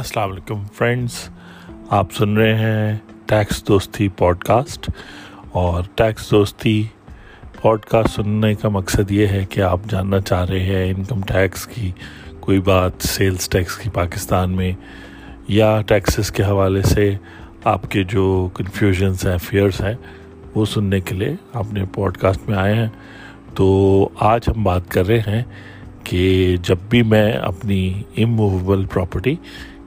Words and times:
السلام 0.00 0.30
علیکم 0.30 0.62
فرینڈس 0.74 1.28
آپ 1.90 2.12
سن 2.12 2.36
رہے 2.36 2.54
ہیں 2.54 2.96
ٹیکس 3.26 3.68
دوستی 3.68 4.08
پوڈ 4.08 4.38
کاسٹ 4.38 4.90
اور 5.52 5.82
ٹیکس 5.94 6.30
دوستی 6.30 6.82
پوڈ 7.62 7.80
کاسٹ 7.80 8.14
سننے 8.14 8.54
کا 8.54 8.68
مقصد 8.68 9.10
یہ 9.10 9.26
ہے 9.26 9.44
کہ 9.50 9.60
آپ 9.60 9.80
جاننا 9.88 10.20
چاہ 10.20 10.44
رہے 10.44 10.60
ہیں 10.60 10.94
انکم 10.96 11.20
ٹیکس 11.20 11.66
کی 11.66 11.90
کوئی 12.40 12.60
بات 12.60 12.92
سیلز 13.00 13.48
ٹیکس 13.48 13.76
کی 13.76 13.90
پاکستان 13.90 14.50
میں 14.50 14.72
یا 15.48 15.82
ٹیکسز 15.86 16.30
کے 16.30 16.42
حوالے 16.42 16.82
سے 16.82 17.16
آپ 17.64 17.90
کے 17.90 18.04
جو 18.04 18.48
کنفیوژنس 18.54 19.26
ہیں 19.26 19.38
فیئرس 19.38 19.80
ہیں، 19.80 19.94
وہ 20.54 20.64
سننے 20.64 21.00
کے 21.00 21.14
لیے 21.14 21.34
آپ 21.54 21.72
نے 21.72 21.84
پوڈ 21.94 22.16
کاسٹ 22.16 22.48
میں 22.48 22.58
آئے 22.58 22.74
ہیں۔ 22.74 22.88
تو 23.54 24.08
آج 24.20 24.48
ہم 24.48 24.64
بات 24.64 24.90
کر 24.90 25.06
رہے 25.06 25.20
ہیں 25.20 25.42
کہ 26.04 26.56
جب 26.62 26.76
بھی 26.88 27.02
میں 27.02 27.32
اپنی 27.32 28.02
اموویبل 28.16 28.86
پراپرٹی 28.86 29.36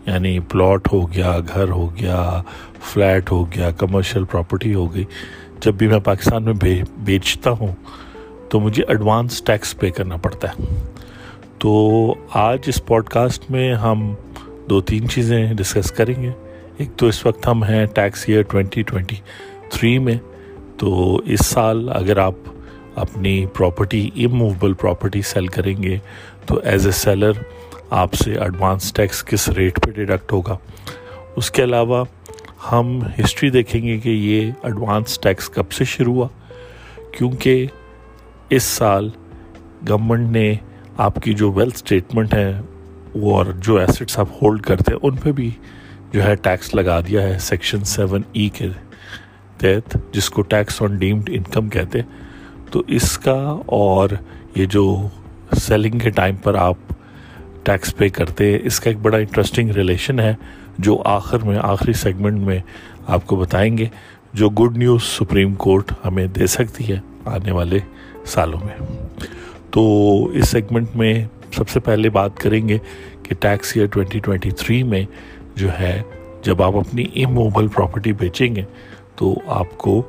یعنی 0.05 0.39
پلاٹ 0.39 0.93
ہو 0.93 1.11
گیا، 1.11 1.39
گھر 1.53 1.69
ہو 1.69 1.95
گیا، 1.95 2.41
فلیٹ 2.81 3.31
ہو 3.31 3.51
گیا 3.51 3.71
کمرشل 3.71 4.23
پراپرٹی 4.23 4.73
ہو 4.73 4.93
گئی۔ 4.93 5.03
جب 5.59 5.73
بھی 5.73 5.87
میں 5.87 5.99
پاکستان 5.99 6.43
میں 6.43 6.53
بیچتا 6.97 7.49
ہوں، 7.49 7.75
تو 8.49 8.59
مجھے 8.59 8.83
ایڈوانس 8.87 9.43
ٹیکس 9.43 9.77
پے 9.79 9.89
کرنا 9.89 10.17
پڑتا 10.17 10.47
ہے۔ 10.47 10.75
تو 11.57 12.13
آج 12.33 12.59
اس 12.65 12.85
پوڈ 12.85 13.05
کاسٹ 13.05 13.51
میں 13.51 13.73
ہم 13.73 14.13
دو 14.69 14.81
تین 14.81 15.09
چیزیں 15.09 15.53
ڈسکس 15.53 15.91
کریں 15.91 16.21
گے۔ 16.21 16.31
ایک 16.77 16.89
تو 16.97 17.07
اس 17.07 17.25
وقت 17.25 17.47
ہم 17.47 17.63
ہیں 17.63 17.85
tax 17.85 18.23
year 18.27 18.41
twenty 18.41 18.81
twenty 18.81 19.15
three 19.69 19.99
میں۔ 19.99 20.15
تو 20.77 21.17
اس 21.25 21.45
سال 21.45 21.89
اگر 21.93 22.17
آپ 22.17 22.33
اپنی 22.95 23.45
پراپرٹی 23.45 24.09
اموویبل 24.15 24.73
پراپرٹی 24.73 25.21
سیل 25.21 25.47
کریں 25.47 25.83
گے، 25.83 25.97
تو 26.45 26.59
ایز 26.63 26.85
اے 26.85 26.91
سیلر 26.91 27.31
آپ 27.93 28.13
سے 28.13 28.33
ایڈوانس 28.33 28.93
ٹیکس 28.93 29.23
کس 29.23 29.49
ریٹ 29.49 29.85
پہ 29.85 29.91
ڈیڈکٹ 29.91 30.31
ہوگا۔ 30.31 30.57
اس 31.35 31.51
کے 31.51 31.63
علاوہ 31.63 32.05
ہم 32.71 32.99
ہسٹری 33.23 33.49
دیکھیں 33.49 33.81
گے 33.81 33.97
کہ 33.97 34.09
یہ 34.09 34.51
ایڈوانس 34.63 35.19
ٹیکس 35.19 35.49
کب 35.49 35.71
سے 35.71 35.83
شروع 35.83 36.13
ہوا۔ 36.13 36.27
کیونکہ 37.11 37.67
اس 38.49 38.63
سال 38.63 39.09
گورنمنٹ 39.89 40.31
نے 40.31 40.55
آپ 40.97 41.15
کی 41.15 41.33
جو 41.33 41.51
ویلتھ 41.51 41.75
اسٹیٹمنٹ 41.75 42.33
ہے، 42.33 42.61
وہ 43.15 43.37
اور 43.37 43.45
جو 43.45 43.77
ایسٹس 43.77 44.19
آپ 44.19 44.27
ہولڈ 44.41 44.61
کرتے 44.61 44.91
ہیں، 44.91 44.99
ان 45.03 45.15
پہ 45.15 45.31
بھی 45.31 45.49
جو 46.13 46.23
ہے 46.23 46.35
ٹیکس 46.35 46.75
لگا 46.75 46.99
دیا 46.99 47.21
ہے۔ 47.21 47.39
سیکشن 47.39 47.83
سیون 47.83 48.21
ای 48.31 48.49
کے 48.49 48.67
تحت 49.57 49.97
جس 50.11 50.29
کو 50.29 50.41
ٹیکس 50.41 50.81
آن 50.81 50.95
ڈیمڈ 50.95 51.29
انکم 51.33 51.69
کہتے 51.69 51.99
ہیں۔ 51.99 52.07
تو 52.71 52.83
اس 52.87 53.17
کا 53.17 53.57
اور 53.65 54.09
یہ 54.55 54.65
جو 54.65 55.07
سیلنگ 55.61 55.99
کے 55.99 56.09
ٹائم 56.09 56.35
پر 56.35 56.55
آپ 56.55 56.77
ٹیکس 57.63 57.95
پے 57.97 58.09
کرتے 58.09 58.57
اس 58.63 58.79
کا 58.79 58.89
ایک 58.89 58.99
بڑا 59.01 59.17
انٹرسٹنگ 59.17 59.69
ریلیشن 59.71 60.19
ہے 60.19 60.33
جو 60.77 61.01
آخر 61.05 61.43
میں، 61.45 61.57
آخری 61.61 61.93
سیگمنٹ 61.93 62.39
میں 62.39 62.59
آپ 63.07 63.25
کو 63.27 63.35
بتائیں 63.35 63.77
گے 63.77 63.85
جو 64.33 64.49
گڈ 64.49 64.77
نیوز 64.77 65.03
سپریم 65.03 65.53
کورٹ 65.55 65.91
ہمیں 66.05 66.25
دے 66.27 66.47
سکتی 66.47 66.87
ہے 66.89 66.99
آنے 67.25 67.51
والے 67.51 67.79
سالوں 68.25 68.59
میں۔ 68.65 68.75
تو 69.71 69.83
اس 70.25 70.49
سیگمنٹ 70.49 70.95
میں 70.95 71.13
سب 71.55 71.69
سے 71.69 71.79
پہلے 71.79 72.09
بات 72.09 72.39
کریں 72.39 72.67
گے 72.69 72.77
کہ 73.23 73.35
tax 73.39 73.71
year 73.75 73.87
twenty 73.87 74.19
twenty 74.19 74.51
three 74.51 74.81
میں 74.83 75.03
جو 75.55 75.69
ہے، 75.79 76.01
جب 76.43 76.61
آپ 76.63 76.75
اپنی 76.75 77.05
اموبل 77.15 77.67
پراپرٹی 77.67 78.13
بیچیں 78.13 78.55
گے 78.55 78.63
تو 79.15 79.33
آپ 79.53 79.77
کو 79.77 80.01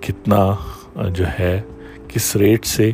کتنا 0.00 0.44
جو 1.08 1.24
ہے، 1.38 1.60
کس 2.08 2.34
ریٹ 2.36 2.66
سے 2.66 2.90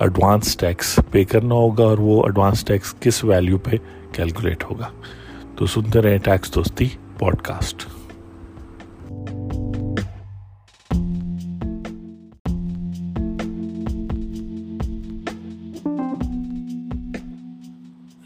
ایڈوانس 0.00 0.56
ٹیکس 0.56 0.98
پے 1.10 1.24
کرنا 1.24 1.54
ہوگا 1.54 1.84
اور 1.84 1.98
وہ 1.98 2.22
ایڈوانس 2.24 2.64
ٹیکس 2.64 2.94
کس 3.00 3.24
ویلیو 3.24 3.58
پہ 3.58 3.76
کیلکولیٹ 4.12 4.64
ہوگا۔ 4.64 4.88
تو 5.56 5.66
سنتے 5.66 6.02
رہیں 6.02 6.18
ٹیکس 6.18 6.54
دوستی 6.54 6.88
پوڈ 7.18 7.42
کاسٹ 7.42 7.86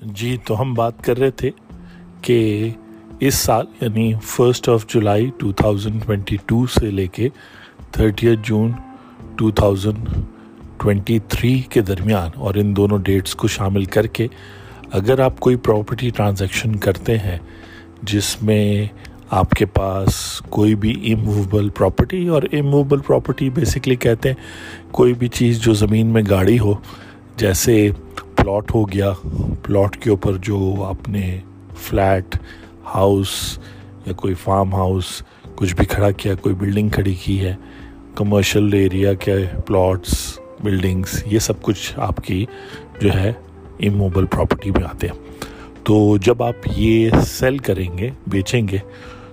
جی 0.03 0.37
تو 0.44 0.61
ہم 0.61 0.75
بات 0.75 1.05
کر 1.05 1.19
رہے 1.19 1.31
تھے 1.31 1.50
کہ 2.21 2.71
اس 3.21 3.34
سال 3.34 3.66
یعنی 3.81 4.12
first 4.22 4.69
of 4.69 4.87
July 4.87 5.31
two 5.38 5.53
thousand 5.53 6.05
twenty 6.06 6.37
two 6.47 6.66
سے 6.66 6.91
لے 6.91 7.06
کے 7.06 7.28
thirty 7.91 8.37
June 8.43 8.71
two 9.37 9.50
thousand 10.82 11.06
twenty 11.06 11.19
three 11.28 11.59
کے 11.70 11.81
درمیان 11.81 12.31
اور 12.37 12.54
ان 12.54 12.75
دونوں 12.76 12.98
ڈیٹس 12.98 13.34
کو 13.34 13.48
شامل 13.48 13.84
کر 13.84 14.06
کے 14.06 14.26
اگر 14.93 15.20
آپ 15.20 15.41
کوئی 15.41 15.56
پراپرٹی 15.56 16.10
ٹرانزیکشن 16.10 16.76
کرتے 16.76 17.19
ہیں 17.19 17.38
جس 18.03 18.43
میں 18.43 18.87
آپ 19.31 19.50
کے 19.50 19.66
پاس 19.66 20.15
کوئی 20.50 20.75
بھی 20.75 20.93
اموویبل 21.12 21.69
پراپرٹی 21.69 22.28
اور 22.28 22.43
اموویبل 22.53 23.00
پراپرٹی 23.00 23.50
بیسکلی 23.50 23.97
کہتے 23.97 24.28
ہیں 24.28 24.93
کوئی 24.93 25.15
بھی 25.15 25.28
چیز 25.28 25.60
جو 25.60 25.75
زمین 25.75 26.06
میں 26.06 26.22
گاڑی 26.31 26.59
ہو، 26.59 26.75
جیسے 27.37 27.88
پلاٹ 28.37 28.75
ہو 28.75 28.88
گیا 28.93 29.12
پلاٹ 29.62 29.97
کے 29.97 30.10
اوپر 30.10 30.37
جو 30.43 30.84
آپ 30.84 31.09
نے 31.09 31.38
فلیٹ 31.81 32.37
ہاؤس 32.94 33.59
یا 34.06 34.12
کوئی 34.12 34.34
فارم 34.34 34.75
ہاؤس 34.75 35.22
کچھ 35.56 35.75
بھی 35.76 35.84
کھڑا 35.84 36.10
کیا، 36.10 36.34
کوئی 36.34 36.54
بلڈنگ 36.54 36.88
کھڑی 36.88 37.14
کی 37.14 37.41
ہے 37.41 37.54
کمرشل 38.14 38.72
ایریا 38.75 39.14
کے 39.14 39.44
پلاٹس 39.66 40.38
بلڈنگس 40.62 41.23
یہ 41.27 41.39
سب 41.39 41.62
کچھ 41.62 41.93
آپ 41.97 42.17
کی 42.17 42.47
جو 43.00 43.15
ہے 43.15 43.33
اموبل 43.81 44.27
پراپرٹی 44.27 44.71
میں 44.71 44.84
آتے 44.84 45.06
ہیں۔ 45.06 45.15
تو 45.84 46.17
جب 46.17 46.43
آپ 46.43 46.69
یہ 46.77 47.11
سیل 47.27 47.59
کریں 47.59 47.99
گے، 47.99 48.11
بیچیں 48.27 48.69
گے، 48.69 48.78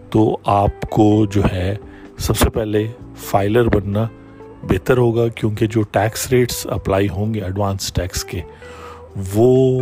تو 0.09 0.37
آپ 0.45 0.81
کو 0.81 1.25
جو 1.25 1.41
ہے 1.51 1.75
سب 2.17 2.37
سے 2.37 2.49
پہلے 2.49 2.87
فائلر 3.17 3.65
بننا 3.65 4.07
بہتر 4.63 4.97
ہوگا، 4.97 5.27
کیونکہ 5.27 5.67
جو 5.67 5.81
ٹیکس 5.81 6.29
ریٹس 6.29 6.67
اپلائی 6.67 7.09
ہوں 7.09 7.33
گے 7.33 7.41
ایڈوانس 7.41 7.93
ٹیکس 7.93 8.23
کے، 8.23 8.41
وہ 9.35 9.79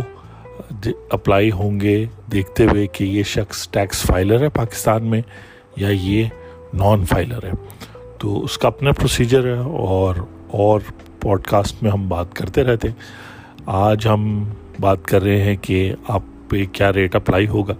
اپلائی 1.10 1.50
ہوں 1.50 1.80
گے 1.80 2.04
دیکھتے 2.32 2.64
ہوئے 2.64 2.86
کہ 2.86 3.04
یہ 3.04 3.22
شخص 3.22 3.68
ٹیکس 3.68 4.02
فائلر 4.02 4.42
ہے 4.42 4.48
پاکستان 4.48 5.06
میں 5.06 5.22
یا 5.76 5.88
یہ 5.88 6.24
نان 6.74 7.04
فائلر 7.04 7.44
ہے۔ 7.44 7.50
تو 8.18 8.44
اس 8.44 8.58
کا 8.58 8.68
اپنا 8.68 8.92
پروسیجر 8.92 9.54
ہے 9.54 9.58
اور 9.58 10.14
اور 10.50 10.80
پوڈ 11.20 11.42
کاسٹ 11.42 11.82
میں 11.82 11.90
ہم 11.90 12.08
بات 12.08 12.34
کرتے 12.34 12.64
رہتے۔ 12.64 12.88
آج 13.66 14.06
ہم 14.06 14.44
بات 14.80 15.04
کر 15.04 15.22
رہے 15.22 15.42
ہیں 15.42 15.56
کہ 15.62 15.92
آپ 16.08 16.22
پہ 16.48 16.64
کیا 16.72 16.92
ریٹ 16.92 17.16
اپلائی 17.16 17.48
ہوگا۔ 17.48 17.74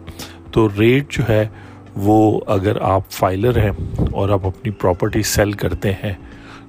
تو 0.51 0.69
ریٹ 0.79 1.13
جو 1.13 1.23
ہے 1.29 1.49
وہ 1.97 2.41
اگر 2.47 2.81
آپ 2.81 3.11
فائلر 3.11 3.59
ہیں 3.59 3.71
اور 4.13 4.29
آپ 4.29 4.47
اپنی 4.47 4.71
پراپرٹی 4.71 5.23
سیل 5.23 5.53
کرتے 5.53 5.93
ہیں، 5.93 6.13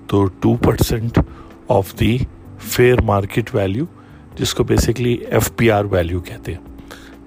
تو 0.07 0.25
two 0.25 0.56
percent 0.56 1.19
of 1.68 2.00
the 2.00 2.18
fair 2.59 3.01
market 3.01 3.56
value 3.56 3.86
جس 4.36 4.53
کو 4.53 4.63
basically 4.63 5.13
F 5.13 5.51
P 5.56 5.72
R 5.72 5.86
value 5.86 6.19
کہتے 6.19 6.53
ہیں۔ 6.53 6.59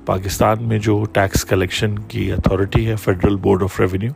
پاکستان 0.06 0.56
میں 0.60 0.78
جو 0.78 1.04
ٹیکس 1.12 1.44
کلیکشن 1.44 1.98
کی 1.98 2.32
اتھارٹی 2.32 2.86
ہے 2.86 2.96
فیڈرل 2.96 3.36
بورڈ 3.36 3.62
آف 3.62 3.80
ریونیو 3.80 4.12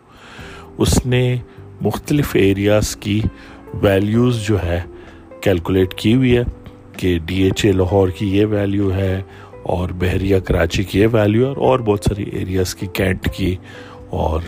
اس 0.78 1.06
نے 1.06 1.36
مختلف 1.80 2.30
ایریاز 2.34 2.96
کی 2.96 3.20
ویلیوز 3.74 4.46
جو 4.46 4.62
ہے 4.62 4.80
کیلکولیٹ 5.46 5.94
کی 5.94 6.14
ہوئی 6.14 6.36
ہے 6.36 6.42
کہ 6.98 7.18
ڈی 7.26 7.42
ایچ 7.42 7.64
اے 7.64 7.72
لاہور 7.72 8.08
کی 8.08 8.36
یہ 8.36 8.46
ویلیو 8.46 8.90
ہے 8.94 9.20
اور 9.62 9.88
بحریہ 9.98 10.38
کراچی 10.38 10.82
کی 10.82 11.00
یہ 11.00 11.06
ویلیو 11.12 11.46
ہے 11.46 11.54
اور 11.66 11.78
بہت 11.78 12.04
ساری 12.04 12.24
ایریاز 12.32 12.74
کی، 12.74 12.86
کینٹ 12.92 13.28
کی 13.36 13.54
اور 14.10 14.40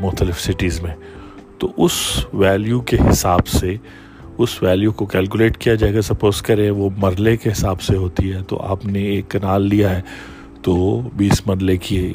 مختلف 0.00 0.40
سٹیز 0.40 0.80
میں۔ 0.82 0.94
تو 1.58 1.68
اس 1.76 1.92
ویلیو 2.34 2.80
کے 2.80 2.96
حساب 3.10 3.46
سے، 3.48 3.76
اس 4.38 4.62
ویلیو 4.62 4.92
کو 4.92 5.06
کیلکولیٹ 5.06 5.56
کیا 5.56 5.74
جائے 5.74 5.94
گا۔ 5.94 6.02
سپوز 6.02 6.42
کرے 6.42 6.70
وہ 6.70 6.88
مرلے 6.96 7.36
کے 7.36 7.50
حساب 7.52 7.82
سے 7.82 7.96
ہوتی 7.96 8.32
ہے، 8.32 8.42
تو 8.48 8.60
آپ 8.62 8.86
نے 8.86 9.02
ایک 9.04 9.30
کنال 9.30 9.66
لیا 9.68 9.96
ہے، 9.96 10.00
تو 10.62 10.74
بیس 11.16 11.46
مرلے 11.46 11.76
کی 11.76 12.14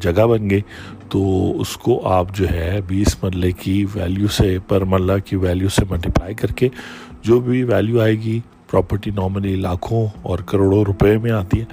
جگہ 0.00 0.26
بن 0.26 0.50
گئی۔ 0.50 0.60
تو 1.08 1.20
اس 1.60 1.76
کو 1.76 2.00
آپ 2.08 2.36
جو 2.36 2.50
ہے 2.50 2.80
بیس 2.86 3.16
مرلے 3.22 3.50
کی 3.52 3.84
ویلیو 3.94 4.28
سے، 4.28 4.56
پر 4.68 4.84
مرلہ 4.84 5.18
کی 5.24 5.36
ویلیو 5.36 5.68
سے 5.68 5.84
ملٹیپلائی 5.90 6.34
کر 6.34 6.52
کے 6.52 6.68
جو 7.24 7.38
بھی 7.40 7.62
ویلیو 7.64 8.00
آئے 8.00 8.14
گی 8.14 8.38
پراپرٹی 8.70 9.10
نارملی 9.10 9.54
لاکھوں 9.56 10.06
اور 10.22 10.38
کروڑوں 10.46 10.84
روپے 10.84 11.16
میں 11.18 11.30
آتی 11.30 11.60
ہے، 11.60 11.64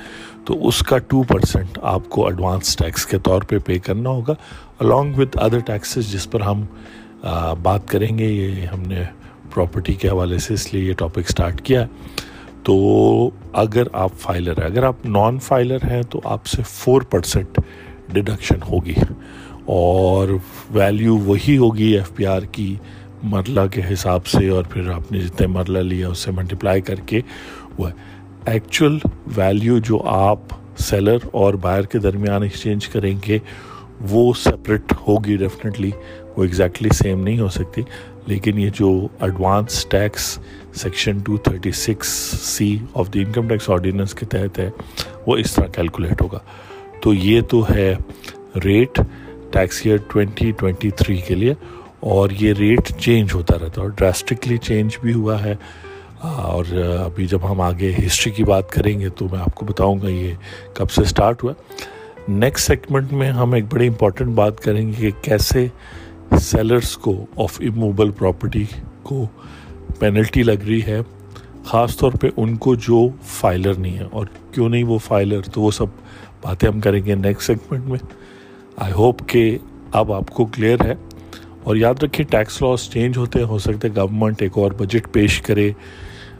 تو 0.46 0.68
اس 0.68 0.80
کا 0.84 0.98
ٹو 1.08 1.22
پرسینٹ 1.24 1.78
آپ 1.82 2.10
کو 2.10 2.26
ایڈوانس 2.28 2.76
ٹیکس 2.78 3.06
کے 3.06 3.18
طور 3.24 3.42
پہ 3.50 3.58
پے 3.66 3.78
کرنا 3.80 4.10
ہوگا 4.10 4.34
الانگ 4.80 5.18
وتھ 5.18 5.38
ادر 5.38 5.60
ٹیکسز 5.66 6.12
جس 6.12 6.30
پر 6.32 6.42
ہم 6.42 6.64
بات 7.64 7.88
کریں 7.88 8.18
گے، 8.18 8.26
یہ 8.26 8.66
ہم 8.66 8.82
نے 8.88 9.04
پراپرٹی 9.54 9.94
کے 9.94 10.10
حوالے 10.10 10.38
سے 10.38 10.54
اس 10.54 10.74
لیے 10.74 10.84
یہ 10.84 10.94
ٹاپک 10.98 11.30
سٹارٹ 11.30 11.62
کیا 11.62 11.82
ہے۔ 11.82 11.88
تو 12.64 13.30
اگر 13.54 13.88
آپ 13.94 14.12
فائلر 14.20 14.60
ہیں، 14.60 14.66
اگر 14.66 14.84
آپ 14.84 15.06
نان 15.06 15.40
فائلر 15.40 15.86
ہیں، 15.92 16.02
تو 16.04 16.22
آپ 16.26 16.46
سے 16.48 16.62
فور 16.68 17.02
پرسینٹ 17.12 17.60
ڈڈکشن 18.14 18.62
ہوگی 18.70 18.94
اور 19.66 20.30
ویلیو 20.72 21.18
وہی 21.18 21.58
ہوگی 21.58 21.92
ایف 21.98 22.16
پی 22.16 22.26
آر 22.26 22.42
کی 22.52 22.74
مرلہ 23.24 23.62
کے 23.72 23.82
حساب 23.94 24.28
سے 24.28 24.50
اور 24.50 24.64
پھر 24.64 24.90
آپ 24.90 25.12
نے 25.12 25.20
جتنے 25.20 25.48
مرلہ 25.48 25.80
لیا 25.80 26.10
اس 26.10 26.20
سے 26.20 26.32
ملٹیپلائی 26.32 26.82
کر 26.82 26.96
کے 26.96 27.22
وہ 27.78 27.90
ایکچوئل 28.46 28.98
ویلیو 29.36 29.78
جو 29.78 30.04
آپ 30.06 30.40
سیلر 30.78 31.18
اور 31.32 31.54
باہر 31.54 31.82
کے 31.82 32.00
درمیان 32.00 32.44
ایکسچینج 32.44 32.88
کریں 32.88 33.16
گے 33.28 33.40
وہ 34.02 34.34
سپریٹ 34.34 34.94
ہوگی 35.08 35.38
ڈیفینیٹلی 35.38 35.92
وہ 36.38 36.44
ایگزیکٹلی 36.44 36.90
سیم 36.90 37.24
نہیں 37.24 37.40
ہو 37.40 37.48
سکتی۔ 37.48 37.82
لیکن 38.26 38.60
یہ 38.60 38.70
جو 38.74 39.08
advance 39.20 39.86
tax 39.86 40.40
section 40.74 41.18
two 41.18 41.38
thirty 41.38 41.72
six 41.72 42.08
C 42.42 42.78
of 42.94 43.14
the 43.14 43.20
Income 43.20 43.48
Tax 43.48 43.70
Ordinance 43.70 44.14
کے 44.14 44.26
تحت 44.26 44.60
ہے، 44.60 44.70
وہ 45.28 45.38
اس 45.38 45.54
طرح 45.54 45.66
کیلکولیٹ 45.66 46.22
ہوگا۔ 46.22 46.40
تو 47.02 47.14
یہ 47.14 47.42
تو 47.42 47.70
ہے 47.70 47.96
rate 48.66 49.00
tax 49.52 49.82
year 49.84 49.98
twenty 49.98 50.52
twenty 50.52 50.90
three 50.90 51.18
کے 51.18 51.36
لیے۔ 51.36 51.54
اور 52.00 52.30
یہ 52.40 52.54
ریٹ 52.54 52.92
چینج 52.98 53.30
ہوتا 53.34 53.56
رہتا 53.56 53.82
ہے 53.82 53.82
اور 53.82 53.90
ڈراسٹکلی 53.90 54.58
چینج 54.58 54.98
بھی 55.02 55.14
ہوا 55.14 55.44
ہے۔ 55.44 55.56
اور 56.22 56.66
ابھی 57.06 57.28
جب 57.28 57.52
ہم 57.52 57.62
آگے 57.62 57.94
ہسٹری 58.06 58.32
کی 58.32 58.44
بات 58.44 58.70
کریں 58.70 59.00
گے 59.00 59.10
تو 59.10 59.28
میں 59.32 59.40
آپ 59.40 59.56
کو 59.56 59.66
بتاؤں 59.66 60.02
گا 60.02 60.10
یہ 60.10 60.34
کب 60.74 60.92
سے 60.92 61.04
سٹارٹ 61.04 61.44
ہوا۔ 61.44 61.54
نیکسٹ 62.28 62.68
سیگمنٹ 62.68 63.14
میں 63.14 63.32
ہم 63.32 63.54
ایک 63.54 63.64
بڑی 63.74 63.88
امپورٹنٹ 63.88 64.36
بات 64.36 64.60
کریں 64.60 64.88
گے 64.88 64.94
کہ 64.94 65.10
کیسے 65.22 65.68
سیلرز 66.40 66.98
کو 66.98 67.26
آف 67.38 67.62
اموبل 67.62 68.12
پراپرٹی 68.12 68.66
کو 69.04 69.28
پینلٹی 70.00 70.44
لگ 70.44 70.66
رہی 70.68 70.82
ہے۔ 70.82 71.00
خاص 71.66 71.98
طور 71.98 72.12
پہ 72.12 72.30
ان 72.38 72.56
کو 72.56 72.76
جو 72.76 73.08
فائلر 73.24 73.74
نہیں 73.74 73.98
ہے۔ 73.98 74.04
اور 74.12 74.26
کیوں 74.52 74.70
نہیں 74.70 74.84
وہ 74.84 74.98
فائلر 74.98 75.42
تو 75.42 75.62
وہ 75.62 75.72
سب 75.72 75.86
باتیں 76.42 76.70
ہم 76.70 76.80
کریں 76.80 77.06
گے 77.06 77.16
نیکسٹ 77.16 77.48
سیگمنٹ 77.48 77.86
میں۔ 77.86 78.00
آئی 78.78 78.94
ہوپ 78.94 79.30
کہ 79.30 79.58
اب 79.92 80.14
آپ 80.14 80.30
کو 80.30 80.46
کلیئر 80.46 80.86
ہے۔ 80.86 80.94
اور 81.70 81.78
یاد 81.78 82.04
رکھیں 82.04 82.26
ٹیکس 82.32 82.62
لاس 82.62 82.90
چینج 82.92 83.18
ہوتے 83.18 83.40
ہیں، 83.40 83.46
ہو 83.46 83.58
سکتے 83.58 83.88
گورنمنٹ 83.96 84.42
ایک 84.42 84.52
اور 84.56 84.72
بجٹ 84.72 85.08
پیش 85.12 85.42
کرے 85.42 85.72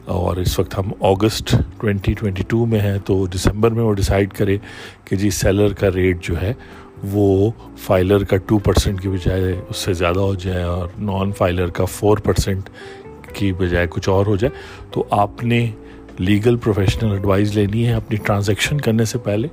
اور 0.04 0.36
اس 0.36 0.58
وقت 0.58 0.78
ہم 0.78 0.90
اگست 1.00 1.56
ٹوینٹی 1.80 2.12
ٹوینٹی 2.12 2.42
ٹو 2.48 2.66
میں 2.66 2.80
ہیں 2.80 2.98
تو 3.04 3.26
دسمبر 3.26 3.70
میں 3.70 3.82
وہ 3.82 3.92
ڈیسائیڈ 3.92 4.32
کرے 4.32 4.56
کہ 5.04 5.16
جی 5.16 5.30
سیلر 5.30 5.72
کا 5.72 5.90
ریٹ 5.94 6.22
جو 6.22 6.42
ہے 6.42 6.52
وہ 7.02 7.50
فائلر 7.78 8.24
کا 8.24 8.36
ٹو 8.36 8.58
پرسینٹ 8.58 9.00
کی 9.00 9.08
بجائے 9.08 9.60
اس 9.68 9.76
سے 9.76 9.92
زیادہ 9.92 10.20
ہو 10.20 10.34
جائے 10.34 10.62
اور 10.62 10.88
نان 10.98 11.32
فائلر 11.32 11.66
کا 11.66 11.84
فور 11.84 12.18
پرسینٹ 12.18 12.68
کی 13.34 13.52
بجائے 13.52 13.86
کچھ 13.90 14.08
اور 14.08 14.26
ہو 14.26 14.36
جائے۔ 14.36 14.84
تو 14.92 15.04
آپ 15.10 15.44
نے 15.44 15.70
لیگل 16.18 16.56
پروفیشنل 16.56 17.10
ایڈوائز 17.10 17.56
لینی 17.56 17.86
ہے 17.86 17.92
اپنی 17.92 18.16
ٹرانزیکشن 18.16 18.80
کرنے 18.80 19.04
سے 19.04 19.18
پہلے۔ 19.18 19.48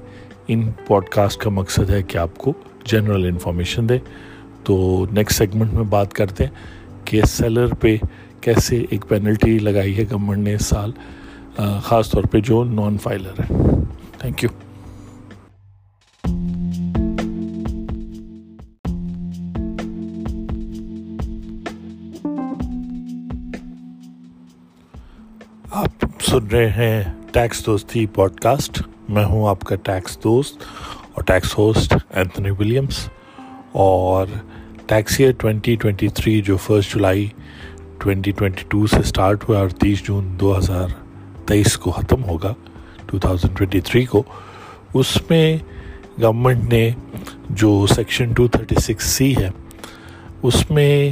ان 0.48 0.72
پوڈ 0.88 1.06
کاسٹ 1.06 1.42
کا 1.42 1.50
مقصد 1.50 1.90
ہے 1.90 2.04
کہ 2.04 2.18
آپ 2.18 2.38
کو 2.38 2.54
جنرل 2.86 3.26
انفارمیشن 3.26 3.90
دے۔ 3.90 3.98
تو 4.68 5.06
نیکسٹ 5.12 5.38
سیگمنٹ 5.38 5.74
میں 5.74 5.84
بات 5.90 6.14
کرتے 6.14 6.46
ہیں 6.46 7.06
کہ 7.06 7.22
سیلر 7.28 7.74
پہ 7.74 7.96
کیسے 8.42 8.84
ایک 8.90 9.08
پینلٹی 9.08 9.58
لگائی 9.60 9.98
ہے 9.98 10.04
گورنمنٹ 10.04 10.44
نے 10.44 10.54
اس 10.56 10.66
سال 10.66 10.92
خاص 11.84 12.12
طور 12.12 12.24
پہ 12.24 12.40
جو 12.40 12.64
نان 12.64 12.98
فائلر 12.98 13.40
ہے 13.40 13.56
تھینک 14.20 14.44
یو 14.44 14.50
آپ 25.74 26.06
سن 26.22 26.48
رہے 26.52 26.68
ہیں 26.70 27.04
ٹیکس 27.32 27.66
دوستی 27.66 28.06
پوڈ 28.14 28.40
کاسٹ 28.40 28.82
میں 29.10 29.26
ہوں 29.26 29.48
آپ 29.48 29.60
کا 29.62 29.76
ٹیکس 29.84 30.18
دوست 30.24 30.64
اور 31.14 31.24
ٹیکس 31.24 31.58
ہوسٹ 31.58 31.94
اینتھنی 32.10 32.52
ولیمس 32.52 33.08
اور 33.74 34.28
tax 34.88 35.20
year 35.20 35.32
twenty 35.38 35.76
twenty 35.76 36.08
three 36.16 36.40
جو 36.42 36.58
first 36.58 36.94
July 36.94 37.26
twenty 38.00 38.32
twenty 38.38 38.64
two 38.70 38.86
سے 38.88 38.98
اسٹارٹ 38.98 39.48
ہوا 39.50 39.60
اور 39.60 39.70
تیس 39.80 40.04
جون 40.06 40.28
دو 40.40 40.58
ہزار 40.58 40.88
تیئیس 41.48 41.78
کو 41.78 41.92
ختم 41.92 42.24
ہوگا 42.24 42.54
ٹو 43.08 43.20
تھاؤزنڈ 43.20 43.58
ٹوینٹی 43.58 43.80
تھری 43.82 44.04
کو، 44.06 44.22
اس 44.94 45.18
میں 45.30 45.58
گورنمنٹ 46.22 46.74
نے 46.74 46.90
جو 47.52 47.86
section 47.96 48.34
two 48.34 48.48
thirty 48.48 48.76
six 48.82 49.06
C 49.16 49.36
ہے، 49.38 49.50
اس 50.44 50.70
میں 50.72 51.10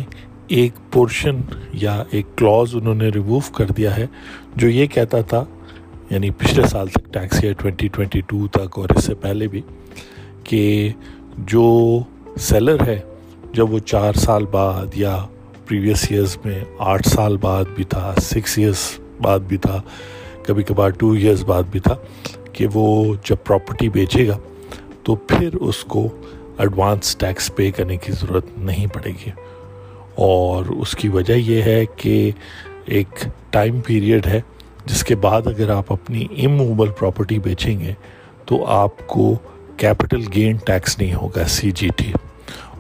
ایک 0.58 0.74
پورشن 0.92 1.42
یا 1.74 2.02
ایک 2.12 2.26
کلاز 2.38 2.76
انہوں 2.76 2.96
نے 2.96 3.10
ریموو 3.16 3.40
کر 3.56 3.72
دیا 3.78 3.96
ہے، 3.98 4.06
جو 4.56 4.70
یہ 4.70 4.86
کہتا 4.88 5.22
تھا 5.22 5.44
یعنی 6.10 6.30
پچھلے 6.38 6.68
سال 6.68 6.88
تک 6.88 7.14
tax 7.14 7.44
year 7.44 7.54
twenty 7.54 7.88
twenty 7.88 8.22
two 8.28 8.46
تک 8.52 8.78
اور 8.80 8.96
اس 8.96 9.04
سے 9.04 9.16
پہلے 9.22 9.48
بھی، 9.48 9.62
کہ 10.44 10.90
جو 11.48 12.00
سیلر 12.42 12.88
ہے 12.88 13.00
جب 13.56 13.72
وہ 13.74 13.80
چار 13.80 14.14
سال 14.14 14.46
بعد 14.46 14.96
یا 14.96 15.18
پریویس 15.66 16.06
ایئرز 16.10 16.38
میں 16.46 16.64
آٹھ 16.80 17.08
سال 17.08 17.38
بعد 17.38 17.66
بھی 17.76 17.84
تھا 17.84 18.14
سکس 18.22 18.58
ایئرس 18.58 19.00
بعد 19.22 19.40
بھی 19.40 19.58
تھا، 19.58 19.82
کبھی 20.44 20.64
کبھار 20.64 20.90
ٹو 20.90 21.12
ایئرس 21.12 21.44
بعد 21.44 21.64
بھی 21.72 21.80
تھا 21.80 21.96
کہ 22.54 22.68
وہ 22.74 23.14
جب 23.24 23.36
پراپرٹی 23.44 23.90
بیچے 23.90 24.28
گا 24.28 24.38
تو 25.04 25.16
پھر 25.16 25.56
اس 25.62 25.84
کو 25.84 26.08
ایڈوانس 26.58 27.16
ٹیکس 27.16 27.52
پے 27.56 27.72
کرنے 27.72 27.98
کی 27.98 28.12
ضرورت 28.12 28.46
نہیں 28.58 28.88
پڑے 28.88 29.12
گی۔ 29.12 29.32
اور 30.16 30.66
اس 30.66 30.96
کی 30.96 31.10
وجہ 31.10 31.34
یہ 31.34 31.62
ہے 31.62 31.86
کہ 31.96 32.32
ایک 32.86 33.26
ٹائم 33.50 33.80
پیریڈ 33.82 34.28
ہے 34.28 34.42
جس 34.86 35.04
کے 35.04 35.16
بعد 35.16 35.48
اگر 35.48 35.70
آپ 35.70 35.92
اپنی 35.94 36.26
اموبل 36.38 36.92
پراپرٹی 36.92 37.40
بیچیں 37.40 37.80
گے 37.80 37.94
تو 38.46 38.66
آپ 38.66 39.08
کو 39.08 39.36
کیپٹل 39.78 40.22
گین 40.36 40.58
ٹیکس 40.58 41.00
نہیں 41.00 41.14
ہوگا 41.14 41.48
سی 41.48 41.72
جی 41.72 41.90
ٹی 41.96 42.12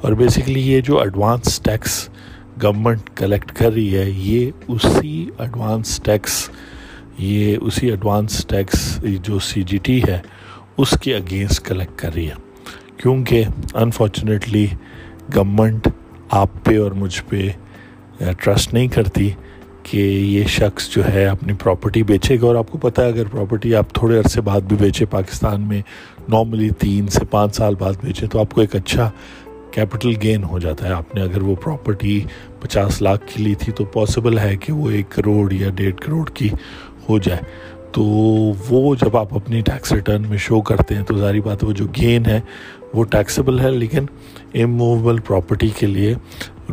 اور 0.05 0.13
بیسیکلی 0.13 0.59
یہ 0.61 0.81
جو 0.81 0.99
ایڈوانس 0.99 1.59
ٹیکس 1.59 2.09
گورنمنٹ 2.63 3.09
کلیکٹ 3.15 3.51
کر 3.51 3.71
رہی 3.71 3.97
ہے، 3.97 4.09
یہ 4.09 4.51
اسی 4.67 5.29
ایڈوانس 5.37 5.99
ٹیکس 6.03 6.49
یہ 7.17 7.57
اسی 7.61 7.89
ایڈوانس 7.89 8.45
ٹیکس 8.47 8.99
جو 9.21 9.39
سی 9.39 9.63
جی 9.63 9.77
ٹی 9.77 10.01
ہے، 10.03 10.19
اس 10.77 10.93
کے 11.01 11.15
اگینسٹ 11.15 11.65
کلیکٹ 11.65 11.99
کر 11.99 12.13
رہی 12.13 12.27
ہے۔ 12.27 12.35
کیونکہ 12.97 13.43
انفارچونیٹلی 13.73 14.67
گورنمنٹ 15.35 15.87
آپ 16.31 16.49
پہ 16.63 16.79
اور 16.79 16.91
مجھ 16.91 17.21
پہ 17.29 17.49
ٹرسٹ 18.39 18.73
نہیں 18.73 18.87
کرتی 18.87 19.29
کہ 19.83 19.97
یہ 19.97 20.43
شخص 20.47 20.89
جو 20.89 21.07
ہے 21.13 21.25
اپنی 21.25 21.53
پراپرٹی 21.53 22.03
بیچے 22.03 22.35
گا۔ 22.41 22.45
اور 22.45 22.55
آپ 22.55 22.71
کو 22.71 22.77
پتہ 22.77 23.01
ہے، 23.01 23.07
اگر 23.07 23.27
پراپرٹی 23.31 23.75
آپ 23.75 23.93
تھوڑے 23.93 24.19
عرصے 24.19 24.41
بعد 24.41 24.61
بھی 24.61 24.77
بیچے، 24.79 25.05
پاکستان 25.05 25.61
میں 25.61 25.81
نارملی 26.29 26.69
تین 26.69 27.07
سے 27.07 27.25
پانچ 27.25 27.55
سال 27.55 27.75
بعد 27.75 27.93
بیچے، 28.03 28.27
تو 28.27 28.39
آپ 28.39 28.53
کو 28.53 28.61
ایک 28.61 28.75
اچھا 28.75 29.09
کیپٹل 29.75 30.13
گین 30.23 30.43
ہو 30.43 30.59
جاتا 30.59 30.87
ہے۔ 30.87 30.93
آپ 30.93 31.15
نے 31.15 31.21
اگر 31.21 31.41
وہ 31.41 31.55
پراپرٹی 31.55 32.21
پچاس 32.59 33.01
لاکھ 33.01 33.23
کی 33.27 33.43
لی 33.43 33.55
تھی 33.55 33.73
تو 33.73 33.85
پاسبل 33.85 34.39
ہے 34.39 34.55
کہ 34.55 34.73
وہ 34.73 34.89
ایک 34.89 35.09
کروڑ 35.09 35.53
یا 35.53 35.69
ڈیڑھ 35.69 35.95
کروڑ 35.95 36.29
کی 36.29 36.49
ہو 37.09 37.17
جائے۔ 37.17 37.41
تو 37.91 38.03
وہ 38.69 38.95
جب 38.95 39.17
آپ 39.17 39.33
اپنی 39.33 39.61
ٹیکس 39.61 39.91
ریٹرن 39.91 40.23
میں 40.29 40.37
شو 40.37 40.61
کرتے 40.61 40.95
ہیں 40.95 41.03
تو 41.03 41.17
ظاہری 41.17 41.41
بات 41.41 41.63
ہے 41.63 41.67
وہ 41.67 41.73
جو 41.73 41.85
گین 41.97 42.25
ہے 42.25 42.39
وہ 42.93 43.03
ٹیکسیبل 43.03 43.59
ہے، 43.59 43.71
لیکن 43.71 44.05
اموویبل 44.53 45.19
پراپرٹی 45.19 45.69
کے 45.69 45.85
لیے 45.85 46.15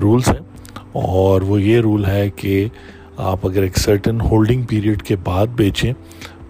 رولز 0.03 0.29
ہیں۔ 0.29 0.77
اور 0.93 1.43
وہ 1.43 1.63
یہ 1.63 1.81
رول 1.81 2.05
ہے 2.05 2.31
کہ 2.37 2.69
آپ 3.17 3.47
اگر 3.47 3.63
ایک 3.63 3.79
سرٹن 3.79 4.21
ہولڈنگ 4.21 4.63
پیریڈ 4.63 5.03
کے 5.03 5.17
بعد 5.17 5.47
بیچیں 5.47 5.93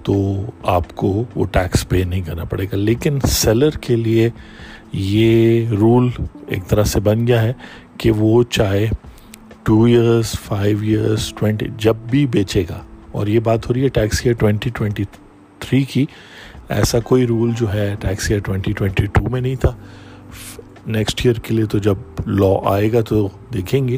تو 0.03 0.43
آپ 0.63 0.97
کو 0.97 1.25
وہ 1.35 1.45
ٹیکس 1.45 1.89
پے 1.89 2.05
نہیں 2.05 2.23
کرنا 2.23 2.45
پڑے 2.45 2.65
گا۔ 2.65 2.77
لیکن 2.77 3.19
سیلر 3.21 3.71
کے 3.71 3.97
لیے 3.97 4.31
یہ 4.93 5.69
رول 5.69 6.09
ایک 6.47 6.69
طرح 6.69 6.85
سے 6.85 7.01
بن 7.01 7.27
گیا 7.27 7.43
ہے 7.43 7.53
کہ 7.99 8.11
وہ 8.11 8.43
چاہے 8.43 8.89
two 9.63 9.83
years 9.83 10.41
five 10.45 10.79
years 10.83 11.33
twenty 11.39 11.67
جب 11.79 11.97
بھی 11.97 12.27
بیچے 12.27 12.65
گا۔ 12.71 12.81
اور 13.13 13.27
یہ 13.27 13.41
بات 13.41 13.69
ہو 13.69 13.75
رہی 13.75 13.83
ہے 13.83 13.89
tax 13.89 14.21
year 14.25 14.35
twenty 14.35 14.71
twenty 14.71 15.05
three 15.59 15.83
کی۔ 15.83 16.07
ایسا 16.69 17.01
کوئی 17.01 17.27
رول 17.27 17.51
جو 17.61 17.73
ہے 17.73 17.95
tax 18.01 18.31
year 18.31 18.41
twenty 18.41 18.73
twenty 18.73 19.07
two 19.07 19.31
میں 19.31 19.41
نہیں 19.41 19.57
تھا۔ 19.57 19.77
نیکسٹ 20.87 21.21
ایئر 21.25 21.41
کے 21.41 21.55
لیے 21.55 21.65
تو 21.65 21.79
جب 21.79 21.95
لا 22.27 22.61
آئے 22.65 22.93
گا 22.93 23.01
تو 23.01 23.29
دیکھیں 23.55 23.89
گے۔ 23.89 23.97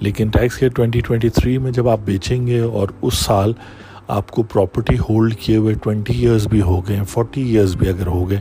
لیکن 0.00 0.28
tax 0.28 0.58
year 0.60 0.72
twenty 0.72 1.00
twenty 1.00 1.28
three 1.28 1.58
میں 1.58 1.72
جب 1.72 1.88
آپ 1.88 2.00
بیچیں 2.04 2.46
گے 2.46 2.60
اور 2.60 2.88
اس 3.02 3.14
سال 3.14 3.52
آپ 4.08 4.30
کو 4.30 4.42
پراپرٹی 4.42 4.98
ہولڈ 4.98 5.34
کیے 5.34 5.56
ہوئے 5.56 5.74
ٹوینٹی 5.74 6.26
ایئرس 6.26 6.46
بھی 6.46 6.60
ہو 6.60 6.88
گئے 6.88 7.00
فورٹی 7.08 7.42
ایئرس 7.42 7.74
بھی 7.74 7.88
اگر 7.88 8.06
ہو 8.06 8.30
گئے 8.30 8.40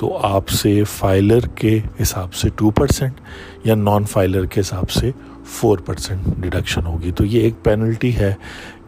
تو 0.00 0.18
آپ 0.22 0.48
سے 0.48 0.84
فائلر 0.84 1.40
کے 1.40 1.80
حساب 2.02 2.34
سے 2.34 2.48
ٹو 2.56 2.70
پرسینٹ 2.70 3.20
یا 3.64 3.74
نان 3.74 4.04
فائلر 4.04 4.44
کے 4.44 4.60
حساب 4.60 4.90
سے 4.90 5.10
فور 5.44 5.78
پرسینٹ 5.78 6.20
ڈیڈکشن 6.36 6.86
ہوگی۔ 6.86 7.12
تو 7.12 7.24
یہ 7.24 7.40
ایک 7.40 7.54
پینلٹی 7.62 8.16
ہے 8.16 8.34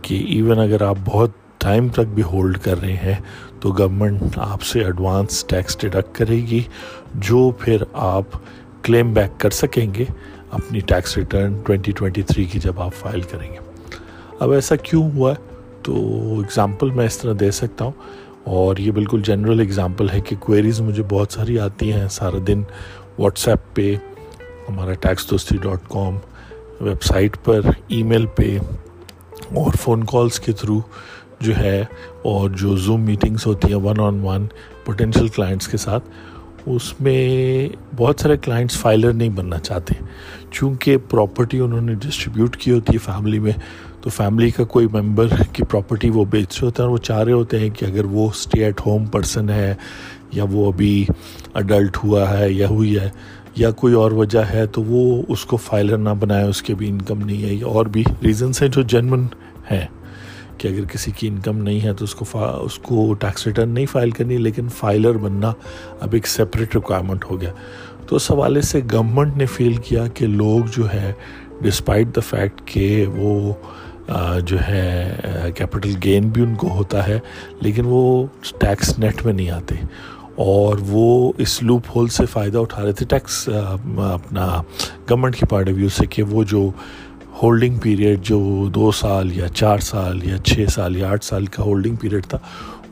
کہ 0.02 0.24
ایون 0.28 0.58
اگر 0.58 0.82
آپ 0.82 0.96
بہت 1.04 1.30
ٹائم 1.58 1.88
تک 1.88 2.00
بھی 2.00 2.22
ہولڈ 2.22 2.58
کر 2.58 2.80
رہے 2.80 2.92
ہیں 2.92 3.14
تو 3.60 3.72
گورنمنٹ 3.78 4.22
آپ 4.36 4.62
سے 4.62 4.84
ایڈوانس 4.84 5.44
ٹیکس 5.44 5.76
ڈیڈکٹ 5.80 6.14
کرے 6.14 6.36
گی۔ 6.36 6.62
جو 7.14 7.50
پھر 7.58 7.82
آپ 7.92 8.24
کلیم 8.82 9.12
بیک 9.12 9.40
کر 9.40 9.50
سکیں 9.50 9.94
گے 9.94 10.04
اپنی 10.50 10.80
tax 10.80 11.18
return 11.18 11.56
twenty 11.66 11.92
twenty 11.92 12.22
three 12.22 12.44
کی 12.44 12.58
جب 12.60 12.80
آپ 12.80 12.94
فائل 12.94 13.20
کریں 13.20 13.52
گے۔ 13.52 13.58
اب 14.40 14.50
ایسا 14.50 14.76
کیوں 14.76 15.10
ہوا؟ 15.10 15.32
ہے 15.32 15.52
تو 15.82 15.94
اگزامپل 16.38 16.90
میں 16.90 17.06
اس 17.06 17.18
طرح 17.18 17.32
دے 17.40 17.50
سکتا 17.50 17.84
ہوں۔ 17.84 17.92
اور 18.44 18.76
یہ 18.76 18.90
بالکل 18.90 19.20
جنرل 19.22 19.60
اگزامپل 19.60 20.10
ہے 20.10 20.20
کہ 20.20 20.36
کوئریز 20.36 20.80
مجھے 20.80 21.02
بہت 21.08 21.32
ساری 21.32 21.58
آتی 21.58 21.92
ہیں 21.92 22.08
سارا 22.08 22.38
دن۔ 22.46 22.62
واٹس 23.18 23.48
ایپ 23.48 23.74
پہ، 23.74 23.96
ہمارا 24.68 24.92
tax 24.92 25.30
Dosti 25.30 25.56
dot 25.56 25.78
com 25.88 26.18
website 27.02 27.36
پر 27.44 27.60
ای 27.88 28.02
میل 28.02 28.26
پہ 28.26 28.58
اور 29.54 29.72
فون 29.80 30.04
کالز 30.04 30.40
کے 30.40 30.52
تھرو 30.52 30.80
جو 31.40 31.56
ہے 31.56 31.84
اور 32.22 32.50
جو 32.50 32.76
زوم 32.76 33.00
میٹنگس 33.00 33.46
ہوتی 33.46 33.68
ہیں 33.68 33.80
one 33.80 34.00
on 34.00 34.20
one 34.20 34.46
potential 34.84 35.28
clients 35.28 35.68
کے 35.68 35.76
ساتھ۔ 35.76 36.04
اس 36.66 37.00
میں 37.00 37.68
بہت 37.96 38.20
سارے 38.20 38.36
کلائنٹس 38.36 38.76
فائلر 38.76 39.12
نہیں 39.12 39.28
بننا 39.28 39.58
چاہتے۔ 39.58 39.94
چونکہ 40.50 40.96
پراپرٹی 40.96 41.58
انہوں 41.58 41.80
نے 41.80 41.94
ڈسٹریبیوٹ 41.94 42.56
کی 42.56 42.70
ہوتی 42.70 42.92
ہے 42.92 42.98
فیملی 42.98 43.38
میں، 43.38 43.52
تو 44.00 44.10
فیملی 44.10 44.50
کا 44.50 44.64
کوئی 44.64 44.86
ممبر 44.92 45.26
کی 45.52 45.64
پراپرٹی 45.64 46.10
وہ 46.10 46.24
بیچ 46.24 46.60
رہے 46.60 46.66
ہوتے 46.66 46.82
ہیں 46.82 46.88
اور 46.88 46.98
وہ 46.98 47.02
چاہ 47.02 47.18
رہے 47.18 47.32
ہوتے 47.32 47.58
ہیں 47.58 47.70
کہ 47.70 47.84
اگر 47.84 48.04
وہ 48.04 48.28
اسٹے 48.28 48.64
ایٹ 48.64 48.80
ہوم 48.86 49.06
پرسن 49.06 49.50
ہے 49.50 49.74
یا 50.32 50.44
وہ 50.50 50.72
ابھی 50.72 51.06
اڈلٹ 51.54 51.96
ہوا 52.04 52.38
ہے 52.38 52.52
یا 52.52 52.68
ہوئی 52.68 52.98
ہے 52.98 53.10
یا 53.56 53.70
کوئی 53.70 53.94
اور 53.94 54.12
وجہ 54.12 54.42
ہے، 54.54 54.66
تو 54.66 54.82
وہ 54.82 55.22
اس 55.28 55.44
کو 55.44 55.56
فائلر 55.56 55.96
نہ 55.96 56.10
بنائے، 56.20 56.44
اس 56.44 56.62
کے 56.62 56.74
بھی 56.74 56.88
انکم 56.88 57.26
نہیں 57.26 57.42
ہے۔ 57.42 57.54
یا 57.54 57.66
اور 57.66 57.86
بھی 57.86 58.04
ریزنس 58.24 58.62
ہیں 58.62 58.68
جو 58.68 58.82
جنمن 58.82 59.26
ہیں۔ 59.70 59.86
کہ 60.62 60.68
اگر 60.68 60.84
کسی 60.84 61.10
کی 61.16 61.28
انکم 61.28 61.58
نہیں 61.58 61.80
ہے 61.84 61.92
تو 61.92 62.04
اس 62.04 62.14
کو 62.14 62.24
فا 62.24 62.46
اس 62.62 62.78
کو 62.78 63.12
ٹیکس 63.20 63.46
ریٹرن 63.46 63.68
نہیں 63.68 63.86
فائل 63.92 64.10
کرنی، 64.10 64.36
لیکن 64.38 64.68
فائلر 64.78 65.18
بننا 65.18 65.52
اب 66.00 66.14
ایک 66.14 66.26
سپریٹ 66.26 66.74
ریکوائرمنٹ 66.74 67.24
ہو 67.30 67.40
گیا۔ 67.40 67.52
تو 68.06 68.16
اس 68.16 68.30
حوالے 68.30 68.60
سے 68.60 68.80
گورنمنٹ 68.92 69.36
نے 69.36 69.46
فیل 69.46 69.76
کیا 69.84 70.06
کہ 70.14 70.26
لوگ 70.26 70.64
جو 70.76 70.92
ہے 70.92 71.12
ڈسپائٹ 71.62 72.14
دا 72.16 72.20
فیکٹ 72.28 72.66
کہ 72.66 73.06
وہ 73.14 73.52
جو 74.46 74.56
ہے 74.68 75.50
کیپٹل 75.56 75.92
گین 76.04 76.28
بھی 76.28 76.42
ان 76.42 76.54
کو 76.54 76.68
ہوتا 76.68 77.06
ہے، 77.08 77.18
لیکن 77.60 77.84
وہ 77.86 78.26
ٹیکس 78.60 78.98
نیٹ 78.98 79.24
میں 79.26 79.32
نہیں 79.32 79.50
آتے۔ 79.50 79.74
اور 80.44 80.78
وہ 80.88 81.32
اس 81.38 81.62
لوپ 81.62 81.88
ہول 81.94 82.08
سے 82.08 82.24
فائدہ 82.26 82.58
اٹھا 82.58 82.82
رہے 82.82 82.92
تھے 82.92 83.06
ٹیکس 83.06 83.48
اپنا 83.48 84.46
گورنمنٹ 85.10 85.36
کی 85.36 85.46
پارٹ 85.46 85.68
آف 85.68 85.74
ویو 85.76 85.88
سے 85.96 86.06
کہ 86.06 86.22
وہ 86.22 86.44
جو 86.44 86.70
ہولڈنگ 87.42 87.78
پیریڈ 87.82 88.20
جو 88.22 88.68
دو 88.74 88.90
سال 88.92 89.32
یا 89.32 89.46
چار 89.48 89.78
سال 89.82 90.22
یا 90.24 90.36
چھ 90.38 90.68
سال 90.70 90.96
یا 90.96 91.08
آٹھ 91.10 91.24
سال 91.24 91.46
کا 91.46 91.62
ہولڈنگ 91.62 91.96
پیریڈ 91.96 92.26
تھا، 92.26 92.38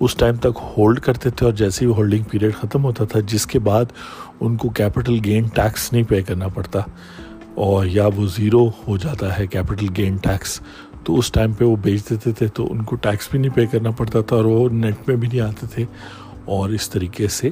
اس 0.01 0.15
ٹائم 0.19 0.37
تک 0.37 0.59
ہولڈ 0.77 1.01
کرتے 1.01 1.31
تھے 1.31 1.47
اور 1.47 1.53
جیسے 1.55 1.85
ہی 1.85 1.91
ہولڈنگ 1.91 2.23
پیریڈ 2.31 2.55
ختم 2.55 2.85
ہوتا 2.85 3.05
تھا، 3.05 3.21
جس 3.27 3.47
کے 3.47 3.59
بعد 3.59 3.93
ان 4.41 4.57
کو 4.57 4.69
کیپٹل 4.69 5.19
گین 5.25 5.47
ٹیکس 5.55 5.93
نہیں 5.93 6.03
پے 6.09 6.21
کرنا 6.23 6.49
پڑتا 6.55 6.81
اور 7.55 7.87
یا 7.87 8.07
وہ 8.17 8.27
زیرو 8.37 8.67
ہو 8.89 8.97
جاتا 8.97 9.39
ہے 9.39 9.47
کیپٹل 9.47 9.87
گین 9.97 10.17
ٹیکس 10.23 10.61
تو 11.05 11.19
اس 11.19 11.33
ٹائم 11.33 11.53
پہ 11.53 11.65
وہ 11.65 11.77
بیچ 11.83 12.09
دیتے 12.11 12.33
تھے، 12.33 12.47
تو 12.47 12.67
ان 12.73 12.83
کو 12.83 12.97
ٹیکس 12.97 13.29
بھی 13.31 13.39
نہیں 13.39 13.55
پے 13.55 13.67
کرنا 13.73 13.91
پڑتا 13.99 14.21
تھا 14.21 14.37
اور 14.37 14.45
وہ 14.45 14.69
نیٹ 14.73 15.09
میں 15.09 15.17
بھی 15.17 15.29
نہیں 15.29 15.41
آتے 15.41 15.67
تھے۔ 15.75 15.85
اور 16.45 16.71
اس 16.71 16.91
طریقے 16.91 17.29
سے 17.29 17.51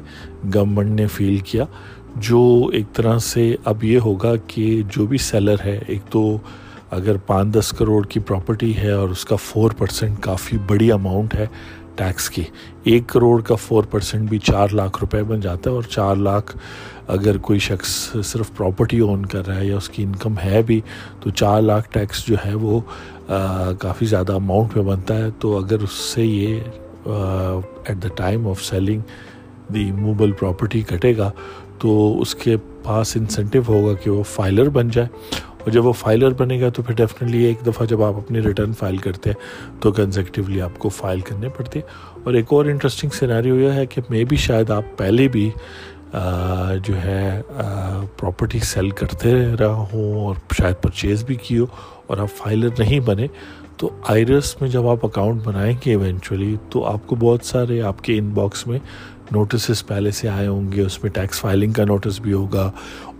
گورنمنٹ 0.55 1.01
نے 1.01 1.07
فیل 1.07 1.37
کیا، 1.47 1.65
جو 2.17 2.71
ایک 2.73 2.93
طرح 2.93 3.19
سے 3.23 3.55
اب 3.65 3.85
یہ 3.85 3.99
ہوگا 3.99 4.35
کہ 4.47 4.83
جو 4.93 5.07
بھی 5.07 5.19
سیلر 5.19 5.65
ہے، 5.65 5.79
ایک 5.87 6.11
تو 6.11 6.39
اگر 6.91 7.17
پانچ 7.27 7.55
دس 7.55 7.71
کروڑ 7.79 8.05
کی 8.07 8.21
پراپرٹی 8.21 8.77
ہے 8.77 8.91
اور 8.91 9.09
اس 9.09 9.25
کا 9.25 9.37
فور 9.37 9.71
پرسنٹ 9.79 10.21
کافی 10.23 10.57
بڑی 10.67 10.91
اماؤنٹ 10.93 11.35
ہے 11.35 11.47
ٹیکس 11.97 12.29
کی، 12.31 12.43
ایک 12.83 13.07
کروڑ 13.09 13.41
کا 13.43 13.55
فور 13.63 13.85
پرسنٹ 13.91 14.29
بھی 14.29 14.39
چار 14.39 14.69
لاکھ 14.73 14.99
روپے 15.01 15.23
بن 15.23 15.41
جاتا 15.41 15.71
ہے 15.71 15.75
اور 15.75 15.83
چار 15.91 16.17
لاکھ 16.17 16.57
اگر 17.07 17.39
کوئی 17.47 17.59
شخص 17.59 17.91
صرف 18.25 18.51
پراپرٹی 18.57 18.99
اون 18.99 19.25
کر 19.27 19.47
رہا 19.47 19.59
ہے 19.59 19.67
یا 19.67 19.77
اس 19.77 19.89
کی 19.89 20.03
انکم 20.03 20.39
ہے 20.45 20.63
بھی، 20.67 20.81
تو 21.21 21.31
چار 21.31 21.63
لاکھ 21.63 21.89
ٹیکس 21.93 22.27
جو 22.27 22.37
ہے 22.45 22.55
وہ 22.55 22.81
کافی 23.81 24.07
زیادہ 24.07 24.35
اماؤنٹ 24.35 24.77
میں 24.77 24.85
بنتا 24.85 25.17
ہے۔ 25.19 25.29
تو 25.41 25.57
اگر 25.59 25.83
اس 25.83 25.93
سے 26.15 26.25
یہ 26.25 26.61
at 27.07 28.03
the 28.03 28.09
time 28.17 28.49
of 28.49 28.63
selling 28.63 29.01
the 29.75 29.91
movable 29.93 30.33
property 30.33 30.81
کٹے 30.89 31.17
گا، 31.17 31.31
تو 31.79 32.21
اس 32.21 32.35
کے 32.35 32.57
پاس 32.83 33.17
انسینٹیو 33.17 33.63
ہوگا 33.69 33.95
کہ 34.03 34.11
وہ 34.11 34.23
فائلر 34.27 34.69
بن 34.71 34.89
جائے۔ 34.89 35.09
اور 35.69 35.75
جب 35.75 35.87
وہ 35.87 35.93
فائلر 35.93 36.31
بنے 36.31 36.61
گا 36.61 36.69
تو 36.69 36.83
پھر 36.83 36.95
ڈیفینیٹلی 36.95 37.45
ایک 37.45 37.67
دفعہ 37.67 37.87
جب 37.87 38.03
آپ 38.03 38.15
اپنی 38.17 38.43
ریٹرن 38.43 38.73
فائل 38.73 38.97
کرتے 38.97 39.31
ہیں 39.31 39.37
تو 39.81 39.93
کنزیکٹیولی 39.93 40.61
آپ 40.61 40.79
کو 40.79 40.89
فائل 40.89 41.21
کرنے 41.21 41.49
پڑتے 41.49 41.81
اور 42.25 42.35
ایک 42.35 42.45
اور 42.49 42.65
انٹرسٹنگ 42.65 43.11
سیناریو 43.11 43.61
یہ 43.61 43.71
ہے 43.71 43.87
کہ 43.87 44.03
میں 44.11 44.25
بھی 44.25 44.37
شاید 44.37 44.71
آپ 44.71 44.85
پہلے 44.97 45.29
بھی 45.29 45.51
جو 46.85 47.03
ہے 47.05 47.43
پراپرٹی 48.17 48.59
سیل 48.59 48.91
کرتے 48.91 49.35
رہا 49.61 49.87
ہوں 49.93 50.15
اور 50.21 50.35
شاید 50.57 50.83
پرچیز 50.83 51.25
بھی 51.25 51.35
کی 51.35 51.59
ہو 51.59 51.67
اور 52.07 52.19
آپ 52.19 52.29
فائلر 52.37 52.69
نہیں 52.79 53.01
بنے، 53.01 53.27
تو 53.77 53.91
آئرس 54.09 54.61
میں 54.61 54.69
جب 54.69 54.89
آپ 54.89 55.05
اکاؤنٹ 55.07 55.43
بنائیں 55.45 55.75
گے 55.87 55.91
ایونچولی 55.91 56.57
تو 56.71 56.85
آپ 56.85 57.07
کو 57.07 57.17
بہت 57.17 57.45
سارے 57.45 57.83
آپ 57.83 58.05
کے 58.05 58.19
ان 58.19 58.29
باکس 58.29 58.67
میں 58.67 58.79
نوٹسز 59.33 59.85
پہلے 59.87 60.11
سے 60.11 60.29
آئے 60.29 60.47
ہوں 60.47 60.71
گے، 60.73 60.83
اس 60.83 61.03
میں 61.03 61.11
ٹیکس 61.15 61.41
فائلنگ 61.41 61.73
کا 61.73 61.85
نوٹس 61.85 62.21
بھی 62.21 62.33
ہوگا 62.33 62.71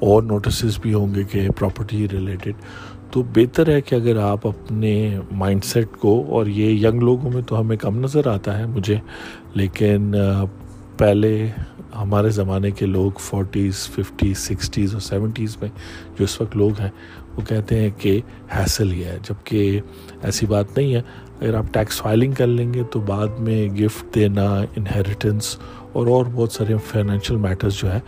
اور 0.01 0.23
نوٹسز 0.23 0.79
بھی 0.83 0.93
ہوں 0.95 1.15
گے 1.15 1.25
کہ 1.31 1.49
پراپرٹی 1.59 2.07
ریلیٹڈ 2.13 2.63
تو 3.13 3.23
بہتر 3.35 3.69
ہے 3.69 3.81
کہ 3.81 3.95
اگر 3.95 4.17
آپ 4.21 4.47
اپنے 4.47 4.95
مائنڈ 5.33 5.65
سیٹ 5.65 5.97
کو 6.01 6.23
اور 6.29 6.47
یہ 6.47 6.87
ینگ 6.87 7.03
لوگوں 7.03 7.31
میں 7.31 7.43
تو 7.47 7.61
ہمیں 7.61 7.77
کم 7.77 7.99
نظر 8.01 8.27
آتا 8.29 8.59
ہے 8.59 8.67
مجھے، 8.67 8.97
لیکن 9.55 10.15
پہلے 10.97 11.47
ہمارے 11.97 12.31
زمانے 12.31 12.71
کے 12.71 12.87
لوگ 12.87 13.19
فورٹیز 13.21 13.87
ففٹیز 13.91 14.39
سکسٹیز 14.39 14.93
اور 14.93 15.01
سیونٹیز 15.01 15.57
میں 15.61 15.69
جو 16.19 16.25
اس 16.25 16.41
وقت 16.41 16.57
لوگ 16.57 16.81
ہیں، 16.81 16.91
وہ 17.37 17.43
کہتے 17.49 17.81
ہیں 17.81 17.91
کہ 17.99 18.21
حیصل 18.57 18.93
ہی 18.93 19.05
ہے۔ 19.05 19.17
جبکہ 19.29 19.81
ایسی 20.23 20.47
بات 20.47 20.77
نہیں 20.77 20.95
ہے، 20.95 21.01
اگر 21.41 21.55
آپ 21.55 21.73
ٹیکس 21.73 22.01
فائلنگ 22.03 22.33
کر 22.33 22.47
لیں 22.47 22.73
گے 22.75 22.83
تو 22.93 23.01
بعد 23.07 23.41
میں 23.41 23.67
گفٹ 23.75 24.15
دینا 24.15 24.45
انہیریٹنس 24.77 25.57
اور 25.99 26.07
اور 26.07 26.27
بہت 26.35 26.53
سارے 26.53 26.75
فائنینشیل 26.87 27.37
میٹرز 27.37 27.75
جو 27.75 27.93
ہے 27.93 27.99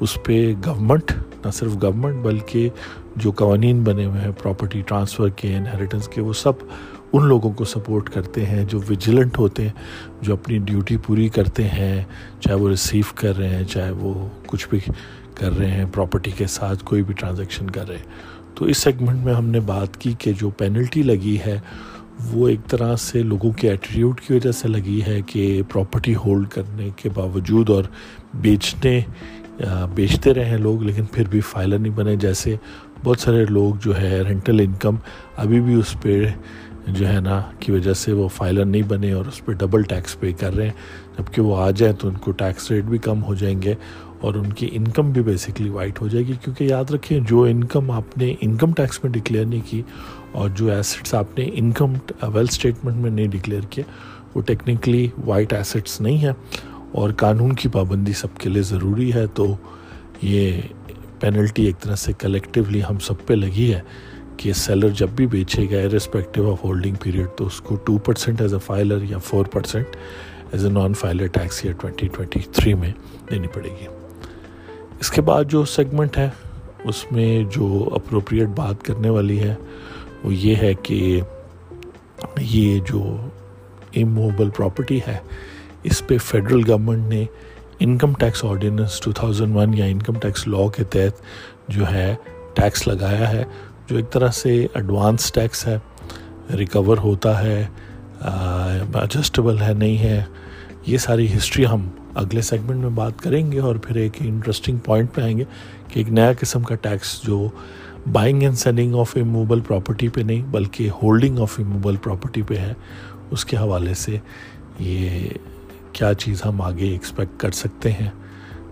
اس 0.00 0.16
پہ 0.24 0.52
گورنمنٹ 0.66 1.12
نہ 1.44 1.50
صرف 1.50 1.76
گورنمنٹ 1.82 2.24
بلکہ 2.24 2.68
جو 3.16 3.30
قوانین 3.30 3.82
بنے 3.84 4.04
ہوئے 4.04 4.20
ہیں 4.20 4.32
پراپرٹی 4.42 4.82
ٹرانسفر 4.86 5.28
کے 5.28 5.56
انہیریٹنس 5.56 6.08
کے، 6.08 6.20
وہ 6.20 6.32
سب 6.32 6.52
ان 7.12 7.26
لوگوں 7.26 7.52
کو 7.52 7.64
سپورٹ 7.64 8.10
کرتے 8.10 8.46
ہیں 8.46 8.64
جو 8.64 8.80
ویجیلنٹ 8.88 9.38
ہوتے 9.38 9.62
ہیں، 9.62 9.72
جو 10.20 10.32
اپنی 10.32 10.58
ڈیوٹی 10.58 10.96
پوری 10.96 11.28
کرتے 11.28 11.68
ہیں، 11.68 12.04
چاہے 12.40 12.56
وہ 12.56 12.68
ریسیو 12.68 13.12
کر 13.14 13.36
رہے 13.36 13.48
ہیں، 13.48 13.64
چاہے 13.64 13.90
وہ 13.90 14.28
کچھ 14.46 14.68
بھی 14.68 14.78
کر 15.34 15.58
رہے 15.58 15.70
ہیں 15.70 15.84
پراپرٹی 15.94 16.30
کے 16.30 16.46
ساتھ 16.46 16.84
کوئی 16.84 17.02
بھی 17.02 17.14
ٹرانزیکشن 17.14 17.70
کر 17.70 17.88
رہے 17.88 17.96
ہیں۔ 17.96 18.54
تو 18.54 18.64
اس 18.64 18.78
سیگمنٹ 18.78 19.24
میں 19.24 19.34
ہم 19.34 19.44
نے 19.44 19.60
بات 19.60 19.96
کی 19.96 20.12
کہ 20.18 20.32
جو 20.32 20.50
پینلٹی 20.50 21.02
لگی 21.02 21.38
ہے 21.46 21.58
وہ 22.18 22.48
ایک 22.48 22.60
طرح 22.68 22.94
سے 22.96 23.22
لوگوں 23.22 23.50
کے 23.56 23.68
ایٹیٹیوڈ 23.70 24.20
کی 24.20 24.32
وجہ 24.34 24.52
سے 24.52 24.68
لگی 24.68 25.00
ہے 25.06 25.20
کہ 25.26 25.62
پراپرٹی 25.68 26.14
ہولڈ 26.14 26.48
کرنے 26.50 26.88
کے 26.96 27.08
باوجود 27.14 27.70
اور 27.70 27.84
بیچنے 28.34 29.00
بیچتے 29.94 30.34
رہے 30.34 30.56
لوگ، 30.58 30.82
لیکن 30.82 31.04
پھر 31.04 31.28
بھی 31.30 31.40
فائلر 31.40 31.78
نہیں 31.78 31.92
بنے، 31.92 32.16
جیسے 32.16 32.56
بہت 33.04 33.20
سارے 33.20 33.44
لوگ 33.44 33.74
جو 33.84 33.96
ہے 34.00 34.20
رینٹل 34.28 34.60
انکم 34.60 34.96
ابھی 35.36 35.60
بھی 35.60 35.74
اس 35.74 35.96
پہ 36.02 36.24
جو 36.86 37.08
ہے 37.08 37.20
نا 37.20 37.40
کی 37.60 37.72
وجہ 37.72 37.92
سے 37.92 38.12
وہ 38.12 38.28
فائلر 38.28 38.64
نہیں 38.64 38.82
بنے 38.88 39.12
اور 39.12 39.24
اس 39.26 39.44
پہ 39.44 39.52
ڈبل 39.52 39.82
ٹیکس 39.82 40.18
پے 40.20 40.32
کر 40.32 40.54
رہے 40.56 40.64
ہیں۔ 40.64 41.18
جبکہ 41.18 41.42
وہ 41.42 41.56
آ 41.56 41.70
جائیں 41.70 41.94
تو 41.94 42.08
ان 42.08 42.14
کو 42.14 42.32
ٹیکس 42.32 42.70
ریٹ 42.70 42.84
بھی 42.84 42.98
کم 42.98 43.22
ہو 43.22 43.34
جائیں 43.34 43.60
گے 43.62 43.74
اور 44.20 44.34
ان 44.34 44.52
کی 44.52 44.68
انکم 44.72 45.10
بھی 45.10 45.22
بیسکلی 45.22 45.68
وائٹ 45.68 46.00
ہو 46.00 46.08
جائے 46.08 46.26
گی 46.26 46.32
کیونکہ 46.44 46.64
یاد 46.64 46.90
رکھیں 46.90 47.18
جو 47.20 47.42
انکم 47.42 47.90
آپ 47.90 48.18
نے 48.18 48.34
انکم 48.40 48.72
ٹیکس 48.72 49.04
میں 49.04 49.12
ڈکلیئر 49.12 49.44
نہیں 49.44 49.60
کی 49.66 49.82
اور 50.32 50.48
جو 50.48 50.70
ایسٹس 50.70 51.14
آپ 51.14 51.38
نے 51.38 51.50
انکم 51.52 51.92
ویل 52.22 52.46
اسٹیٹمنٹ 52.50 52.96
میں 52.96 53.10
نہیں 53.10 53.28
ڈکلیئر 53.28 53.60
کیا 53.70 53.84
وہ 54.34 54.42
ٹیکنیکلی 54.42 55.08
وائٹ 55.24 55.52
ایسٹس 55.52 56.00
نہیں 56.00 56.18
ہیں 56.18 56.32
اور 56.92 57.10
قانون 57.12 57.52
کی 57.52 57.68
پابندی 57.68 58.12
سب 58.12 58.36
کے 58.38 58.48
لیے 58.48 58.62
ضروری 58.62 59.12
ہے۔ 59.14 59.26
تو 59.26 59.54
یہ 60.22 60.60
پینلٹی 61.20 61.64
ایک 61.64 61.80
طرح 61.80 61.96
سے 61.96 62.12
کلیکٹیولی 62.12 62.80
ہم 62.90 62.98
سب 62.98 63.26
پہ 63.26 63.34
لگی 63.34 63.72
ہے 63.74 63.80
کہ 64.36 64.52
سیلر 64.52 64.88
جب 64.88 65.08
بھی 65.08 65.26
بیچے 65.26 65.66
گا 65.70 65.88
ریسپیکٹیو 65.92 66.50
آف 66.52 66.64
ہولڈنگ 66.64 66.94
پیریڈ 66.94 67.26
تو 67.36 67.46
اس 67.46 67.60
کو 67.60 67.76
two 67.76 67.98
percent 67.98 68.40
as 68.40 68.54
a 68.54 68.60
filer 68.66 69.02
یا 69.02 69.18
four 69.18 69.44
percent 69.44 69.96
as 70.52 70.64
a 70.64 70.72
non 70.72 70.94
filer 70.94 71.26
tax 71.26 71.64
یا 71.64 71.72
ٹوینٹی 71.72 72.08
ٹوینٹی 72.08 72.40
تھری 72.52 72.74
میں 72.74 72.92
دینی 73.30 73.46
پڑے 73.46 73.68
گی۔ 73.68 73.86
اس 75.00 75.10
کے 75.10 75.20
بعد 75.22 75.44
جو 75.48 75.64
سیگمنٹ 75.66 76.16
ہے، 76.18 76.28
اس 76.84 77.04
میں 77.12 77.42
جو 77.50 77.88
اپروپریٹ 77.94 78.48
بات 78.56 78.82
کرنے 78.84 79.10
والی 79.10 79.38
ہے، 79.40 79.54
وہ 80.24 80.34
یہ 80.34 80.56
ہے 80.56 80.72
کہ 80.82 81.20
یہ 82.40 82.78
جو 82.86 83.02
اموبل 83.96 84.50
پراپرٹی 84.56 84.98
ہے، 85.06 85.18
اس 85.84 86.06
پہ 86.06 86.18
فیڈرل 86.20 86.62
گورنمنٹ 86.68 87.08
نے 87.08 87.24
income 87.80 88.12
tax 88.20 88.44
ordinance 88.44 89.00
two 89.00 89.12
thousand 89.12 89.56
one 89.56 89.74
یا 89.78 89.84
انکم 89.84 90.18
ٹیکس 90.20 90.46
لا 90.48 90.66
کے 90.76 90.84
تحت 90.84 91.70
جو 91.70 91.90
ہے 91.92 92.14
ٹیکس 92.54 92.86
لگایا 92.88 93.30
ہے، 93.32 93.44
جو 93.86 93.96
ایک 93.96 94.10
طرح 94.12 94.30
سے 94.34 94.56
ایڈوانس 94.74 95.32
ٹیکس 95.32 95.66
ہے 95.66 95.76
ریکور 96.58 96.98
ہوتا 96.98 97.40
ہے 97.42 97.66
ایڈجسٹیبل 98.20 99.60
ہے، 99.60 99.72
نہیں 99.74 99.98
ہے، 99.98 100.22
یہ 100.86 100.98
ساری 100.98 101.26
ہسٹری 101.36 101.66
ہم 101.66 101.88
اگلے 102.18 102.40
سیگمنٹ 102.40 102.80
میں 102.80 102.90
بات 102.90 103.20
کریں 103.20 103.52
گے 103.52 103.60
اور 103.60 103.76
پھر 103.76 103.96
ایک 103.96 104.12
انٹرسٹنگ 104.20 104.76
پوائنٹ 104.76 105.14
پہ 105.14 105.22
آئیں 105.22 105.38
گے 105.38 105.44
کہ 105.88 105.98
ایک 105.98 106.10
نیا 106.10 106.32
قسم 106.40 106.62
کا 106.62 106.74
ٹیکس 106.74 107.22
جو 107.22 107.48
buying 108.12 108.42
and 108.42 108.58
selling 108.58 108.94
of 108.94 109.16
a 109.16 109.22
movable 109.22 109.60
property 109.60 110.08
پہ 110.08 110.20
نہیں 110.20 110.42
بلکہ 110.42 110.90
holding 111.02 111.38
of 111.38 111.54
a 111.58 111.64
movable 111.64 111.96
property 111.96 112.42
پہ 112.42 112.56
ہے، 112.56 112.72
اس 113.30 113.44
کے 113.44 113.56
حوالے 113.56 113.94
سے 113.94 114.18
یہ 114.78 115.28
کیا 115.92 116.14
چیز 116.14 116.42
ہم 116.44 116.62
آگے 116.62 116.88
ایکسپیکٹ 116.88 117.40
کر 117.40 117.50
سکتے 117.50 117.92
ہیں۔ 117.92 118.10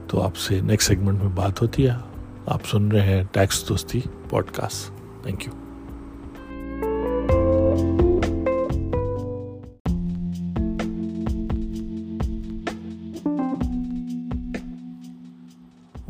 تو 0.08 0.22
آپ 0.22 0.36
سے 0.36 0.60
نیکسٹ 0.60 0.88
سیگمنٹ 0.88 1.22
میں 1.22 1.32
بات 1.34 1.62
ہوتی 1.62 1.86
ہے۔ 1.86 1.94
آپ 2.46 2.66
سن 2.66 2.88
رہے 2.88 3.00
ہیں 3.00 3.24
tax 3.32 3.68
Dosti 3.68 4.00
podcast 4.52 4.90
thank 5.22 5.46
you 5.46 5.65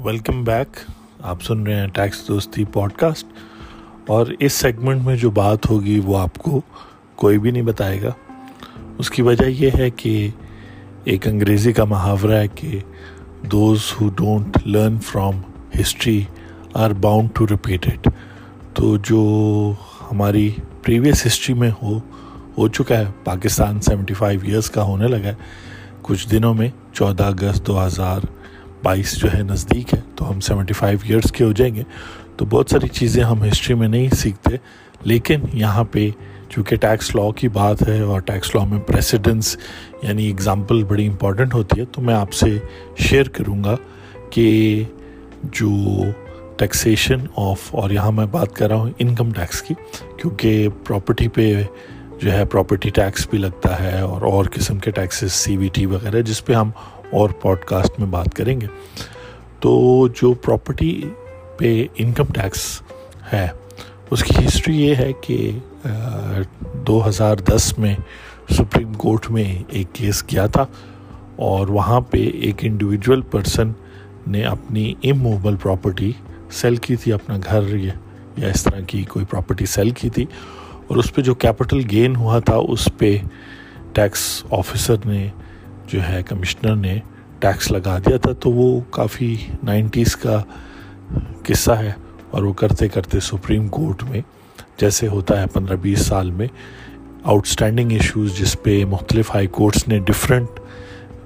welcome 0.06 0.44
back 0.44 0.76
آپ 1.22 1.42
سن 1.42 1.62
رہے 1.62 1.74
ہیں 1.74 1.86
ٹیکس 1.86 2.28
دوستی 2.28 2.64
پوڈ 2.64 2.92
کاسٹ 2.92 3.26
اور 4.06 4.26
اس 4.38 4.52
سیگمنٹ 4.52 5.02
میں 5.02 5.16
جو 5.16 5.30
بات 5.30 5.70
ہوگی 5.70 6.00
وہ 6.04 6.18
آپ 6.18 6.38
کو 6.38 6.60
کوئی 7.16 7.38
بھی 7.38 7.50
نہیں 7.50 7.62
بتائے 7.62 8.02
گا۔ 8.02 8.10
اس 8.98 9.10
کی 9.10 9.22
وجہ 9.22 9.44
یہ 9.44 9.70
ہے 9.78 9.90
کہ 9.90 10.28
ایک 11.04 11.28
انگریزی 11.28 11.72
کا 11.72 11.84
محاورہ 11.84 12.32
ہے 12.32 12.48
کہ 12.48 12.78
those 13.42 13.78
who 14.00 14.08
don't 14.08 14.58
learn 14.66 14.98
from 14.98 15.40
history 15.80 16.24
are 16.74 16.90
bound 16.90 17.28
to 17.34 17.46
repeat 17.46 17.86
it 17.86 18.08
تو 18.74 18.96
جو 18.96 19.72
ہماری 20.12 20.50
پریویس 20.82 21.26
ہسٹری 21.26 21.54
میں 21.54 21.70
ہو 21.82 21.98
ہو 22.58 22.68
چکا 22.68 22.98
ہے، 22.98 23.04
پاکستان 23.24 23.80
سیونٹی 23.80 24.14
فائیو 24.14 24.40
ایئرس 24.42 24.70
کا 24.70 24.82
ہونے 24.82 25.08
لگا 25.08 25.28
ہے۔ 25.28 25.34
کچھ 26.02 26.28
دنوں 26.28 26.54
میں 26.54 26.68
چودہ 26.92 27.24
اگست 27.24 27.66
دو 27.66 27.86
ہزار 27.86 28.20
بائیس 28.82 29.16
جو 29.16 29.32
ہے 29.34 29.42
نزدیک 29.42 29.94
ہے، 29.94 30.00
تو 30.16 30.30
ہم 30.30 30.40
سیونٹی 30.40 30.74
فائیو 30.74 30.98
ایئرس 31.02 31.32
کے 31.32 31.44
ہو 31.44 31.52
جائیں 31.52 31.74
گے۔ 31.74 31.82
تو 32.36 32.44
بہت 32.44 32.70
ساری 32.70 32.88
چیزیں 32.88 33.22
ہم 33.24 33.42
ہسٹری 33.44 33.74
میں 33.74 33.88
نہیں 33.88 34.14
سیکھتے، 34.14 34.56
لیکن 35.04 35.40
یہاں 35.52 35.84
پہ 35.84 36.08
چونکہ 36.48 36.76
ٹیکس 36.76 37.14
لاء 37.14 37.30
کی 37.36 37.48
بات 37.48 37.88
ہے 37.88 38.00
اور 38.00 38.20
ٹیکس 38.20 38.54
لاء 38.54 38.64
میں 38.64 38.78
پریسیڈنس 38.80 39.56
یعنی 40.02 40.30
اگزامپل 40.30 40.82
بڑی 40.84 41.06
امپورٹنٹ 41.06 41.54
ہوتی 41.54 41.80
ہے، 41.80 41.84
تو 41.92 42.02
میں 42.02 42.14
آپ 42.14 42.32
سے 42.32 42.58
شیئر 42.98 43.28
کروں 43.28 43.62
گا 43.64 43.74
کہ 44.30 44.82
جو 45.42 45.70
ٹیکسیشن 46.56 47.26
آف 47.36 47.74
اور 47.74 47.90
یہاں 47.90 48.12
میں 48.12 48.26
بات 48.26 48.54
کر 48.56 48.68
رہا 48.68 48.76
ہوں 48.76 48.90
انکم 48.98 49.32
ٹیکس 49.32 49.62
کی، 49.62 49.74
کیونکہ 50.16 50.68
پراپرٹی 50.84 51.28
پہ 51.28 51.52
جو 52.20 52.32
ہے 52.32 52.44
پراپرٹی 52.44 52.90
ٹیکس 52.90 53.28
بھی 53.30 53.38
لگتا 53.38 53.78
ہے 53.82 54.00
اور 54.00 54.22
اور 54.22 54.44
قسم 54.52 54.78
کے 54.78 54.90
ٹیکسز 54.90 55.32
سی 55.32 55.56
وی 55.56 55.68
ٹی 55.72 55.86
وغیرہ، 55.86 56.20
جس 56.20 56.44
پہ 56.44 56.52
ہم 56.52 56.70
اور 57.10 57.30
پوڈ 57.42 57.64
کاسٹ 57.64 57.98
میں 57.98 58.06
بات 58.08 58.34
کریں 58.34 58.60
گے، 58.60 58.66
تو 59.60 60.06
جو 60.14 60.32
پراپرٹی 60.34 61.00
پہ 61.58 61.72
انکم 61.94 62.32
ٹیکس 62.34 62.64
ہے، 63.32 63.46
اس 64.10 64.22
کی 64.24 64.34
ہسٹری 64.46 64.76
یہ 64.76 64.94
ہے 64.94 65.12
کہ 65.20 65.50
دو 66.86 67.00
ہزار 67.08 67.36
دس 67.48 67.76
میں 67.78 67.94
سپریم 68.56 68.92
کورٹ 68.94 69.30
میں 69.30 69.44
ایک 69.68 69.86
کیس 69.92 70.22
کیا 70.22 70.46
تھا 70.46 70.64
اور 71.46 71.68
وہاں 71.68 72.00
پہ 72.10 72.18
ایک 72.18 72.64
انڈیویجول 72.64 73.20
پرسن 73.30 73.72
نے 74.26 74.42
اپنی 74.44 74.92
اموبل 75.04 75.56
پراپرٹی 75.62 76.12
سیل 76.50 76.76
کی 76.76 76.96
تھی، 76.96 77.12
اپنا 77.12 77.36
گھر 77.44 77.74
یا 77.74 78.48
اس 78.48 78.62
طرح 78.62 78.80
کی 78.86 79.02
کوئی 79.08 79.24
پراپرٹی 79.24 79.66
سیل 79.66 79.90
کی 79.90 80.08
تھی 80.10 80.24
اور 80.86 80.96
اس 80.96 81.14
پہ 81.14 81.22
جو 81.22 81.34
کیپٹل 81.34 81.80
گین 81.90 82.16
ہوا 82.16 82.38
تھا، 82.38 82.54
اس 82.54 82.88
پہ 82.98 83.16
ٹیکس 83.92 84.22
آفیسر 84.50 85.06
نے 85.06 85.26
جو 85.88 86.00
ہے 86.08 86.22
کمشنر 86.28 86.74
نے 86.76 86.98
ٹیکس 87.40 87.70
لگا 87.70 87.98
دیا 87.98 88.16
تھا، 88.16 88.32
تو 88.32 88.50
وہ 88.50 88.80
کافی 88.90 89.34
نائنٹیز 89.62 90.16
کا 90.16 90.42
قصہ 91.44 91.72
ہے 91.72 91.92
اور 92.30 92.42
وہ 92.42 92.52
کرتے 92.52 92.88
کرتے 92.88 93.20
سپریم 93.20 93.68
کورٹ 93.68 94.02
میں، 94.02 94.20
جیسے 94.80 95.08
ہوتا 95.08 95.40
ہے 95.40 95.46
پندرہ 95.52 95.76
بیس 95.82 96.06
سال 96.06 96.30
میں 96.30 96.46
آؤٹ 97.24 97.46
اسٹینڈنگ 97.46 97.92
ایشوز 97.92 98.36
جس 98.38 98.56
پہ 98.62 98.84
مختلف 98.84 99.34
ہائی 99.34 99.46
کورٹس 99.46 99.86
نے 99.88 99.98
ڈفرینٹ 100.06 100.60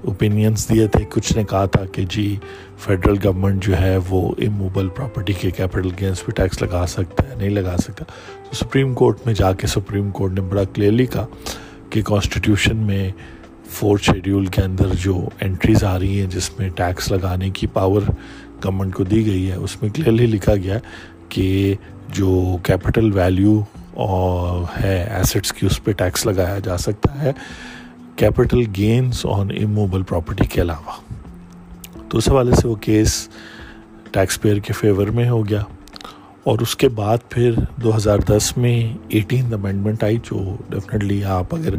اوپینینس 0.05 0.69
دیے 0.69 0.87
تھے۔ 0.87 1.05
کچھ 1.11 1.33
نے 1.37 1.45
کہا 1.50 1.64
تھا 1.67 1.85
کہ 1.93 2.05
جی 2.11 2.37
فیڈرل 2.79 3.17
گورنمنٹ 3.25 3.64
جو 3.64 3.81
ہے 3.81 3.97
وہ 4.09 4.21
اموبل 4.38 4.88
پراپرٹی 4.88 5.33
کے 5.33 5.50
کیپٹل 5.50 5.88
گینس 6.00 6.25
پہ 6.26 6.33
ٹیکس 6.33 6.62
لگا 6.62 6.85
سکتا 6.87 7.29
ہے، 7.29 7.35
نہیں 7.35 7.50
لگا 7.50 7.76
سکتا۔ 7.79 8.05
تو 8.45 8.57
سپریم 8.57 8.95
کورٹ 8.95 9.26
میں 9.26 9.35
جا 9.35 9.52
کے 9.52 9.67
سپریم 9.67 10.11
کورٹ 10.11 10.32
نے 10.32 10.41
بڑا 10.41 10.65
کلیئرلی 10.75 11.06
کہا 11.06 11.26
کہ 11.91 12.02
کانسٹیٹیوشن 12.02 12.76
میں 12.76 13.11
فورتھ 13.71 14.02
شیڈیول 14.04 14.47
کے 14.47 14.63
اندر 14.63 14.89
جو 14.95 15.28
انٹریز 15.41 15.85
آ 15.85 15.99
رہی 15.99 16.21
ہیں، 16.21 16.26
جس 16.26 16.50
میں 16.59 16.69
ٹیکس 16.69 17.13
لگانے 17.13 17.50
کی 17.50 17.67
پاور 17.67 18.02
گورنمنٹ 18.65 18.95
کو 18.95 19.04
دی 19.04 19.26
گئی 19.26 19.50
ہے، 19.50 19.56
اس 19.56 19.83
میں 19.83 19.91
کلیئرلی 19.91 20.26
لکھا 20.26 20.54
گیا 20.54 20.78
کہ 21.28 21.75
جو 22.13 22.56
کیپٹل 22.63 23.11
ویلیو 23.13 23.61
ہے 24.85 25.09
ایسٹس 25.11 25.52
کی، 25.52 25.67
اس 25.67 25.85
پہ 25.85 25.93
ٹیکس 25.93 26.26
لگایا 26.26 26.59
جا 26.59 26.78
سکتا 26.78 27.23
ہے 27.23 27.33
capital 28.17 28.63
gains 28.76 29.26
on 29.26 29.50
immovable 29.63 30.02
property 30.02 30.45
کے 30.45 30.61
علاوہ۔ 30.61 30.97
تو 32.09 32.19
اس 32.19 32.28
حوالے 32.28 32.54
سے 32.54 32.69
وہ 32.69 32.75
کیس 32.75 33.28
ٹیکس 34.11 34.41
پیئر 34.43 34.59
کے 34.59 34.73
فیور 34.73 35.06
میں 35.06 35.28
ہو 35.28 35.49
گیا۔ 35.49 35.63
اور 36.45 36.59
اس 36.59 36.76
کے 36.76 36.89
بعد 36.89 37.19
پھر 37.28 37.54
دو 37.76 37.97
ہزار 37.97 38.19
دس 38.19 38.56
میں 38.56 38.97
ایٹین 39.09 39.54
امینڈمنٹ 39.54 40.04
آئی، 40.04 40.17
جو 40.17 40.56
ڈیفینیٹلی 40.69 41.25
آپ 41.25 41.54
اگر 41.54 41.75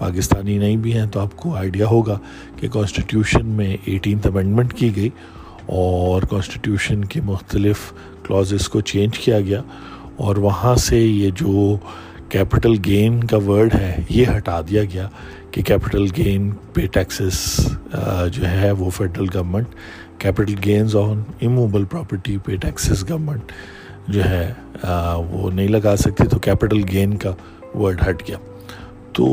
پاکستانی 0.00 0.58
نہیں 0.58 0.76
بھی 0.76 0.92
ہیں 0.98 1.06
تو 1.06 1.20
آپ 1.20 1.36
کو 1.36 1.54
آئیڈیا 1.56 1.86
ہوگا 1.86 2.18
کہ 2.56 2.68
کانسٹیٹیوشن 2.68 3.46
میں 3.46 3.76
ایٹینتھ 3.84 4.26
امینڈمنٹ 4.26 4.74
کی 4.74 4.96
گئی 4.96 5.08
اور 5.78 6.22
کانسٹیٹیوشن 6.22 7.04
کی 7.04 7.20
مختلف 7.24 7.92
کلازز 8.26 8.68
کو 8.68 8.80
چینج 8.80 9.18
کیا 9.18 9.40
گیا 9.40 9.62
اور 10.16 10.36
وہاں 10.36 10.74
سے 10.74 10.98
یہ 10.98 11.30
جو 11.36 11.76
کیپٹل 12.28 12.74
گین 12.84 13.22
کا 13.24 13.36
ورڈ 13.46 13.74
ہے 13.74 13.94
یہ 14.08 14.26
ہٹا 14.36 14.60
دیا 14.60 14.84
گیا 14.84 15.08
کہ 15.50 15.62
کیپٹل 15.62 16.06
گین 16.16 16.50
پے 16.72 16.86
ٹیکسز 16.86 17.38
جو 18.32 18.48
ہے 18.50 18.70
وہ 18.72 18.90
federal 18.90 19.26
government 19.34 19.74
capital 20.18 20.54
gains 20.64 20.96
on 20.96 21.22
immovable 21.42 21.84
property 21.84 22.36
pay 22.44 22.56
taxes 22.56 23.08
government 23.10 23.52
جو 24.08 24.24
ہے 24.24 24.52
وہ 25.30 25.50
نہیں 25.50 25.68
لگا 25.68 25.96
سکتی 25.96 26.26
تو 26.26 26.38
کیپٹل 26.38 26.82
گین 26.92 27.16
کا 27.16 27.34
ورڈ 27.74 28.02
ہٹ 28.08 28.22
گیا۔ 28.28 28.36
تو 29.12 29.26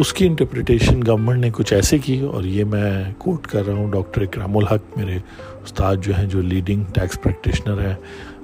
اس 0.00 0.12
کی 0.12 0.26
انٹرپریٹیشن 0.26 1.00
گورنمنٹ 1.06 1.40
نے 1.40 1.50
کچھ 1.54 1.72
ایسے 1.74 1.96
کی 1.98 2.18
اور 2.26 2.44
یہ 2.44 2.64
میں 2.64 2.92
کوٹ 3.18 3.46
کر 3.46 3.66
رہا 3.66 3.74
ہوں، 3.74 3.90
ڈاکٹر 3.92 4.22
اکرام 4.22 4.56
الحق 4.56 4.96
میرے 4.96 5.16
استاد 5.62 5.96
جو 6.02 6.16
ہیں، 6.18 6.24
جو 6.26 6.42
لیڈنگ 6.42 6.84
ٹیکس 6.94 7.20
پریکٹیشنر 7.22 7.80
ہیں 7.86 7.94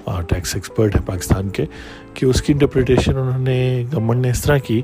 اور 0.04 0.22
ٹیکس 0.22 0.54
ایکسپرٹ 0.54 0.96
ہیں 0.96 1.02
پاکستان 1.06 1.48
کے، 1.48 1.64
کہ 2.14 2.26
اس 2.26 2.42
کی 2.42 2.52
انٹرپریٹیشن 2.52 3.18
انہوں 3.18 3.38
نے، 3.38 3.84
گورنمنٹ 3.92 4.20
نے 4.22 4.30
اس 4.30 4.42
طرح 4.42 4.58
کی 4.66 4.80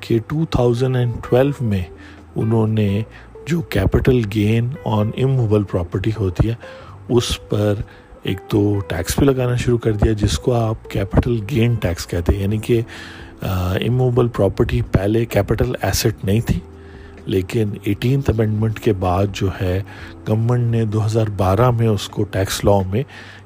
کہ 0.00 0.18
ٹو 0.28 0.44
تھاؤزنڈ 0.50 0.96
اینڈ 0.96 1.14
ٹویلو 1.22 1.64
میں 1.64 1.82
انہوں 2.36 2.66
نے 2.68 2.88
جو 3.46 3.60
capital 3.70 4.20
gain 4.34 4.68
on 4.84 5.10
immovable 5.24 5.62
property 5.62 6.10
ہوتی 6.16 6.48
ہے، 6.48 6.54
اس 7.08 7.38
پر 7.48 7.80
ایک 8.22 8.40
تو 8.48 8.62
ٹیکس 8.88 9.18
بھی 9.18 9.26
لگانا 9.26 9.56
شروع 9.56 9.78
کر 9.78 9.92
دیا، 9.92 10.12
جس 10.18 10.38
کو 10.38 10.52
آپ 10.54 10.90
کیپٹل 10.90 11.38
گین 11.50 11.74
ٹیکس 11.74 12.06
کہتے 12.06 12.34
ہیں 12.34 12.42
یعنی 12.42 12.58
کہ 12.58 12.80
اموبل 13.44 14.28
پراپرٹی 14.28 14.80
پہلے 14.92 15.24
کیپٹل 15.24 15.72
ایسٹ 15.82 16.24
نہیں 16.24 16.40
تھی، 16.40 16.58
لیکن 17.26 17.70
ایٹینتھ 17.82 18.30
امینڈمنٹ 18.30 18.78
کے 18.80 18.92
بعد 18.92 19.26
جو 19.32 19.48
ہے 19.60 19.80
گورنمنٹ 20.28 20.70
نے 20.70 20.84
دو 20.84 21.04
ہزار 21.06 21.30
بارہ 21.36 21.70
میں 21.70 21.88
اس 21.88 22.08
کو 22.08 22.24
ٹیکس 22.24 22.64
لاء 22.64 22.80
میں 22.90 23.02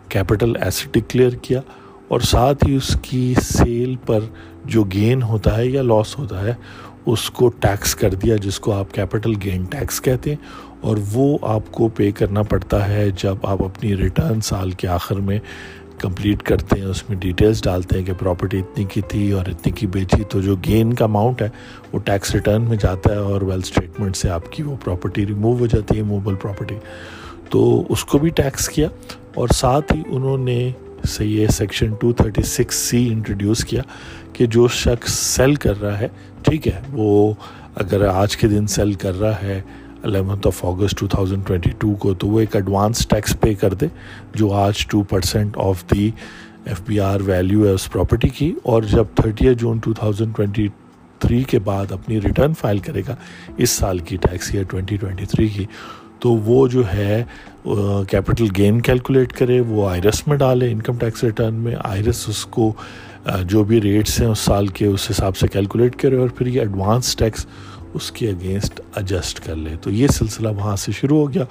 کیپٹل 0.09 0.53
ایسٹ 0.61 0.93
ڈکلیئر 0.93 1.37
کیا 1.43 1.61
اور 2.09 2.21
ساتھ 2.21 2.65
ہی 2.65 2.75
اس 2.77 2.97
کی 3.03 3.35
سیل 3.43 3.95
پر 4.07 4.21
جو 4.65 4.85
گین 4.85 5.23
ہوتا 5.23 5.57
ہے 5.57 5.67
یا 5.67 5.83
لاس 5.83 6.19
ہوتا 6.19 6.43
ہے، 6.43 6.55
اس 7.07 7.31
کو 7.31 7.49
ٹیکس 7.49 7.95
کر 7.95 8.15
دیا، 8.15 8.37
جس 8.37 8.59
کو 8.61 8.73
آپ 8.73 8.95
کیپٹل 8.95 9.35
گین 9.45 9.65
ٹیکس 9.65 10.01
کہتے 10.01 10.31
ہیں۔ 10.31 10.67
اور 10.81 10.97
وہ 11.13 11.39
آپ 11.43 11.71
کو 11.71 11.89
پے 11.89 12.11
کرنا 12.11 12.43
پڑتا 12.43 12.89
ہے 12.89 13.09
جب 13.17 13.47
آپ 13.47 13.63
اپنی 13.63 13.97
ریٹرن 13.97 14.41
سال 14.41 14.71
کے 14.71 14.89
آخر 14.89 15.17
میں 15.21 15.39
کمپلیٹ 16.01 16.43
کرتے 16.43 16.81
ہیں، 16.81 16.87
اس 16.87 17.09
میں 17.09 17.17
ڈیٹیلز 17.17 17.63
ڈالتے 17.63 17.99
ہیں 17.99 18.05
کہ 18.05 18.13
پراپرٹی 18.19 18.59
اتنی 18.59 18.85
کی 18.85 19.01
تھی 19.09 19.31
اور 19.33 19.47
اتنی 19.47 19.73
کی 19.73 19.87
بیچی۔ 19.87 20.23
تو 20.29 20.41
جو 20.41 20.57
گین 20.67 20.93
کا 20.93 21.05
اماؤنٹ 21.05 21.43
ہے، 21.43 21.49
وہ 21.93 21.99
ٹیکس 21.99 22.35
ریٹرن 22.35 22.63
میں 22.63 22.77
جاتا 22.77 23.11
ہے 23.11 23.17
اور 23.17 23.43
ویل 23.43 23.61
اسٹیٹمنٹ 23.65 24.17
سے 24.17 24.31
آپ 24.31 24.53
کی 24.53 24.63
وہ 24.63 24.77
پراپرٹی 24.85 25.27
ریموو 25.27 25.57
ہو 25.59 25.67
جاتی 25.67 25.97
ہے 25.97 26.03
موبل 26.03 26.35
پراپرٹی 26.35 26.75
تو 27.51 27.85
اس 27.89 28.05
کو 28.05 28.19
بھی 28.19 28.31
ٹیکس 28.31 28.69
کیا 28.69 28.89
اور 29.35 29.49
ساتھ 29.55 29.93
ہی 29.93 30.03
انہوں 30.07 30.39
نے 30.39 30.71
سے 31.09 31.25
یہ 31.27 31.47
section 31.47 31.95
two 31.95 32.13
thirty 32.13 32.43
six 32.43 32.77
C 32.89 33.07
introduce 33.13 33.65
کیا 33.65 33.83
کہ 34.33 34.47
جو 34.47 34.67
شخص 34.69 35.13
سیل 35.13 35.55
کر 35.55 35.81
رہا 35.81 36.01
ہے، 36.01 36.09
ٹھیک 36.43 36.69
ہے، 36.69 36.81
وہ 36.93 37.33
اگر 37.75 38.07
آج 38.09 38.37
کے 38.37 38.49
دن 38.49 38.67
سیل 38.67 38.93
کر 38.93 39.19
رہا 39.21 39.43
ہے 39.43 39.61
eleventh 40.05 40.47
of 40.47 40.65
August 40.65 40.99
two 40.99 41.07
thousand 41.07 41.47
twenty 41.47 41.71
two 41.79 41.95
کو، 42.01 42.15
تو 42.15 42.29
وہ 42.29 42.41
ایک 42.41 42.57
ایڈوانس 42.57 43.07
ٹیکس 43.09 43.37
پے 43.41 43.55
کر 43.61 43.75
دے، 43.75 43.87
جو 44.35 44.53
آج 44.55 44.87
two 44.91 45.03
percent 45.11 45.57
of 45.61 45.85
the 45.91 46.11
F 46.65 46.81
B 46.87 47.01
R 47.01 47.21
value 47.27 47.67
ہے 47.67 47.73
اس 47.73 47.91
پراپرٹی 47.93 48.29
کی، 48.39 48.53
اور 48.63 48.83
جب 48.91 49.05
thirty 49.17 49.55
June 49.55 49.79
two 49.85 49.93
thousand 49.93 50.37
twenty 50.37 50.69
three 51.21 51.43
کے 51.51 51.59
بعد 51.65 51.93
اپنی 51.93 52.21
ریٹرن 52.21 52.53
فائل 52.61 52.79
کرے 52.79 53.03
گا 53.09 53.15
اس 53.57 53.71
سال 53.71 53.99
کی 53.99 54.17
tax 54.23 54.51
year 54.53 54.65
twenty 54.71 54.97
twenty 54.97 55.25
three 55.27 55.49
کی۔ 55.49 55.65
تو 56.21 56.35
وہ 56.45 56.67
جو 56.69 56.83
ہے 56.93 57.23
کیپٹل 57.65 58.47
گین 58.57 58.81
کیلکولیٹ 58.81 59.33
کرے، 59.33 59.59
وہ 59.61 59.89
آئرس 59.89 60.27
میں 60.27 60.37
ڈالے 60.37 60.71
انکم 60.73 60.99
ٹیکس 60.99 61.25
ریٹرن 61.25 61.55
میں۔ 61.55 61.75
آئرس 61.85 62.25
اس 62.29 62.45
کو 62.47 62.73
جو 63.47 63.63
بھی 63.65 63.81
ریٹس 63.81 64.21
ہیں 64.21 64.29
اس 64.29 64.39
سال 64.39 64.67
کے، 64.77 64.87
اس 64.87 65.11
حساب 65.11 65.37
سے 65.37 65.49
کیلکولیٹ 65.49 65.97
کرے، 66.01 66.17
اور 66.17 66.29
پھر 66.37 66.47
یہ 66.47 66.61
ایڈوانس 66.61 67.15
ٹیکس 67.17 67.47
اس 67.99 68.11
کے 68.13 68.29
اگینسٹ 68.29 68.81
ایڈجسٹ 68.95 69.47
کر 69.47 69.57
لے۔ 69.57 69.71
تو 69.83 69.91
یہ 69.91 70.07
سلسلہ 70.07 70.49
وہاں 70.49 70.77
سے 70.77 70.93
شروع 70.93 71.19
ہو 71.19 71.33
گیا 71.35 71.45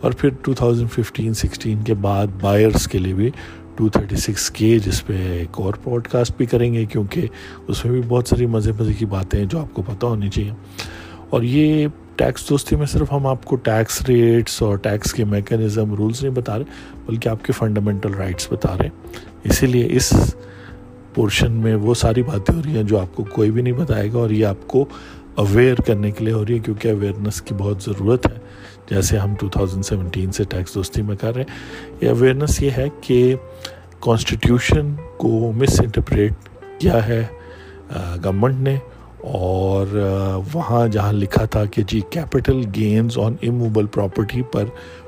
اور 0.00 0.12
پھر 0.12 0.28
ٹو 0.42 0.54
تھاؤزنڈ 0.54 0.90
ففٹین 0.90 1.34
سکسٹین 1.34 1.82
کے 1.82 1.94
بعد 1.94 2.26
بائرس 2.40 2.86
کے 2.86 2.98
لیے 2.98 3.14
بھی 3.14 3.30
ٹو 3.76 3.88
تھرٹی 3.88 4.16
سکس 4.16 4.50
کے 4.50 4.78
جس 4.78 5.06
پہ 5.06 5.16
ایک 5.32 5.60
اور 5.60 5.74
پوڈ 5.74 6.08
کاسٹ 6.08 6.32
بھی 6.36 6.46
کریں 6.46 6.74
گے، 6.74 6.84
کیونکہ 6.84 7.26
اس 7.68 7.84
میں 7.84 7.92
بھی 7.92 8.00
بہت 8.08 8.28
ساری 8.28 8.46
مزے 8.46 8.72
مزے 8.80 8.92
کی 8.92 9.06
باتیں 9.06 9.38
ہیں 9.38 9.46
جو 9.46 9.58
آپ 9.58 9.74
کو 9.74 9.82
پتہ 9.82 10.06
ہونی 10.06 10.28
چاہیے۔ 10.28 10.50
اور 11.30 11.42
یہ 11.42 11.86
ٹیکس 12.16 12.48
دوستی 12.48 12.76
میں 12.76 12.86
صرف 12.86 13.12
ہم 13.12 13.26
آپ 13.26 13.44
کو 13.44 13.56
ٹیکس 13.56 14.02
ریٹس 14.02 14.62
اور 14.62 14.76
ٹیکس 14.76 15.12
کے 15.12 15.24
میکانزم 15.24 15.94
رولز 15.94 16.22
نہیں 16.22 16.34
بتا 16.34 16.58
رہے، 16.58 16.64
بلکہ 17.06 17.28
آپ 17.28 17.44
کے 17.44 17.52
فنڈامنٹل 17.52 18.14
رائٹس 18.14 18.52
بتا 18.52 18.78
رہے 18.78 18.84
ہیں۔ 18.84 19.16
اسی 19.44 19.66
لیے 19.66 19.88
اس 19.90 20.12
پورشن 21.14 21.52
میں 21.52 21.74
وہ 21.74 21.94
ساری 21.94 22.22
باتیں 22.22 22.54
ہو 22.54 22.60
رہی 22.64 22.76
ہیں 22.76 22.82
جو 22.82 22.98
آپ 22.98 23.16
کو 23.16 23.24
کوئی 23.24 23.50
بھی 23.50 23.62
نہیں 23.62 23.72
بتائے 23.72 24.12
گا 24.12 24.18
اور 24.18 24.30
یہ 24.30 24.46
آپ 24.46 24.68
کو 24.68 24.84
اویئر 25.34 25.74
کرنے 25.74 26.10
کے 26.10 26.24
لیے 26.24 26.34
ہو 26.34 26.46
رہی 26.46 26.54
ہے 26.54 26.58
کیونکہ 26.58 26.88
اویئرنیس 26.88 27.42
کی 27.42 27.54
بہت 27.54 27.82
ضرورت 27.82 28.26
ہے۔ 28.26 28.38
جیسے 28.90 29.18
ہم 29.18 29.34
2017 29.44 30.30
سے 30.32 30.44
ٹیکس 30.44 30.74
دوستی 30.74 31.02
میں 31.02 31.16
کر 31.16 31.34
رہے 31.34 31.42
ہیں۔ 31.42 31.54
یہ 32.00 32.08
اویئرنیس 32.08 32.62
یہ 32.62 32.70
ہے 32.76 32.84
کہ 33.00 33.34
کانسٹیٹیوشن 34.00 34.94
کو 35.16 35.52
مس 35.52 35.80
انٹرپریٹ 35.80 36.32
کیا 36.78 37.06
ہے 37.06 37.24
گورنمنٹ 38.24 38.60
نے۔ 38.60 38.76
اور 39.20 39.86
وہاں 40.54 40.88
جہاں 40.88 41.12
لکھا 41.12 41.44
تھا 41.44 41.64
کہ 41.64 41.82
جی 41.82 42.00
capital 42.10 42.60
gains 42.76 43.18
on 43.18 43.34
immovable 43.42 43.86
property 43.86 44.42
per 44.42 44.64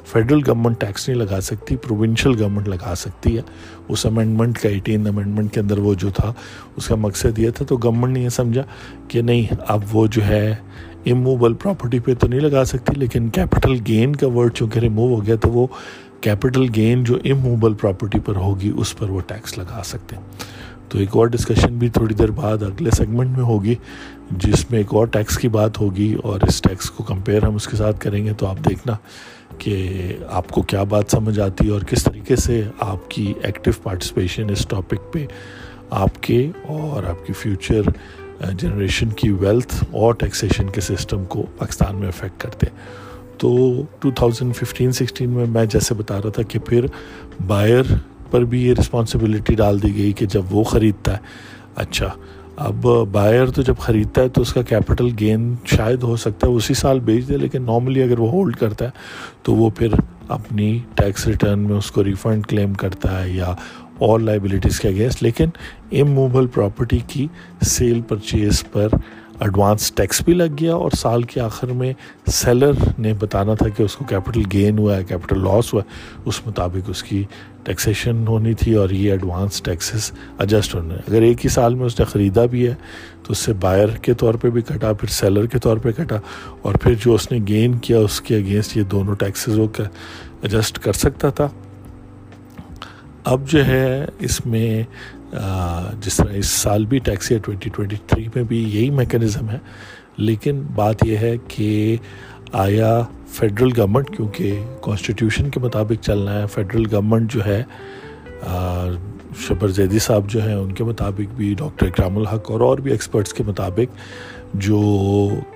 federal 0.06 0.40
government 0.46 0.80
tax 0.80 1.08
نہیں 1.08 1.18
لگا 1.18 1.40
سکتی 1.40 1.76
پروونشل 1.76 2.40
گورنمنٹ 2.40 2.68
لگا 2.68 2.94
سکتی 2.94 3.36
ہے۔ 3.36 3.42
اس 3.88 4.06
امینڈمنٹ 4.06 4.58
کا 4.58 4.68
ایٹین 4.68 5.06
امینڈمنٹ 5.06 5.52
کے 5.54 5.60
اندر 5.60 5.78
وہ 5.78 5.94
جو 5.94 6.10
تھا، 6.10 6.32
اس 6.76 6.86
کا 6.86 6.94
مقصد 6.94 7.38
یہ 7.38 7.50
تھا، 7.50 7.64
تو 7.64 7.76
گورنمنٹ 7.76 8.12
نے 8.12 8.20
یہ 8.20 8.28
سمجھا 8.28 8.62
کہ 9.08 9.22
نہیں، 9.22 9.54
اب 9.66 9.82
وہ 9.92 10.06
جو 10.06 10.26
ہے 10.26 10.54
اموبل 11.06 11.54
پراپرٹی 11.54 11.98
پہ 11.98 12.14
تو 12.14 12.26
نہیں 12.26 12.40
لگا 12.40 12.64
سکتی، 12.64 12.92
لیکن 12.96 13.28
کیپٹل 13.28 13.78
گین 13.88 14.16
کا 14.16 14.26
ورڈ 14.26 14.54
چونکہ 14.54 14.78
ریموو 14.78 15.14
ہو 15.14 15.26
گیا 15.26 15.36
تو 15.36 15.50
وہ 15.50 15.66
کیپٹل 16.20 16.66
گین 16.76 17.04
جو 17.04 17.18
اموبل 17.24 17.74
پراپرٹی 17.74 18.18
پر 18.18 18.36
ہوگی، 18.36 18.72
اس 18.76 18.96
پر 18.98 19.10
وہ 19.10 19.20
ٹیکس 19.20 19.58
لگا 19.58 19.82
سکتے 19.84 20.16
ہیں۔ 20.16 20.22
تو 20.88 20.98
ایک 20.98 21.16
اور 21.16 21.26
ڈسکشن 21.26 21.74
بھی 21.74 21.88
تھوڑی 21.88 22.14
دیر 22.14 22.30
بعد 22.30 22.62
اگلے 22.62 22.90
سیگمنٹ 22.90 23.30
میں 23.30 23.44
ہوگی، 23.44 23.74
جس 24.30 24.70
میں 24.70 24.78
ایک 24.78 24.94
اور 24.94 25.06
ٹیکس 25.06 25.38
کی 25.38 25.48
بات 25.48 25.80
ہوگی 25.80 26.14
اور 26.22 26.40
اس 26.40 26.62
ٹیکس 26.62 26.90
کو 26.90 27.04
کمپیئر 27.04 27.42
ہم 27.42 27.54
اس 27.54 27.66
کے 27.68 27.76
ساتھ 27.76 28.00
کریں 28.00 28.24
گے، 28.24 28.32
تو 28.32 28.46
آپ 28.46 28.56
دیکھنا۔ 28.68 28.96
کہ 29.58 30.16
آپ 30.30 30.48
کو 30.48 30.62
کیا 30.62 30.82
بات 30.82 31.10
سمجھ 31.10 31.38
آتی 31.40 31.66
ہے 31.66 31.70
اور 31.70 31.80
کس 31.80 32.04
طریقے 32.04 32.36
سے 32.36 32.62
آپ 32.80 33.10
کی 33.10 33.32
ایکٹیو 33.42 33.72
پارٹیسپیشن 33.82 34.50
اس 34.50 34.66
ٹاپک 34.66 35.12
پہ 35.12 35.26
آپ 35.96 36.22
کے 36.22 36.38
اور 36.68 37.04
آپ 37.04 37.26
کی 37.26 37.32
فیوچر 37.32 37.90
جنریشن 38.52 39.06
uh, 39.06 39.14
کی 39.14 39.30
ویلتھ 39.30 39.74
اور 39.90 40.14
ٹیکسیشن 40.14 40.70
کے 40.70 40.80
سسٹم 40.80 41.24
کو 41.24 41.44
پاکستان 41.58 41.96
میں 41.96 42.08
افیکٹ 42.08 42.40
کرتے 42.40 42.66
تو 43.38 43.56
ٹو 44.00 44.10
تھاؤزنڈ 44.10 44.56
ففٹین 44.56 44.92
سکسٹین 44.92 45.30
میں 45.30 45.46
میں 45.46 45.64
جیسے 45.64 45.94
بتا 45.94 46.18
رہا 46.18 46.30
تھا 46.30 46.42
کہ 46.42 46.58
پھر 46.58 46.86
بائر 47.46 47.94
پر 48.30 48.44
بھی 48.44 48.62
یہ 48.64 48.74
رسپانسبلٹی 48.78 49.54
ڈال 49.54 49.82
دی 49.82 49.94
گئی 49.96 50.12
کہ 50.12 50.26
جب 50.26 50.54
وہ 50.54 50.62
خریدتا 50.64 51.12
ہے 51.12 51.54
اچھا 51.76 52.08
اب 52.56 52.86
بائر 53.12 53.46
تو 53.46 53.62
جب 53.62 53.76
خریدتا 53.78 54.22
ہے 54.22 54.28
تو 54.28 54.40
اس 54.42 54.52
کا 54.52 54.62
کیپٹل 54.62 55.08
گین 55.20 55.54
شاید 55.64 56.02
ہو 56.02 56.16
سکتا 56.16 56.46
ہے 56.46 56.52
اسی 56.52 56.74
سال 56.74 57.00
بیچ 57.00 57.28
دے، 57.28 57.36
لیکن 57.36 57.62
نارملی 57.62 58.02
اگر 58.02 58.18
وہ 58.18 58.30
ہولڈ 58.30 58.56
کرتا 58.56 58.84
ہے 58.84 58.90
تو 59.42 59.54
وہ 59.54 59.70
پھر 59.70 59.88
اپنی 60.28 60.78
ٹیکس 60.94 61.26
ریٹرن 61.26 61.58
میں 61.58 61.76
اس 61.76 61.90
کو 61.90 62.04
ریفنڈ 62.04 62.46
کلیم 62.46 62.72
کرتا 62.74 63.22
ہے 63.22 63.28
یا 63.30 63.54
اور 63.98 64.20
لائبلٹیز 64.20 64.80
کے 64.80 64.88
اگینسٹ 64.88 65.22
لیکن 65.22 65.48
اموبل 65.92 66.46
پراپرٹی 66.46 66.98
کی 67.06 67.26
سیل 67.62 68.00
پرچیز 68.00 68.64
پر 68.72 68.88
ایڈوانس 69.40 69.90
ٹیکس 69.96 70.22
بھی 70.24 70.34
لگ 70.34 70.54
گیا 70.60 70.74
اور 70.74 70.90
سال 70.96 71.22
کے 71.22 71.40
آخر 71.40 71.72
میں 71.72 71.92
سیلر 72.32 72.72
نے 72.98 73.12
بتانا 73.20 73.54
تھا 73.54 73.68
کہ 73.68 73.82
اس 73.82 73.96
کو 73.96 74.04
کیپٹل 74.08 74.42
گین 74.52 74.78
ہوا 74.78 74.96
ہے 74.96 75.04
کیپٹل 75.04 75.42
لاس 75.44 75.72
ہوا 75.74 75.82
ہے، 75.82 76.20
اس 76.24 76.40
مطابق 76.46 76.90
اس 76.90 77.02
کی 77.02 77.22
ٹیکسیشن 77.64 78.26
ہونی 78.28 78.54
تھی 78.54 78.74
اور 78.74 78.90
یہ 78.90 79.10
ایڈوانس 79.10 79.62
ٹیکسز 79.62 80.10
ایڈجسٹ 80.38 80.74
ہونے 80.74 80.94
اگر 81.08 81.22
ایک 81.22 81.44
ہی 81.44 81.50
سال 81.50 81.74
میں 81.74 81.86
اس 81.86 81.98
نے 81.98 82.04
خریدا 82.04 82.44
بھی 82.46 82.66
ہے 82.68 82.74
تو 83.22 83.32
اس 83.32 83.38
سے 83.38 83.52
بائر 83.60 83.96
کے 84.02 84.14
طور 84.14 84.34
پہ 84.40 84.50
بھی 84.50 84.62
کٹا، 84.62 84.92
پھر 84.92 85.08
سیلر 85.10 85.46
کے 85.46 85.58
طور 85.58 85.76
پہ 85.82 85.92
کٹا 85.96 86.18
اور 86.62 86.74
پھر 86.74 86.94
جو 87.04 87.14
اس 87.14 87.30
نے 87.32 87.38
گین 87.48 87.78
کیا 87.78 87.98
اس 87.98 88.20
کے 88.20 88.36
اگینسٹ 88.36 88.76
یہ 88.76 88.82
دونوں 88.90 89.14
ٹیکسز 89.14 89.58
وہ 89.58 89.66
ایڈجسٹ 89.76 90.78
کر 90.78 90.92
سکتا 90.94 91.30
تھا۔ 91.30 91.48
اب 93.24 93.48
جو 93.48 93.64
ہے 93.66 94.06
اس 94.18 94.44
میں 94.46 94.82
جس 95.32 96.16
طرح 96.16 96.32
اس 96.32 96.46
سال 96.46 96.84
بھی 96.86 96.98
ٹیکس 96.98 97.30
ہے 97.32 97.38
ٹوئنٹی 97.38 97.70
ٹوئنٹی 97.70 97.96
تھری 98.06 98.28
میں 98.34 98.42
بھی 98.42 98.62
یہی 98.74 98.90
میکانزم 98.90 99.48
ہے۔ 99.50 99.58
لیکن 100.16 100.62
بات 100.74 101.04
یہ 101.06 101.16
ہے 101.16 101.34
کہ 101.48 101.96
آیا 102.52 103.02
فیڈرل 103.28 103.70
گورنمنٹ 103.76 104.16
کیونکہ 104.16 104.62
کانسٹیٹیوشن 104.80 105.50
کے 105.50 105.60
مطابق 105.60 106.04
چلنا 106.04 106.40
ہے 106.40 106.46
فیڈرل 106.46 106.84
گورنمنٹ 106.92 107.32
جو 107.32 107.44
ہے 107.46 107.62
شبر 109.38 109.68
زیدی 109.68 109.98
صاحب 109.98 110.28
جو 110.28 110.46
ہیں، 110.46 110.54
ان 110.54 110.72
کے 110.72 110.84
مطابق 110.84 111.34
بھی، 111.36 111.54
ڈاکٹر 111.58 111.86
اکرام 111.86 112.16
الحق 112.18 112.50
اور 112.50 112.60
اور 112.60 112.78
بھی 112.78 112.90
ایکسپرٹس 112.90 113.32
کے 113.32 113.42
مطابق 113.46 113.96
جو 114.54 114.80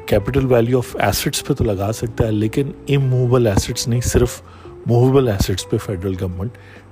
کیپٹل 0.06 0.46
ویلیو 0.52 0.78
آف 0.78 0.96
ایسٹس 1.00 1.44
پہ 1.44 1.54
تو 1.54 1.64
لگا 1.64 1.92
سکتا 1.92 2.26
ہے، 2.26 2.33
لیکن 2.33 2.70
اموویبل 2.88 3.46
ایسٹس 3.46 3.88
نہیں، 3.88 4.00
صرف 4.00 4.40
موویبل 4.87 5.28
ایسٹس 5.28 5.70
پہ 5.70 5.76
فیڈرل 5.76 6.14
گورنمنٹ 6.20 6.50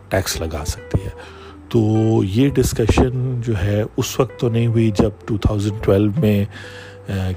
ٹیکس 0.09 0.41
لگا 0.41 0.64
سکتی 0.67 1.05
ہے۔ 1.05 1.11
تو 1.71 1.81
یہ 2.25 2.49
ڈسکشن 2.55 3.41
جو 3.47 3.55
ہے، 3.63 3.83
اس 3.97 4.19
وقت 4.21 4.39
تو 4.41 4.49
نہیں 4.49 4.67
ہوئی 4.67 4.91
جب 4.99 5.27
ٹو 5.27 5.37
تھاؤزنڈ 5.47 5.85
ٹویلو 5.85 6.11
میں 6.21 6.45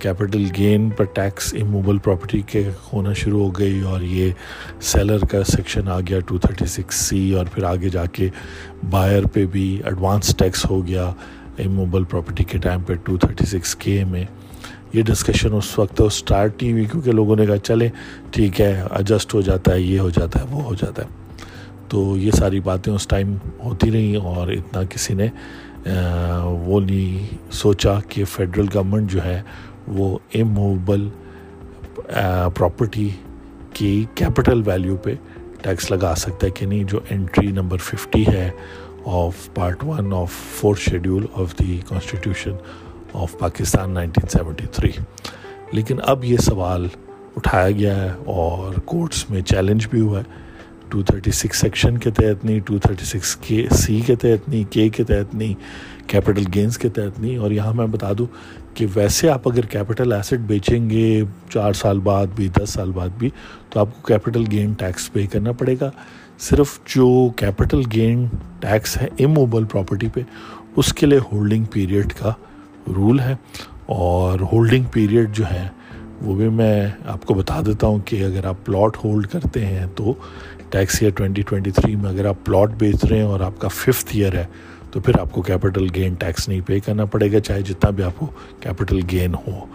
کیپٹل 0.01 0.45
گین 0.57 0.89
پر 0.97 1.05
ٹیکس 1.13 1.53
اموبل 1.61 1.97
پراپرٹی 2.03 2.41
کے 2.47 2.63
ہونا 2.93 3.13
شروع 3.13 3.43
ہو 3.43 3.49
گئی 3.57 3.79
اور 3.89 4.01
یہ 4.01 4.31
سیلر 4.91 5.25
کا 5.31 5.43
سیکشن 5.51 5.87
آ 5.89 5.99
گیا 5.99 6.19
ٹو 6.27 6.37
تھرٹی 6.37 6.65
سکس 6.75 6.95
سی 7.07 7.31
اور 7.33 7.45
پھر 7.53 7.63
آگے 7.63 7.89
جا 7.89 8.05
کے 8.13 8.29
بائر 8.89 9.25
پہ 9.33 9.45
بھی 9.51 9.65
ایڈوانس 9.85 10.35
ٹیکس 10.37 10.65
ہو 10.69 10.85
گیا 10.87 11.05
اموبل 11.65 12.03
پراپرٹی 12.11 12.43
کے 12.43 12.57
ٹائم 12.57 12.83
پہ 12.87 12.93
ٹو 13.03 13.17
تھرٹی 13.17 13.45
سکس 13.45 13.75
کے 13.75 14.03
میں۔ 14.11 14.25
یہ 14.93 15.01
ڈسکشن 15.07 15.55
اس 15.55 15.77
وقت 15.79 16.01
اسٹارٹ 16.05 16.61
نہیں 16.61 16.71
ہوئی 16.71 16.85
کیونکہ 16.91 17.11
لوگوں 17.11 17.35
نے 17.35 17.45
کہا 17.45 17.57
چلے 17.57 17.89
ٹھیک 18.31 18.61
ہے 18.61 18.73
ایڈجسٹ 18.81 19.33
ہو 19.33 19.41
جاتا 19.41 19.73
ہے، 19.73 19.81
یہ 19.81 19.99
ہو 19.99 20.09
جاتا 20.09 20.39
ہے، 20.39 20.45
وہ 20.51 20.63
ہو 20.63 20.73
جاتا 20.75 21.03
ہے۔ 21.03 21.19
تو 21.91 22.17
یہ 22.17 22.31
ساری 22.31 22.59
باتیں 22.59 22.91
اس 22.93 23.07
ٹائم 23.07 23.35
ہوتی 23.63 23.91
رہیں 23.91 24.15
اور 24.15 24.47
اتنا 24.47 24.83
کسی 24.89 25.13
نے 25.13 25.27
وہ 26.65 26.79
نہیں 26.79 27.35
سوچا 27.53 27.99
کہ 28.09 28.25
فیڈرل 28.25 28.67
گورنمنٹ 28.73 29.11
جو 29.11 29.23
ہے 29.23 29.41
وہ 29.87 30.17
اموویبل 30.33 31.07
پراپرٹی 32.53 33.09
کی 33.73 33.93
کیپٹل 34.15 34.61
ویلیو 34.65 34.95
پہ 34.95 35.13
ٹیکس 35.61 35.89
لگا 35.91 36.13
سکتا 36.17 36.47
ہے 36.47 36.51
کہ 36.51 36.65
نہیں، 36.65 36.83
جو 36.83 36.99
انٹری 37.09 37.51
نمبر 37.51 37.77
ففٹی 37.77 38.25
ہے 38.27 38.49
of 39.05 39.49
part 39.53 39.83
one 39.83 40.13
of 40.13 40.31
fourth 40.59 40.79
schedule 40.79 41.25
of 41.33 41.53
the 41.59 41.79
Constitution 41.87 42.55
of 43.13 43.37
Pakistan 43.39 43.91
nineteen 43.91 44.27
seventy 44.29 44.67
three 44.71 44.91
لیکن 45.71 45.97
اب 46.03 46.25
یہ 46.25 46.37
سوال 46.37 46.87
اٹھایا 47.35 47.71
گیا 47.71 47.95
ہے 48.03 48.11
اور 48.25 48.79
کورٹس 48.85 49.29
میں 49.29 49.41
چیلنج 49.41 49.87
بھی 49.87 50.01
ہوا 50.01 50.19
ہے۔ 50.19 50.39
ٹو 50.91 51.01
تھرٹی 51.01 51.31
سکس 51.31 51.57
سیکشن 51.57 51.97
کے 51.97 52.11
تحت 52.11 52.45
نہیں 52.45 52.59
ٹو 52.59 52.77
تھرٹی 52.79 53.05
سکس 53.05 53.35
کے 53.35 53.65
سی 53.71 53.99
کے 54.01 54.15
تحت 54.15 54.49
نہیں 54.49 54.63
کے 54.71 54.87
کے 54.89 55.03
تحت 55.03 55.35
نہیں 55.35 55.53
کیپٹل 56.09 56.43
گینز 56.55 56.77
کے 56.77 56.89
تحت 56.89 57.19
نہیں، 57.19 57.37
اور 57.37 57.51
یہاں 57.51 57.73
میں 57.73 57.87
بتا 57.87 58.11
دوں 58.17 58.25
کہ 58.73 58.85
ویسے 58.93 59.29
آپ 59.29 59.47
اگر 59.47 59.65
کیپٹل 59.65 60.13
ایسٹ 60.13 60.39
بیچیں 60.47 60.89
گے 60.89 61.23
چار 61.49 61.73
سال 61.73 61.99
بعد 61.99 62.27
بھی، 62.35 62.47
دس 62.47 62.69
سال 62.69 62.91
بعد 62.91 63.09
بھی، 63.17 63.29
تو 63.69 63.79
آپ 63.79 63.95
کو 63.95 64.07
کیپٹل 64.07 64.43
گین 64.51 64.73
ٹیکس 64.73 65.11
پے 65.13 65.25
کرنا 65.27 65.51
پڑے 65.51 65.75
گا۔ 65.81 65.91
صرف 66.39 66.79
جو 66.85 67.07
کیپٹل 67.35 67.81
گین 67.93 68.25
ٹیکس 68.59 68.97
ہے 68.97 69.07
اموبل 69.19 69.65
پراپرٹی 69.65 70.07
پہ، 70.13 70.21
اس 70.75 70.93
کے 70.93 71.05
لیے 71.05 71.19
ہولڈنگ 71.31 71.65
پیریڈ 71.65 72.13
کا 72.13 72.31
رول 72.87 73.19
ہے۔ 73.19 73.35
اور 73.85 74.39
ہولڈنگ 74.51 74.83
پیریڈ 74.91 75.35
جو 75.35 75.43
ہے، 75.51 75.67
وہ 76.21 76.35
بھی 76.35 76.49
میں 76.49 76.87
آپ 77.05 77.25
کو 77.25 77.33
بتا 77.33 77.59
دیتا 77.65 77.87
ہوں 77.87 77.99
کہ 78.05 78.23
اگر 78.25 78.45
آپ 78.45 78.65
پلاٹ 78.65 78.97
ہولڈ 79.03 79.27
کرتے 79.27 79.65
ہیں 79.65 79.85
تو 79.95 80.13
tax 80.71 81.01
year 81.01 81.11
twenty 81.11 81.41
twenty 81.41 81.71
three 81.71 81.95
میں 81.95 82.09
اگر 82.09 82.25
آپ 82.25 82.45
پلاٹ 82.45 82.71
بیچ 82.79 83.05
رہے 83.05 83.17
ہیں 83.17 83.25
اور 83.25 83.39
آپ 83.39 83.59
کا 83.59 83.67
ففتھ 83.67 84.15
ایئر 84.15 84.35
ہے، 84.35 84.45
تو 84.91 84.99
پھر 84.99 85.19
آپ 85.19 85.31
کو 85.31 85.41
کیپٹل 85.41 85.87
گین 85.95 86.13
ٹیکس 86.13 86.47
نہیں 86.49 86.61
پے 86.65 86.79
کرنا 86.79 87.05
پڑے 87.05 87.31
گا، 87.31 87.39
چاہے 87.39 87.61
جتنا 87.61 87.89
بھی 87.89 88.03
آپ 88.03 88.19
کو 88.19 88.27
کیپٹل 88.59 88.99
گین 89.11 89.35
ہو۔ 89.35 89.65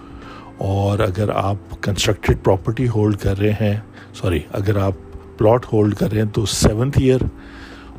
اور 0.58 0.98
اگر 0.98 1.30
آپ 1.34 1.82
کنسٹرکٹیڈ 1.82 2.42
پراپرٹی 2.42 2.88
ہولڈ 2.88 3.16
کر 3.16 3.38
رہے 3.38 3.52
ہیں 3.60 3.76
سوری 4.12 4.38
اگر 4.52 4.76
آپ 4.78 4.94
پلاٹ 5.38 5.66
ہولڈ 5.72 5.94
کر 5.94 6.10
رہے 6.12 6.20
ہیں 6.20 6.28
تو 6.34 6.44
سیونتھ 6.46 6.98
ایئر 6.98 7.20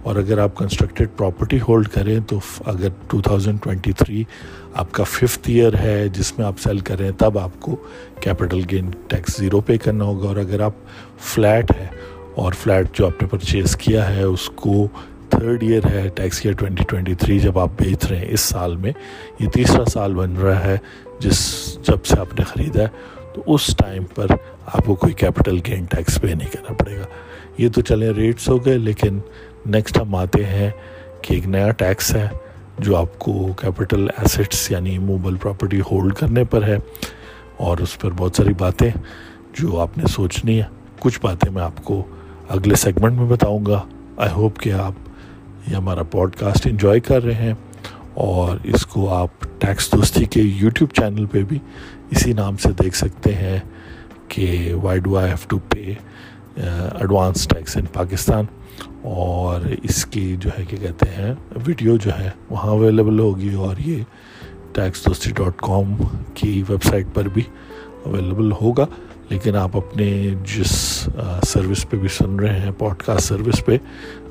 اور 0.03 0.15
اگر 0.15 0.37
آپ 0.37 0.55
کنسٹرکٹیڈ 0.55 1.09
پراپرٹی 1.17 1.59
ہولڈ 1.67 1.87
کریں 1.87 2.19
تو 2.27 2.39
اگر 2.65 2.89
ٹو 3.07 3.21
تھاؤزنڈ 3.21 3.61
ٹوئنٹی 3.63 3.91
تھری 3.91 4.23
آپ 4.73 4.91
کا 4.91 5.03
ففتھ 5.03 5.49
ایئر 5.49 5.77
ہے، 5.79 6.07
جس 6.13 6.37
میں 6.37 6.45
آپ 6.45 6.59
سیل 6.59 6.79
کر 6.79 6.97
رہے 6.97 7.05
ہیں، 7.05 7.17
تب 7.17 7.37
آپ 7.39 7.59
کو 7.59 7.75
capital 8.21 8.61
gain 8.71 8.89
tax 9.07 9.37
zero 9.37 9.61
pay 9.61 9.77
کرنا 9.77 10.03
ہوگا۔ 10.03 10.27
اور 10.27 10.37
اگر 10.37 10.61
آپ 10.61 10.73
فلیٹ 11.23 11.71
ہے 11.77 11.87
اور 12.37 12.53
فلیٹ 12.53 12.87
جو 12.93 13.05
آپ 13.05 13.21
نے 13.21 13.27
پرچیز 13.27 13.75
کیا 13.75 14.15
ہے، 14.15 14.23
اس 14.23 14.49
کو 14.49 14.87
تھرڈ 15.29 15.63
ایئر 15.63 15.85
ہے 15.91 16.09
tax 16.15 16.41
year 16.43 16.55
twenty 16.55 16.83
twenty 16.83 17.15
three 17.15 17.39
جب 17.39 17.59
آپ 17.59 17.69
بیچ 17.77 18.05
رہے 18.05 18.17
ہیں 18.17 18.25
اس 18.29 18.41
سال 18.41 18.75
میں، 18.75 18.91
یہ 19.39 19.49
تیسرا 19.49 19.85
سال 19.85 20.13
بن 20.13 20.35
رہا 20.35 20.63
ہے 20.63 20.77
جس 21.19 21.39
جب 21.87 22.05
سے 22.05 22.19
آپ 22.19 22.39
نے 22.39 22.45
خریدا 22.45 22.81
ہے، 22.81 22.87
تو 23.33 23.43
اس 23.47 23.67
ٹائم 23.77 24.03
پر 24.15 24.27
آپ 24.65 24.85
کو 24.85 24.95
کوئی 24.95 25.13
کیپٹل 25.13 25.59
گین 25.67 25.85
ٹیکس 25.85 26.21
پے 26.21 26.27
نہیں 26.27 26.49
کرنا 26.51 26.73
پڑے 26.73 26.97
گا۔ 26.97 27.05
یہ 27.57 27.69
تو 27.69 27.81
چلیں 27.81 28.09
ریٹس 28.09 28.49
ہو 28.49 28.65
گئے، 28.65 28.77
لیکن 28.77 29.19
نیکسٹ 29.65 29.97
ہم 29.97 30.15
آتے 30.15 30.45
ہیں 30.45 30.69
کہ 31.21 31.33
ایک 31.33 31.47
نیا 31.47 31.71
ٹیکس 31.71 32.15
ہے 32.15 32.27
جو 32.79 32.95
آپ 32.95 33.19
کو 33.19 33.53
کیپٹل 33.53 34.07
ایسٹس 34.17 34.71
یعنی 34.71 34.97
موبل 34.97 35.35
پراپرٹی 35.35 35.81
ہولڈ 35.81 36.13
کرنے 36.13 36.43
پر 36.43 36.63
ہے۔ 36.63 36.77
اور 37.57 37.77
اس 37.77 37.99
پر 37.99 38.11
بہت 38.11 38.35
ساری 38.35 38.53
باتیں 38.53 38.89
جو 39.59 39.79
آپ 39.79 39.97
نے 39.97 40.03
سوچنی 40.07 40.59
ہے 40.59 40.65
کچھ 40.99 41.19
باتیں 41.21 41.51
میں 41.51 41.63
آپ 41.63 41.83
کو 41.83 42.03
اگلے 42.49 42.75
سیگمنٹ 42.75 43.19
میں 43.19 43.25
بتاؤں 43.27 43.65
گا. 43.65 43.81
آئی 44.17 44.31
ہوپ 44.33 44.59
کہ 44.59 44.71
آپ 44.73 44.93
یہ 45.67 45.75
ہمارا 45.75 46.03
پوڈ 46.11 46.35
کاسٹ 46.35 46.67
انجوائے 46.67 46.99
کر 46.99 47.23
رہے 47.23 47.33
ہیں 47.33 47.53
اور 48.25 48.57
اس 48.63 48.85
کو 48.85 49.09
آپ 49.13 49.45
ٹیکس 49.59 49.91
دوستی 49.91 50.25
کے 50.25 50.41
یوٹیوب 50.41 50.93
چینل 50.95 51.25
پہ 51.31 51.43
بھی 51.43 51.57
اسی 52.11 52.33
نام 52.33 52.57
سے 52.57 52.69
دیکھ 52.83 52.95
سکتے 52.97 53.33
ہیں 53.35 53.57
کہ 54.27 54.73
why 54.83 54.99
do 54.99 55.17
I 55.17 55.29
have 55.29 55.47
to 55.47 55.57
pay 55.69 55.93
advance 56.55 57.47
tax 57.47 57.75
in 57.77 57.85
Pakistan 57.93 58.45
اور 59.09 59.61
اس 59.83 60.05
کی 60.05 60.35
جو 60.39 60.49
ہے 60.57 60.63
کہ 60.69 60.77
کہتے 60.77 61.09
ہیں 61.17 61.33
ویڈیو 61.65 61.95
جو 61.97 62.17
ہے 62.19 62.29
وہاں 62.49 62.71
اویلیبل 62.71 63.19
ہوگی 63.19 63.53
اور 63.55 63.75
یہ 63.85 64.03
ٹیکس 64.73 65.05
دوستی 65.05 65.31
ڈاٹ 65.35 65.59
کام 65.61 65.93
کی 66.33 66.61
ویب 66.69 66.83
سائٹ 66.83 67.07
پر 67.13 67.27
بھی 67.33 67.43
اویلیبل 68.03 68.51
ہوگا. 68.61 68.85
لیکن 69.29 69.55
آپ 69.55 69.75
اپنے 69.77 70.07
جس 70.55 70.69
سروس 71.47 71.85
پہ 71.89 71.97
بھی 71.97 72.07
سن 72.07 72.35
رہے 72.35 72.59
ہیں 72.59 72.71
پوڈ 72.77 73.01
کاسٹ 73.05 73.27
سروس 73.27 73.65
پہ، 73.65 73.77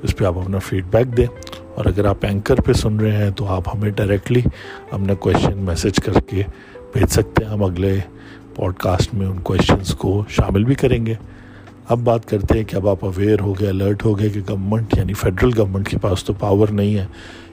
اس 0.02 0.16
پہ 0.16 0.24
آپ 0.24 0.38
اپنا 0.38 0.58
فیڈ 0.58 0.84
بیک 0.90 1.16
دیں 1.16 1.26
اور 1.74 1.84
اگر 1.84 2.04
آپ 2.04 2.24
اینکر 2.26 2.60
پہ 2.60 2.72
سن 2.72 3.00
رہے 3.00 3.16
ہیں 3.16 3.30
تو 3.30 3.46
آپ 3.46 3.74
ہمیں 3.74 3.90
ڈائریکٹلی 3.90 4.42
اپنا 4.90 5.14
کویشچن 5.14 5.58
میسج 5.58 6.00
کر 6.04 6.20
کے 6.20 6.42
بھیج 6.92 7.10
سکتے 7.10 7.44
ہیں۔ 7.44 7.50
ہم 7.52 7.64
اگلے 7.64 7.96
پوڈ 8.54 8.76
کاسٹ 8.76 9.14
میں 9.14 9.26
ان 9.26 9.38
کویشچنس 9.38 9.94
کو 9.94 10.22
شامل 10.28 10.64
بھی 10.64 10.74
کریں 10.74 11.04
گے۔ 11.06 11.14
اب 11.88 11.98
بات 12.04 12.28
کرتے 12.28 12.58
ہیں 12.58 12.64
کہ 12.64 12.76
اب 12.76 12.88
آپ 12.88 13.04
اویئر 13.04 13.40
ہو 13.40 13.52
گئے 13.60 13.68
الرٹ 13.68 14.04
ہو 14.04 14.18
گئے 14.18 14.30
کہ 14.30 14.40
گورنمنٹ 14.48 14.96
یعنی 14.96 15.12
فیڈرل 15.12 15.50
گورنمنٹ 15.58 15.88
کے 15.88 15.98
پاس 15.98 16.24
تو 16.24 16.32
پاور 16.32 16.68
نہیں 16.68 16.98
ہے 16.98 17.06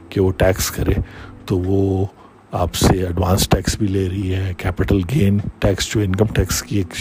کہ 0.10 0.22
وہ 0.22 0.32
ٹیکس 0.32 0.72
کرے، 0.72 0.94
تو 1.46 1.60
وہ 1.60 2.06
آپ 2.54 2.76
سے 2.76 3.06
ایڈوانس 3.06 3.50
ٹیکس 3.50 3.78
بھی 3.78 3.88
لے 3.88 4.10
رہی 4.10 4.34
ہے 4.34 4.54
کیپٹل 4.58 5.02
گین 5.16 5.38
ٹیکس 5.60 5.94
جو 5.94 6.00
انکم 6.00 6.26
ٹیکس 6.26 6.62
کی 6.64 6.78
ایک 6.78 6.94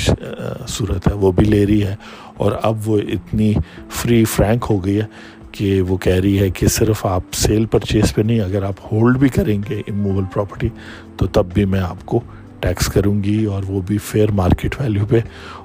صورت 0.69 1.09
ہے، 1.09 1.13
وہ 1.13 1.33
بھی 1.33 1.45
لے 1.45 1.67
رہی 1.67 1.83
ہے۔ 1.83 1.95
اور 2.37 2.53
اب 2.63 2.89
وہ 2.89 2.99
اتنی 2.99 3.53
فری 3.91 4.25
فرینک 4.25 4.65
ہو 4.71 4.85
گئی 4.85 5.01
ہے 5.01 5.07
کہ 5.53 5.81
وہ 5.83 5.97
کہہ 5.97 6.21
رہی 6.23 6.39
ہے 6.39 6.51
کہ 6.51 6.67
صرف 6.67 7.07
آپ 7.07 7.23
سیل 7.33 7.67
پرچیز 7.67 8.15
پہ 8.15 8.23
نہیں، 8.23 8.41
اگر 8.41 8.63
آپ 8.63 8.81
ہولڈ 8.93 9.19
بھی 9.19 9.29
کریں 9.29 9.63
گے 9.69 9.83
اموول 9.89 10.25
پراپرٹی 10.35 10.69
تو 11.17 11.27
تب 11.27 11.53
بھی 11.55 11.65
میں 11.65 11.81
آپ 11.81 12.07
کو 12.07 12.21
ٹیکس 12.61 12.87
کروں 12.87 13.23
گی 13.25 13.45
اور 13.45 13.63
وہ 13.67 13.81
بھی 13.81 13.99
فیئر 13.99 14.31
مارکیٹ 14.31 14.81
ویلیو 14.81 15.07
پہ۔ 15.07 15.21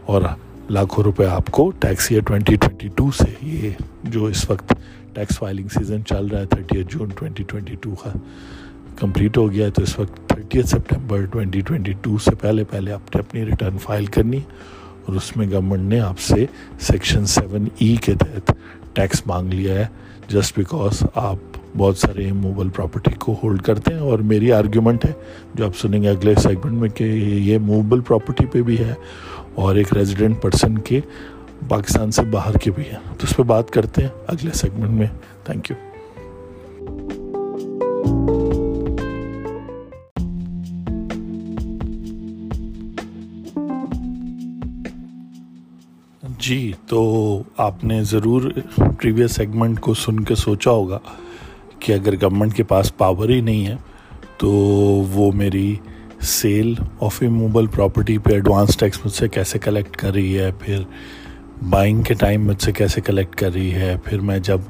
اور 0.06 0.21
لاکھوں 0.69 1.04
روپے 1.04 1.26
آپ 1.26 1.52
کو 1.52 1.69
tax 1.80 2.08
year 2.10 2.21
twenty 2.21 2.56
twenty 2.56 2.88
two 2.95 3.12
سے، 3.12 3.32
یہ 3.41 3.69
جو 4.04 4.26
اس 4.26 4.50
وقت 4.50 4.73
ٹیکس 5.13 5.38
فائلنگ 5.39 5.67
سیزن 5.67 6.06
چل 6.06 6.26
رہا 6.26 6.39
ہے 6.39 6.45
thirty 6.45 6.84
June 6.84 7.10
twenty 7.10 7.43
twenty 7.43 7.76
two 7.82 7.95
کا۔ 7.95 8.10
کمپلیٹ 8.99 9.38
ہو 9.38 9.51
گیا 9.51 9.65
ہے 9.65 9.71
تو 9.71 9.81
اس 9.81 9.99
وقت 9.99 10.29
thirty 10.29 10.62
September 10.62 11.25
twenty 11.25 11.62
twenty 11.62 11.93
two 12.01 12.17
سے 12.17 12.36
پہلے 12.36 12.63
پہلے 12.63 12.91
آپ 12.91 13.15
نے 13.15 13.21
اپنی 13.21 13.45
ریٹرن 13.45 13.77
فائل 13.77 14.05
کرنی 14.05 14.39
اور 15.05 15.15
اس 15.15 15.38
میں 15.38 15.47
گورنمنٹ 15.51 15.81
نے 15.81 15.99
آپ 15.99 16.19
سے 16.19 16.45
سیکشن 16.79 17.25
سیون 17.25 17.67
ای 17.79 17.95
کے 17.95 18.13
تحت 18.13 18.51
ٹیکس 18.93 19.27
مانگ 19.27 19.53
لیا 19.53 19.73
ہے 19.73 19.86
جسٹ 20.27 20.57
بیکاز 20.57 21.03
آپ 21.15 21.57
بہت 21.77 21.97
سارے 21.97 22.31
موبل 22.31 22.69
پراپرٹی 22.69 23.12
کو 23.19 23.36
ہولڈ 23.43 23.62
کرتے 23.62 23.93
ہیں 23.93 24.01
اور 24.01 24.19
میری 24.19 24.51
آرگیومنٹ 24.51 25.05
ہے 25.05 25.12
جو 25.55 25.65
آپ 25.65 25.77
سنیں 25.77 26.01
گے 26.01 26.10
اگلے 26.10 26.36
سیگمنٹ 26.36 26.73
میں 26.73 26.89
کہ 26.89 27.03
یہ 27.03 27.57
موبل 27.57 28.01
پراپرٹی 28.01 28.45
پہ 28.45 28.62
بھی 28.62 28.79
ہے 28.79 28.93
اور 29.55 29.75
ایک 29.75 29.93
ریزیڈنٹ 29.93 30.41
پرسن 30.41 30.77
کے 30.77 31.01
پاکستان 31.67 32.12
سے 32.12 32.21
باہر 32.21 32.57
کے 32.57 32.71
بھی 32.71 32.83
ہیں 32.83 32.99
تو 33.17 33.27
اس 33.29 33.36
پہ 33.38 33.43
بات 33.43 33.71
کرتے 33.71 34.01
ہیں 34.01 34.10
اگلے 34.27 34.51
سیگمنٹ 34.53 34.91
میں. 34.91 35.07
تھینک 35.43 35.71
یو 35.71 35.87
جی 46.47 46.71
تو 46.88 47.01
آپ 47.57 47.83
نے 47.83 48.03
ضرور 48.03 48.41
پریویس 48.77 49.31
سیگمنٹ 49.31 49.79
کو 49.81 49.93
سن 49.93 50.19
کے 50.19 50.36
سوچا 50.36 50.71
ہوگا 50.71 50.99
کہ 51.79 51.93
اگر 51.93 52.15
گورنمنٹ 52.21 52.55
کے 52.55 52.63
پاس 52.63 52.95
پاور 52.97 53.29
ہی 53.29 53.39
نہیں 53.41 53.65
ہے، 53.67 53.75
تو 54.38 54.49
وہ 55.13 55.31
میری 55.36 55.75
sale 56.27 56.73
of 56.99 57.21
a 57.21 57.27
mobile 57.29 57.67
property 57.67 58.17
پہ 58.17 58.33
ایڈوانس 58.33 58.77
ٹیکس 58.77 59.05
مجھ 59.05 59.13
سے 59.13 59.27
کیسے 59.27 59.60
کلیکٹ 59.60 59.97
کر 59.97 60.13
رہی 60.13 60.38
ہے، 60.38 60.49
پھر 60.60 60.83
بائنگ 61.69 62.01
کے 62.03 62.13
ٹائم 62.19 62.45
مجھ 62.47 62.62
سے 62.63 62.71
کیسے 62.71 63.01
کلیکٹ 63.01 63.36
کر 63.36 63.53
رہی 63.53 63.73
ہے، 63.73 63.95
پھر 64.03 64.19
میں 64.21 64.39
جب 64.39 64.62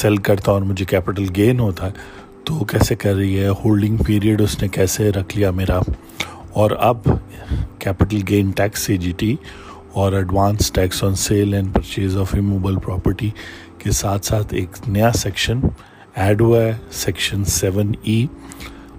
سیل 0.00 0.16
کرتا 0.16 0.52
ہوں 0.52 0.58
اور 0.58 0.66
مجھے 0.66 0.84
کیپٹل 0.84 1.26
گین 1.36 1.60
ہوتا 1.60 1.86
ہے 1.86 2.18
تو 2.44 2.64
کیسے 2.64 2.94
کر 2.96 3.14
رہی 3.14 3.38
ہے 3.38 3.48
ہولڈنگ 3.64 3.96
پیریڈ 4.06 4.40
اس 4.40 4.60
نے 4.62 4.68
کیسے 4.68 5.10
رکھ 5.12 5.36
لیا 5.36 5.50
میرا؟ 5.50 5.80
اور 6.52 6.70
اب 6.78 7.08
capital 7.78 8.22
gain 8.28 8.50
tax 8.50 8.86
C 8.86 8.96
G 8.98 9.12
T 9.16 9.34
اور 9.94 10.12
advance 10.12 10.70
tax 10.72 11.02
on 11.04 11.14
sale 11.14 11.54
and 11.54 11.74
purchase 11.74 12.16
of 12.16 12.34
immovable 12.40 12.78
property 12.78 13.30
کے 13.78 13.90
ساتھ 13.90 14.26
ساتھ 14.26 14.54
ایک 14.54 14.76
نیا 14.88 15.10
سیکشن 15.12 15.60
ایڈ 16.14 16.40
ہوا 16.40 16.62
ہے 16.62 16.72
section 16.92 17.44
seven 17.44 17.92
E 18.02 18.24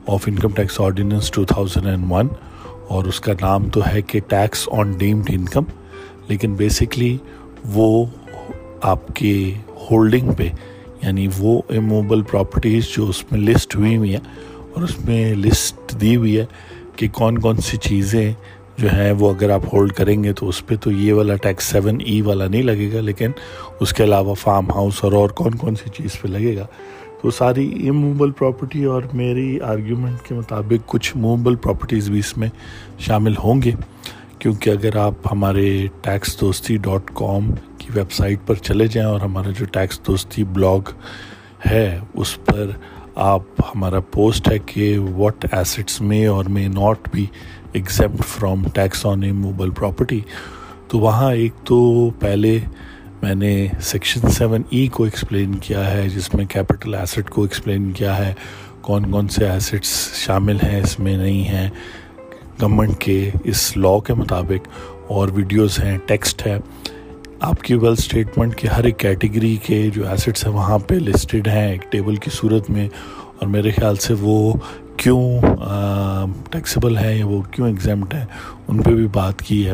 of 0.08 0.28
income 0.28 0.54
tax 0.54 0.80
ordinance 0.82 1.32
two 1.32 1.44
thousand 1.46 1.88
and 1.88 2.12
one 2.12 2.28
اور 2.88 3.06
اس 3.06 3.20
کا 3.20 3.34
نام 3.42 3.70
تو 3.70 3.82
ہے 3.88 4.02
کہ 4.02 4.20
ٹیکس 4.28 4.68
آن 4.72 4.92
ڈیمڈ 4.92 5.30
انکم 5.30 5.64
لیکن 6.28 6.54
بیسکلی 6.54 7.18
وہ 7.66 8.06
آپ 8.82 9.08
کے 9.16 9.34
ہولڈنگ 9.92 10.32
پہ 10.32 10.50
یعنی 11.02 11.28
وہ 11.38 11.62
اموبل 11.70 12.22
پراپرٹیز 12.22 12.88
جو 12.96 13.08
اس 13.10 13.24
میں 13.32 13.40
لسٹ 13.40 13.76
ہوئی 13.76 13.96
ہوئی 13.98 14.12
ہیں 14.12 14.22
اور 14.74 14.84
اس 14.84 15.00
میں 15.06 15.24
لسٹ 15.36 16.00
دی 16.02 16.16
ہوئی 16.16 16.38
ہے 16.40 16.46
کہ 16.96 17.08
کون 17.12 17.38
کون 17.38 17.62
سی 17.62 17.78
چیزیں 17.78 18.34
جو 18.82 18.89
ہیں 18.94 19.12
وہ 19.12 19.34
اگر 19.34 19.50
آپ 19.50 19.65
ہولڈ 19.74 19.91
کریں 19.91 20.24
گے 20.24 20.34
تو 20.34 20.48
اس 20.50 20.65
پہ 20.67 20.76
تو 20.76 20.91
یہ 20.91 21.13
والا 21.13 21.36
ٹیکس 21.36 21.63
سیون 21.63 21.98
ای 22.06 22.22
والا 22.22 22.48
نہیں 22.48 22.63
لگے 22.63 22.89
گا، 22.94 23.02
لیکن 23.02 23.32
اس 23.80 23.94
کے 23.94 24.04
علاوہ 24.04 24.34
فارم 24.34 24.72
ہاؤس 24.72 25.04
اور 25.04 25.12
اور 25.12 25.30
کون 25.30 25.56
کون 25.56 25.76
سی 25.76 25.89
چیز 25.89 26.20
پہ 26.22 26.28
لگے 26.28 26.56
گا۔ 26.58 26.65
تو 27.22 27.32
ساری 27.32 27.89
اموبل 27.89 28.32
پراپرٹی 28.32 28.84
اور 28.84 29.02
میری 29.13 29.60
آرگیومنٹ 29.62 30.28
کے 30.28 30.36
مطابق 30.36 30.88
کچھ 30.88 31.17
موبل 31.17 31.56
پراپرٹیز 31.56 32.10
بھی 32.10 32.20
اس 32.20 32.38
میں 32.38 32.48
شامل 33.00 33.38
ہوں 33.44 33.62
گے۔ 33.62 33.72
کیونکہ 34.39 34.70
اگر 34.70 34.96
آپ 34.98 35.28
ہمارے 35.32 35.67
ٹیکس 36.02 36.39
دوستی 36.41 36.78
ڈاٹ 36.78 37.12
کام 37.13 37.52
کی 37.78 37.88
ویب 37.96 38.12
سائٹ 38.12 38.39
پر 38.48 38.56
چلے 38.62 38.88
جائیں 38.88 39.10
اور 39.10 39.20
ہمارا 39.22 39.52
جو 39.60 39.65
ٹیکس 39.65 40.00
دوستی 40.08 40.44
بلاگ 40.44 40.89
ہے، 41.72 42.00
اس 42.13 42.38
پر 42.46 42.72
آپ 43.15 43.62
ہمارا 43.76 44.00
پوسٹ 44.12 44.48
ہے 44.48 44.58
کہ 44.65 44.98
واٹ 45.15 45.46
ایسٹس 45.52 46.02
میں 46.02 46.26
اور 46.28 46.46
may 46.46 46.67
not 46.67 47.10
be 47.13 47.26
exempt 47.74 48.26
from 48.26 48.64
tax 48.74 49.06
on 49.06 49.24
immovable 49.32 49.70
property 49.70 50.20
تو 50.88 51.00
وہاں 51.00 51.34
ایک 51.34 51.54
تو 51.64 52.10
پہلے 52.10 52.60
میں 53.22 53.36
نے 53.36 53.68
سیکشن 53.82 54.30
سیون 54.30 54.62
ای 54.70 54.88
کو 54.88 55.04
ایکسپلین 55.04 55.56
کیا 55.56 55.92
ہے، 55.92 56.10
جس 56.10 56.34
میں 56.34 56.46
کیپٹل 56.46 56.96
ایسٹ 56.96 57.30
کو 57.30 57.42
ایکسپلین 57.42 57.92
کیا 57.92 58.28
ہے۔ 58.28 58.34
کون 58.82 59.12
کون 59.12 59.28
سے 59.28 59.50
ایسٹس 59.50 60.14
شامل 60.16 60.58
ہیں، 60.64 60.80
اس 60.80 61.00
میں 61.00 61.18
نہیں 61.18 61.44
ہیں۔ 61.44 61.70
گورنمنٹ 62.62 62.98
کے 63.00 63.32
اس 63.44 63.78
لاء 63.78 63.98
کے 63.98 64.14
مطابق 64.14 64.68
اور 65.08 65.30
ویڈیوز 65.34 65.80
ہیں 65.80 65.98
ٹیکسٹ 66.06 66.48
ہے۔ 66.48 66.58
آپ 67.40 67.64
کی 67.64 67.74
ویل 67.74 67.92
اسٹیٹمنٹ 67.92 68.56
کے 68.56 68.68
ہر 68.68 68.84
ایک 68.84 68.98
کیٹیگری 68.98 69.56
کے 69.56 69.90
جو 69.94 70.08
ایسٹس 70.08 70.48
ہیں، 70.48 70.54
وہاں 70.54 70.80
پہ 70.80 70.96
لسٹڈ 70.96 71.48
ہیں 71.48 71.72
ایک 71.72 71.92
ٹیبل 71.92 72.16
کی 72.16 72.30
صورت 72.34 72.70
میں۔ 72.70 72.90
اور 73.40 73.48
میرے 73.48 73.72
خیال 73.72 73.96
سے 73.96 74.14
وہ 74.20 74.54
کیوں 75.04 75.42
ٹیکسیبل 76.52 76.98
ہیں 76.98 77.16
یا 77.16 77.26
وہ 77.26 77.42
کیوں 77.42 77.68
ایگزامٹ 77.68 78.14
ہیں، 78.14 78.26
ان 78.68 78.82
پہ 78.82 78.90
بھی 78.90 79.08
بات 79.08 79.40
کی 79.40 79.68
ہے۔ 79.68 79.74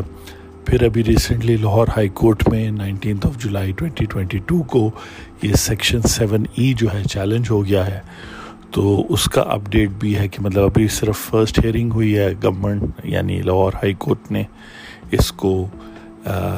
پھر 0.64 0.82
ابھی 0.82 1.04
ریسنٹلی 1.04 1.56
لاہور 1.56 1.88
ہائی 1.88 2.08
کورٹ 2.08 2.48
میں 2.48 2.70
nineteenth 2.70 3.26
of 3.26 3.38
July 3.38 3.72
twenty 3.72 4.04
twenty 4.04 4.38
two 4.38 4.62
کو 4.62 4.90
یہ 5.42 5.52
سیکشن 5.52 6.02
سیون 6.02 6.44
ای 6.56 6.72
جو 6.72 6.86
ہے 6.94 7.02
چیلنج 7.04 7.50
ہو 7.50 7.64
گیا 7.66 7.86
ہے۔ 7.86 8.00
تو 8.70 9.06
اس 9.08 9.24
کا 9.24 9.40
اپڈیٹ 9.40 9.90
بھی 9.90 10.16
ہے 10.16 10.28
کہ 10.28 10.42
مطلب 10.42 10.64
ابھی 10.64 10.88
صرف 10.88 11.18
فرسٹ 11.18 11.64
ہیئرنگ 11.64 11.92
ہوئی 11.92 12.18
ہے 12.18 12.32
گورنمنٹ 12.44 12.84
یعنی 13.04 13.42
لاہور 13.42 13.72
ہائی 13.72 13.94
کورٹ 13.98 14.32
نے 14.32 14.42
اس 15.10 15.32
کو 15.32 15.68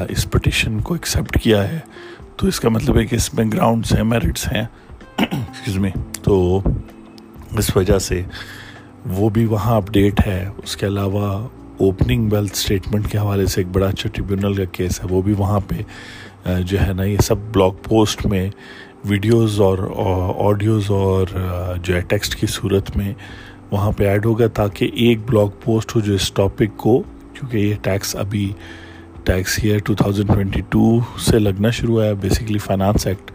اس 0.09 0.30
پٹیشن 0.30 0.80
کو 0.80 0.94
ایکسیپٹ 0.94 1.40
کیا 1.42 1.68
ہے۔ 1.68 1.78
تو 2.37 2.46
اس 2.46 2.61
کا 2.61 2.68
مطلب 2.68 2.98
ہے 2.98 3.06
کہ 3.06 3.16
اس 3.16 3.35
میں 3.35 3.44
گراؤنڈس 3.52 3.92
ہیں 3.92 4.04
میرٹس 4.04 4.52
ہیں۔ 4.52 4.62
ایکسکیوز 5.18 5.78
میں 5.78 5.90
تو 6.22 6.62
اس 7.59 7.76
وجہ 7.76 7.98
سے 7.98 8.22
وہ 9.06 9.28
بھی 9.30 9.44
وہاں 9.44 9.76
اپڈیٹ 9.76 10.26
ہے۔ 10.26 10.48
اس 10.62 10.76
کے 10.76 10.86
علاوہ 10.86 11.26
اوپننگ 11.78 12.32
ویلتھ 12.32 12.52
اسٹیٹمنٹ 12.52 13.10
کے 13.10 13.18
حوالے 13.18 13.46
سے 13.46 13.60
ایک 13.60 13.68
بڑا 13.72 13.86
اچھا 13.86 14.08
ٹریبیونل 14.12 14.54
کا 14.54 14.64
کیس 14.72 15.00
ہے۔ 15.00 15.06
وہ 15.10 15.22
بھی 15.22 15.32
وہاں 15.32 15.60
پہ 15.68 16.58
جو 16.60 16.80
ہے 16.80 16.92
نا، 16.92 17.04
یہ 17.04 17.18
سب 17.18 17.38
بلاگ 17.52 17.70
پوسٹ 17.82 18.26
میں 18.26 18.48
ویڈیوز 19.04 19.60
اور 19.60 19.78
آڈیوز 20.38 20.90
اور 20.90 21.26
جو 21.82 21.94
ہے 21.94 22.00
ٹیکسٹ 22.00 22.34
کی 22.36 22.46
صورت 22.46 22.96
میں 22.96 23.12
وہاں 23.70 23.90
پہ 23.92 24.04
ایڈ 24.08 24.26
ہوگا 24.26 24.46
تاکہ 24.46 24.90
ایک 24.94 25.18
بلاگ 25.26 25.48
پوسٹ 25.64 25.94
ہو 25.96 26.00
جو 26.00 26.14
اس 26.14 26.32
ٹاپک 26.32 26.76
کو، 26.76 27.00
کیونکہ 27.34 27.56
یہ 27.56 27.74
ٹیکس 27.82 28.16
ابھی 28.16 28.52
tax 29.24 29.58
year 29.62 29.78
two 29.78 29.94
thousand 29.94 30.28
twenty 30.28 30.60
two 30.68 30.98
سے 31.20 31.38
لگنا 31.38 31.70
شروع 31.70 31.94
ہوا 31.94 32.04
ہے۔ 32.04 32.14
Basically 32.20 32.58
finance 32.58 33.06
act 33.06 33.30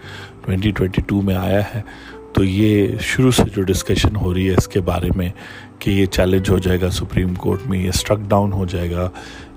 twenty 0.45 0.71
twenty 0.71 1.01
two 1.01 1.21
میں 1.21 1.35
آیا 1.35 1.61
ہے۔ 1.75 1.81
تو 2.35 2.43
یہ 2.43 2.87
شروع 2.99 3.31
سے 3.31 3.43
جو 3.55 3.61
ڈسکشن 3.61 4.15
ہو 4.15 4.33
رہی 4.33 4.49
ہے 4.49 4.55
اس 4.55 4.67
کے 4.67 4.81
بارے 4.81 5.09
میں 5.15 5.29
کہ 5.79 5.89
یہ 5.91 6.05
چیلنج 6.05 6.49
ہو 6.49 6.57
جائے 6.57 6.81
گا 6.81 6.89
سپریم 6.89 7.33
کورٹ 7.33 7.59
میں، 7.65 7.79
یہ 7.79 7.89
اسٹرک 7.89 8.19
ڈاؤن 8.27 8.53
ہو 8.53 8.65
جائے 8.65 8.91
گا، 8.91 9.09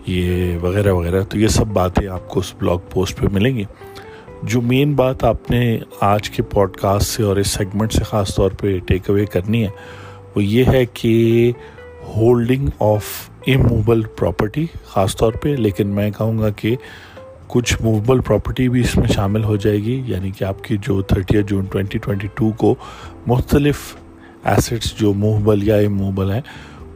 یہ 0.07 0.59
وغیرہ 0.59 0.93
وغیرہ۔ 0.93 1.23
تو 1.23 1.39
یہ 1.39 1.49
سب 1.49 1.67
باتیں 1.67 2.09
آپ 2.09 2.29
کو 2.29 2.41
اس 2.41 2.55
بلاگ 2.59 2.79
پوسٹ 2.91 3.19
پہ 3.19 3.27
ملیں 3.33 3.57
گی۔ 3.57 3.65
جو 4.43 4.61
مین 4.61 4.95
بات 4.95 5.25
آپ 5.25 5.51
نے 5.51 5.79
آج 6.01 6.31
کے 6.31 6.43
پوڈ 6.43 6.77
کاسٹ 6.77 7.11
سے 7.11 7.23
اور 7.23 7.37
اس 7.37 7.49
سیگمنٹ 7.49 7.93
سے 7.93 8.05
خاص 8.05 8.35
طور 8.35 8.51
پہ 8.51 8.79
ٹیک 8.79 9.11
اوے 9.11 9.25
کرنی 9.25 9.63
ہے، 9.63 9.69
وہ 10.37 10.45
یہ 10.45 10.65
ہے 10.65 10.85
کہ 10.95 11.53
ہولڈنگ 12.17 12.69
آف 12.81 13.05
موبل 13.49 14.03
پراپرٹی 14.03 14.67
خاص 14.85 15.17
طور 15.17 15.33
پہ، 15.33 15.49
لیکن 15.49 15.89
میں 15.89 16.11
کہوں 16.11 16.39
گا 16.39 16.51
کہ 16.51 16.77
کچھ 17.49 17.75
موویبل 17.83 18.21
پراپرٹی 18.21 18.69
بھی 18.69 18.81
اس 18.81 18.97
میں 18.97 19.09
شامل 19.09 19.45
ہو 19.45 19.57
جائے 19.57 19.77
گی 19.77 20.03
یعنی 20.07 20.31
کہ 20.31 20.45
آپ 20.45 20.63
کی 20.65 20.77
جو 20.83 21.01
thirty 21.03 21.43
June 21.43 21.65
twenty 21.65 21.99
twenty 21.99 22.29
two 22.35 22.51
کو 22.57 22.75
مختلف 23.27 23.97
ایسٹس 24.45 24.95
جو 24.99 25.13
موویبل 25.15 25.63
یا 25.63 25.77
اموویبل 25.77 26.31
ہیں، 26.31 26.41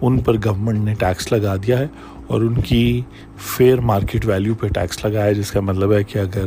ان 0.00 0.18
پر 0.18 0.34
گورنمنٹ 0.44 0.84
نے 0.84 0.94
ٹیکس 0.94 1.32
لگا 1.32 1.56
دیا 1.56 1.78
ہے 1.78 1.86
اور 2.26 2.40
ان 2.40 2.60
کی 2.60 3.00
فیئر 3.46 3.80
مارکیٹ 3.80 4.26
ویلیو 4.26 4.54
پہ 4.54 4.68
ٹیکس 4.68 5.04
لگایا 5.04 5.24
ہے، 5.24 5.34
جس 5.34 5.50
کا 5.50 5.60
مطلب 5.60 5.92
ہے 5.92 6.02
کہ 6.04 6.18
اگر 6.18 6.46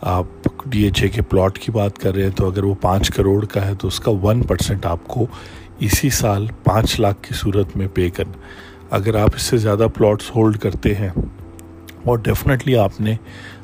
آپ 0.00 0.48
ڈی 0.66 0.82
ایچ 0.82 1.02
اے 1.02 1.08
کے 1.08 1.22
پلاٹ 1.22 1.58
کی 1.58 1.72
بات 1.72 1.98
کر 1.98 2.14
رہے 2.14 2.22
ہیں 2.22 2.30
تو 2.30 2.46
اگر 2.46 2.64
وہ 2.64 2.74
پانچ 2.80 3.10
کروڑ 3.10 3.44
کا 3.44 3.66
ہے 3.66 3.74
تو 3.74 3.88
اس 3.88 4.00
کا 4.00 4.10
ون 4.22 4.42
پرسنٹ 4.42 4.86
آپ 4.86 5.06
کو 5.06 5.26
اسی 5.78 6.10
سال 6.10 6.46
پانچ 6.64 6.98
لاکھ 7.00 7.22
کی 7.22 7.34
صورت 7.34 7.76
میں 7.76 7.86
پے 7.94 8.08
کرنا۔ 8.10 8.38
اگر 8.90 9.14
آپ 9.14 9.30
اس 9.34 9.42
سے 9.42 9.56
زیادہ 9.56 9.86
پلاٹس 9.94 10.30
ہولڈ 10.36 10.58
کرتے 10.58 10.94
ہیں 10.94 11.08
اور 12.04 12.18
ڈیفینیٹلی 12.18 12.76
آپ 12.76 13.00
نے، 13.00 13.14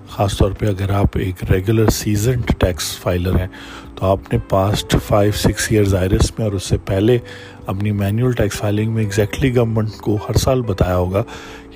خاص 0.09 0.37
طور 0.38 0.53
پہ 0.53 0.66
اگر 0.66 0.90
آپ 0.90 1.16
ایک 1.16 1.42
ریگولر 1.50 1.90
سیزنڈ 1.90 2.53
ٹیکس 2.59 2.96
فائلر 2.98 3.38
ہیں، 3.38 3.46
تو 3.94 4.07
آپ 4.07 4.33
نے 4.33 4.38
past 4.48 4.96
five 5.07 5.33
six 5.33 5.66
years 5.70 5.94
years 5.94 6.31
میں 6.38 6.46
اور 6.46 6.55
اس 6.55 6.62
سے 6.62 6.76
پہلے 6.85 7.18
اپنی 7.66 7.92
مینول 7.92 8.33
ٹیکس 8.33 8.57
فائلنگ 8.57 8.92
میں 8.92 9.03
ایگزیکٹلی 9.03 9.55
گورنمنٹ 9.57 9.90
کو 10.03 10.16
ہر 10.29 10.35
سال 10.35 10.62
بتایا 10.62 10.96
ہوگا 10.96 11.22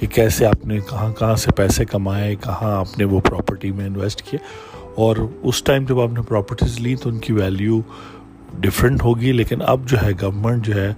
کہ 0.00 0.06
کیسے 0.06 0.46
آپ 0.46 0.66
نے 0.66 0.78
کہاں 0.90 1.12
کہاں 1.12 1.36
سے 1.36 1.50
پیسے 1.56 1.84
کمائے، 1.84 2.34
کہاں 2.34 2.72
آپ 2.76 2.98
نے 2.98 3.04
وہ 3.04 3.20
پراپرٹی 3.20 3.70
میں 3.70 3.86
انویسٹ 3.86 4.22
کیے۔ 4.22 4.38
اور 4.94 5.16
اس 5.42 5.62
ٹائم 5.62 5.84
جب 5.84 6.00
آپ 6.00 6.12
نے 6.12 6.22
پراپرٹیز 6.22 6.80
لی 6.80 6.94
تو 6.96 7.10
ان 7.10 7.18
کی 7.18 7.32
ویلیو 7.32 7.80
ڈفرینٹ 8.60 9.02
ہوگی، 9.02 9.32
لیکن 9.32 9.62
اب 9.66 9.88
جو 9.88 10.02
ہے 10.02 10.12
گورنمنٹ 10.22 10.66
جو 10.66 10.74
ہے 10.74 10.92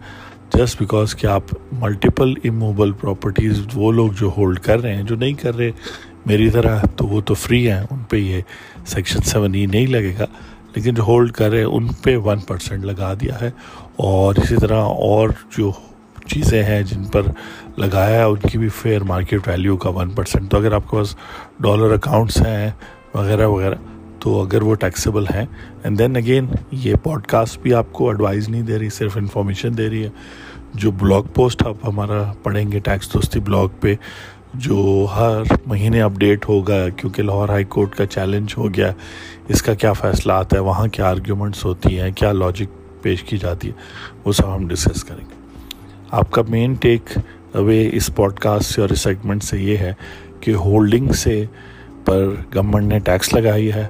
جسٹ 0.55 0.79
بیکاز 0.79 1.15
کہ 1.15 1.27
آپ 1.27 1.43
ملٹیپل 1.73 2.35
اموبل 2.45 2.93
پراپرٹیز 2.93 3.61
وہ 3.75 3.93
لوگ 3.93 4.09
جو 4.19 4.31
ہولڈ 4.37 4.59
کر 4.59 4.81
رہے 4.81 4.95
ہیں، 4.95 5.03
جو 5.03 5.17
نہیں 5.17 5.33
کر 5.33 5.57
رہے، 5.57 5.71
میری 6.27 6.51
طرح 6.51 6.81
تو 6.97 7.07
وہ 7.07 7.21
تو 7.21 7.35
فری 7.35 7.71
ہیں، 7.71 7.81
ان 7.91 7.99
پہ 8.09 8.17
یہ 8.17 8.41
سیکشن 8.87 9.21
سیون 9.21 9.55
ای 9.55 9.67
نہیں 9.67 9.87
لگے 9.87 10.15
گا۔ 10.19 10.25
لیکن 10.75 10.95
جو 10.95 11.03
ہولڈ 11.03 11.33
کر 11.33 11.51
رہے 11.51 11.59
ہیں، 11.59 11.65
ان 11.65 11.87
پہ 12.03 12.17
ون 12.17 12.39
پرسینٹ 12.39 12.85
لگا 12.85 13.15
دیا 13.15 13.41
ہے۔ 13.41 13.51
اور 13.97 14.35
اسی 14.35 14.57
طرح 14.57 14.81
اور 14.81 15.29
جو 15.59 15.73
چیزیں 16.27 16.63
ہیں 16.63 16.83
جن 16.83 17.05
پر 17.05 17.23
لگایا 17.77 18.19
ہے، 18.19 18.23
ان 18.23 18.49
کی 18.51 18.59
بھی 18.59 18.69
فیئر 18.69 19.01
مارکیٹ 19.01 19.49
ویلیو 19.49 19.77
کا 19.77 19.91
ون 19.91 20.11
پرسینٹ 20.11 20.51
تو 20.51 20.57
اگر 20.57 20.73
آپ 20.73 20.91
کے 20.91 20.97
پاس 20.97 21.17
ڈالر 21.61 21.93
اکاؤنٹس 21.93 22.47
ہیں، 22.47 22.71
وغیرہ 23.15 23.47
وغیرہ۔ 23.47 23.75
تو 24.21 24.41
اگر 24.41 24.63
وہ 24.63 24.75
ٹیکسیبل 24.75 25.25
ہیں 25.35 25.45
اینڈ 25.83 25.99
دین 25.99 26.17
اگین 26.17 26.47
یہ 26.73 26.95
پوڈ 27.03 27.27
کاسٹ 27.27 27.61
بھی 27.63 27.75
آپ 27.75 27.93
کو 27.93 28.09
ایڈوائز 28.11 28.49
نہیں 28.49 28.63
دے 28.63 28.79
رہی، 28.79 28.89
صرف 28.91 29.17
انفارمیشن 29.17 29.77
دے 29.79 29.89
رہی 29.91 30.05
ہے. 30.05 30.11
جو 30.75 30.91
بلاگ 31.01 31.23
پوسٹ 31.35 31.67
آپ 31.67 31.87
ہمارا 31.89 32.23
پڑھیں 32.43 32.71
گے 32.73 32.79
ٹیکس 32.79 33.13
دوستی 33.13 33.41
بلاگ 33.41 33.69
پہ، 33.81 33.95
جو 34.55 35.07
ہر 35.17 35.43
مہینے 35.67 36.01
اپڈیٹ 36.03 36.49
ہوگا، 36.49 36.89
کیونکہ 36.97 37.23
لاہور 37.23 37.49
ہائی 37.49 37.65
کورٹ 37.65 37.95
کا 37.95 38.07
چیلنج 38.07 38.55
ہو 38.57 38.75
گیا، 38.75 38.93
اس 39.49 39.63
کا 39.63 39.75
کیا 39.75 39.93
فیصلہ 39.93 40.33
آتا 40.33 40.57
ہے؟ 40.57 40.63
وہاں 40.63 40.87
کیا 40.89 41.09
آرگیومنٹس 41.09 41.65
ہوتی 41.65 42.01
ہیں، 42.01 42.11
کیا 42.11 42.33
لاجک 42.33 43.03
پیش 43.03 43.23
کی 43.23 43.39
جاتی 43.39 43.69
ہے؟ 43.69 43.73
وہ 44.25 44.33
سب 44.33 44.55
ہم 44.55 44.67
ڈسکس 44.69 45.05
کریں 45.05 45.25
گے. 45.31 45.35
آپ 46.11 46.31
کا 46.31 46.43
مین 46.49 46.75
ٹیک 46.75 47.19
اوے 47.53 47.89
اس 47.93 48.11
پوڈ 48.15 48.39
کاسٹ 48.39 48.75
سے 48.75 48.81
اور 48.81 48.91
اس 48.91 49.01
سیگمنٹ 49.01 49.43
سے 49.45 49.59
یہ 49.59 49.77
ہے 49.77 49.93
کہ 50.41 50.55
ہولڈنگ 50.55 51.13
سے 51.13 51.45
پر 52.05 52.27
گورنمنٹ 52.55 52.93
نے 52.93 52.99
ٹیکس 53.05 53.33
لگائی 53.35 53.73
ہے 53.73 53.87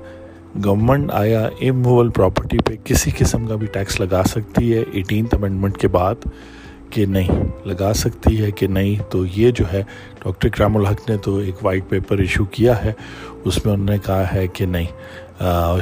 گورنمنٹ 0.65 1.11
آیا 1.13 1.49
اموول 1.61 2.11
پراپرٹی 2.11 2.59
پہ 2.59 2.75
کسی 2.85 3.11
قسم 3.19 3.47
کا 3.47 3.57
بھی 3.57 3.67
ٹیکس 3.67 4.01
لگا 4.01 4.23
سکتی 4.29 4.75
ہے۔ 4.75 4.85
ایٹینتھ 4.93 5.35
امنڈمنٹ 5.35 5.79
کے 5.79 5.89
بعد 5.89 6.15
کہ 6.91 7.07
نہیں، 7.07 7.29
لگا 7.65 7.93
سکتی 7.95 8.45
ہے 8.45 8.51
کہ 8.51 8.67
نہیں۔ 8.67 9.03
تو 9.11 9.27
یہ 9.27 9.51
جو 9.51 9.65
ہے، 9.73 9.83
ڈاکٹر 10.25 10.49
اکرام 10.49 10.77
الحق 10.77 11.11
نے 11.11 11.17
تو 11.17 11.37
ایک 11.37 11.55
وائٹ 11.63 11.85
پیپر 11.89 12.19
ایشو 12.19 12.45
کیا 12.45 12.85
ہے۔ 12.85 12.93
اس 13.45 13.67
میں 13.67 13.75
انہوں 13.75 13.91
نے 13.91 13.99
کہا 14.07 14.35
ہے 14.35 14.47
کہ 14.47 14.67
نہیں۔ 14.67 14.87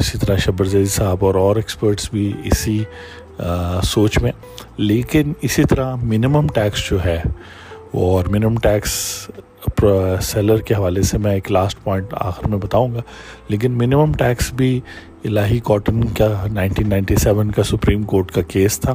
اسی 0.01 0.19
طرح 0.19 0.37
شبر 0.37 0.65
زیدی 0.65 0.87
صاحب 0.87 1.25
اور 1.25 1.35
اور 1.35 1.57
ایکسپرٹس 1.57 2.11
بھی 2.13 2.33
اسی 2.45 2.85
سوچ 3.83 4.23
میں۔ 4.23 4.33
لیکن 4.77 5.33
اسی 5.41 5.65
طرح 5.65 5.95
منیمم 6.03 6.47
ٹیکس 6.55 6.91
جو 6.91 7.05
ہے 7.05 7.23
اور 7.95 8.25
منیمم 8.25 8.57
ٹیکس 8.63 8.93
سیلر 10.21 10.57
کے 10.57 10.75
حوالے 10.75 11.03
سے 11.03 11.19
میں 11.19 11.35
ایک 11.35 11.53
لاسٹ 11.53 11.85
پوائنٹ 11.85 12.07
آخر 12.13 12.49
میں 12.49 12.59
بتاؤں 12.59 12.95
گا۔ 12.95 13.01
لیکن 13.49 13.73
منیمم 13.73 14.13
ٹیکس 14.13 14.53
بھی 14.53 14.81
الہی 15.25 15.61
کاٹن 15.65 16.05
کا 16.05 16.47
نائنٹین 16.53 16.89
نائنٹی 16.89 17.17
سیون 17.17 17.51
کا 17.51 17.63
سپریم 17.63 18.03
کورٹ 18.03 18.31
کا 18.31 18.43
کیس 18.43 18.81
تھا۔ 18.81 18.95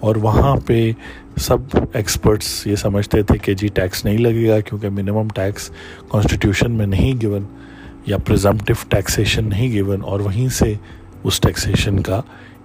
اور 0.00 0.16
وہاں 0.16 0.56
پہ 0.66 0.92
سب 1.36 1.58
ایکسپرٹس 1.92 2.66
یہ 2.66 2.76
سمجھتے 2.76 3.22
تھے 3.22 3.38
کہ 3.38 3.54
جی 3.54 3.68
ٹیکس 3.68 4.04
نہیں 4.04 4.18
لگے 4.18 4.48
گا 4.48 4.60
کیونکہ 4.60 4.88
منیمم 4.88 5.28
ٹیکس 5.34 5.70
کانسٹیٹیوشن 6.08 6.72
میں 6.72 6.86
نہیں 6.86 7.20
گیون 7.20 7.44
یا 8.06 8.18
پریزمپٹیو 8.18 8.76
ٹیکسیشن 8.88 9.48
نہیں 9.48 9.72
گیون 9.72 10.02
اور 10.02 10.20
وہیں 10.20 10.48
سے 10.48 10.74
اس 11.24 11.40
ٹیکسیشن 11.40 12.00
کا 12.00 12.20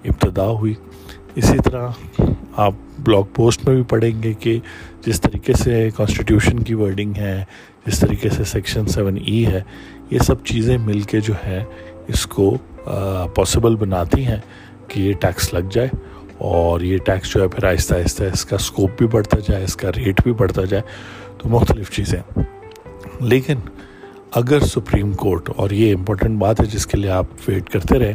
ابتدا 0.06 0.48
ہوئی۔ 0.48 0.74
اسی 1.36 1.58
طرح 1.66 1.90
آپ 2.56 2.74
بلاگ 3.06 3.24
پوسٹ 3.34 3.68
میں 3.68 3.76
بھی 3.76 3.84
پڑھیں 3.84 4.22
گے 4.24 4.34
کہ 4.40 4.58
جس 5.06 5.22
طریقے 5.22 5.54
سے 5.54 5.90
کانسٹیٹیوشن 5.96 6.64
کی 6.64 6.74
ورڈنگ 6.74 7.18
ہے، 7.18 7.44
جس 7.86 8.00
طریقے 8.00 8.30
سے 8.30 8.44
سیکشن 8.44 8.86
سیون 8.86 9.18
ای 9.18 9.46
ہے، 9.46 9.62
یہ 10.12 10.20
سب 10.20 10.46
چیزیں 10.46 10.78
مل 10.78 11.02
کے 11.02 11.20
جو 11.20 11.34
ہے 11.46 11.64
اس 12.08 12.26
کو 12.28 12.54
پاسبل 13.36 13.76
بناتی 13.76 14.26
ہیں 14.26 14.40
کہ 14.88 15.00
یہ 15.00 15.14
ٹیکس 15.14 15.54
لگ 15.54 15.70
جائے 15.72 15.88
اور 16.50 16.82
یہ 16.82 16.98
ٹیکس 16.98 17.34
جو 17.34 17.42
ہے 17.42 17.48
پھر 17.48 17.64
آہستہ 17.64 17.96
آہستہ 17.96 18.24
اس 18.34 18.46
کا 18.46 18.56
اسکوپ 18.56 18.98
بھی 18.98 19.08
بڑھتا 19.08 19.38
جائے، 19.48 19.64
اس 19.64 19.76
کا 19.76 19.92
ریٹ 19.96 20.24
بھی 20.24 20.34
بڑھتا 20.34 20.66
جائے، 20.66 20.84
تو 21.38 21.50
مختلف 21.50 21.92
چیزیں۔ 21.92 22.22
لیکن 23.20 23.60
اگر 24.36 24.60
سپریم 24.66 25.12
کورٹ 25.14 25.50
اور 25.56 25.70
یہ 25.70 25.94
امپورٹنٹ 25.96 26.40
بات 26.40 26.60
ہے 26.60 26.66
جس 26.66 26.86
کے 26.88 26.98
لیے 26.98 27.10
آپ 27.12 27.26
ویٹ 27.48 27.70
کرتے 27.70 28.00
رہے 28.00 28.14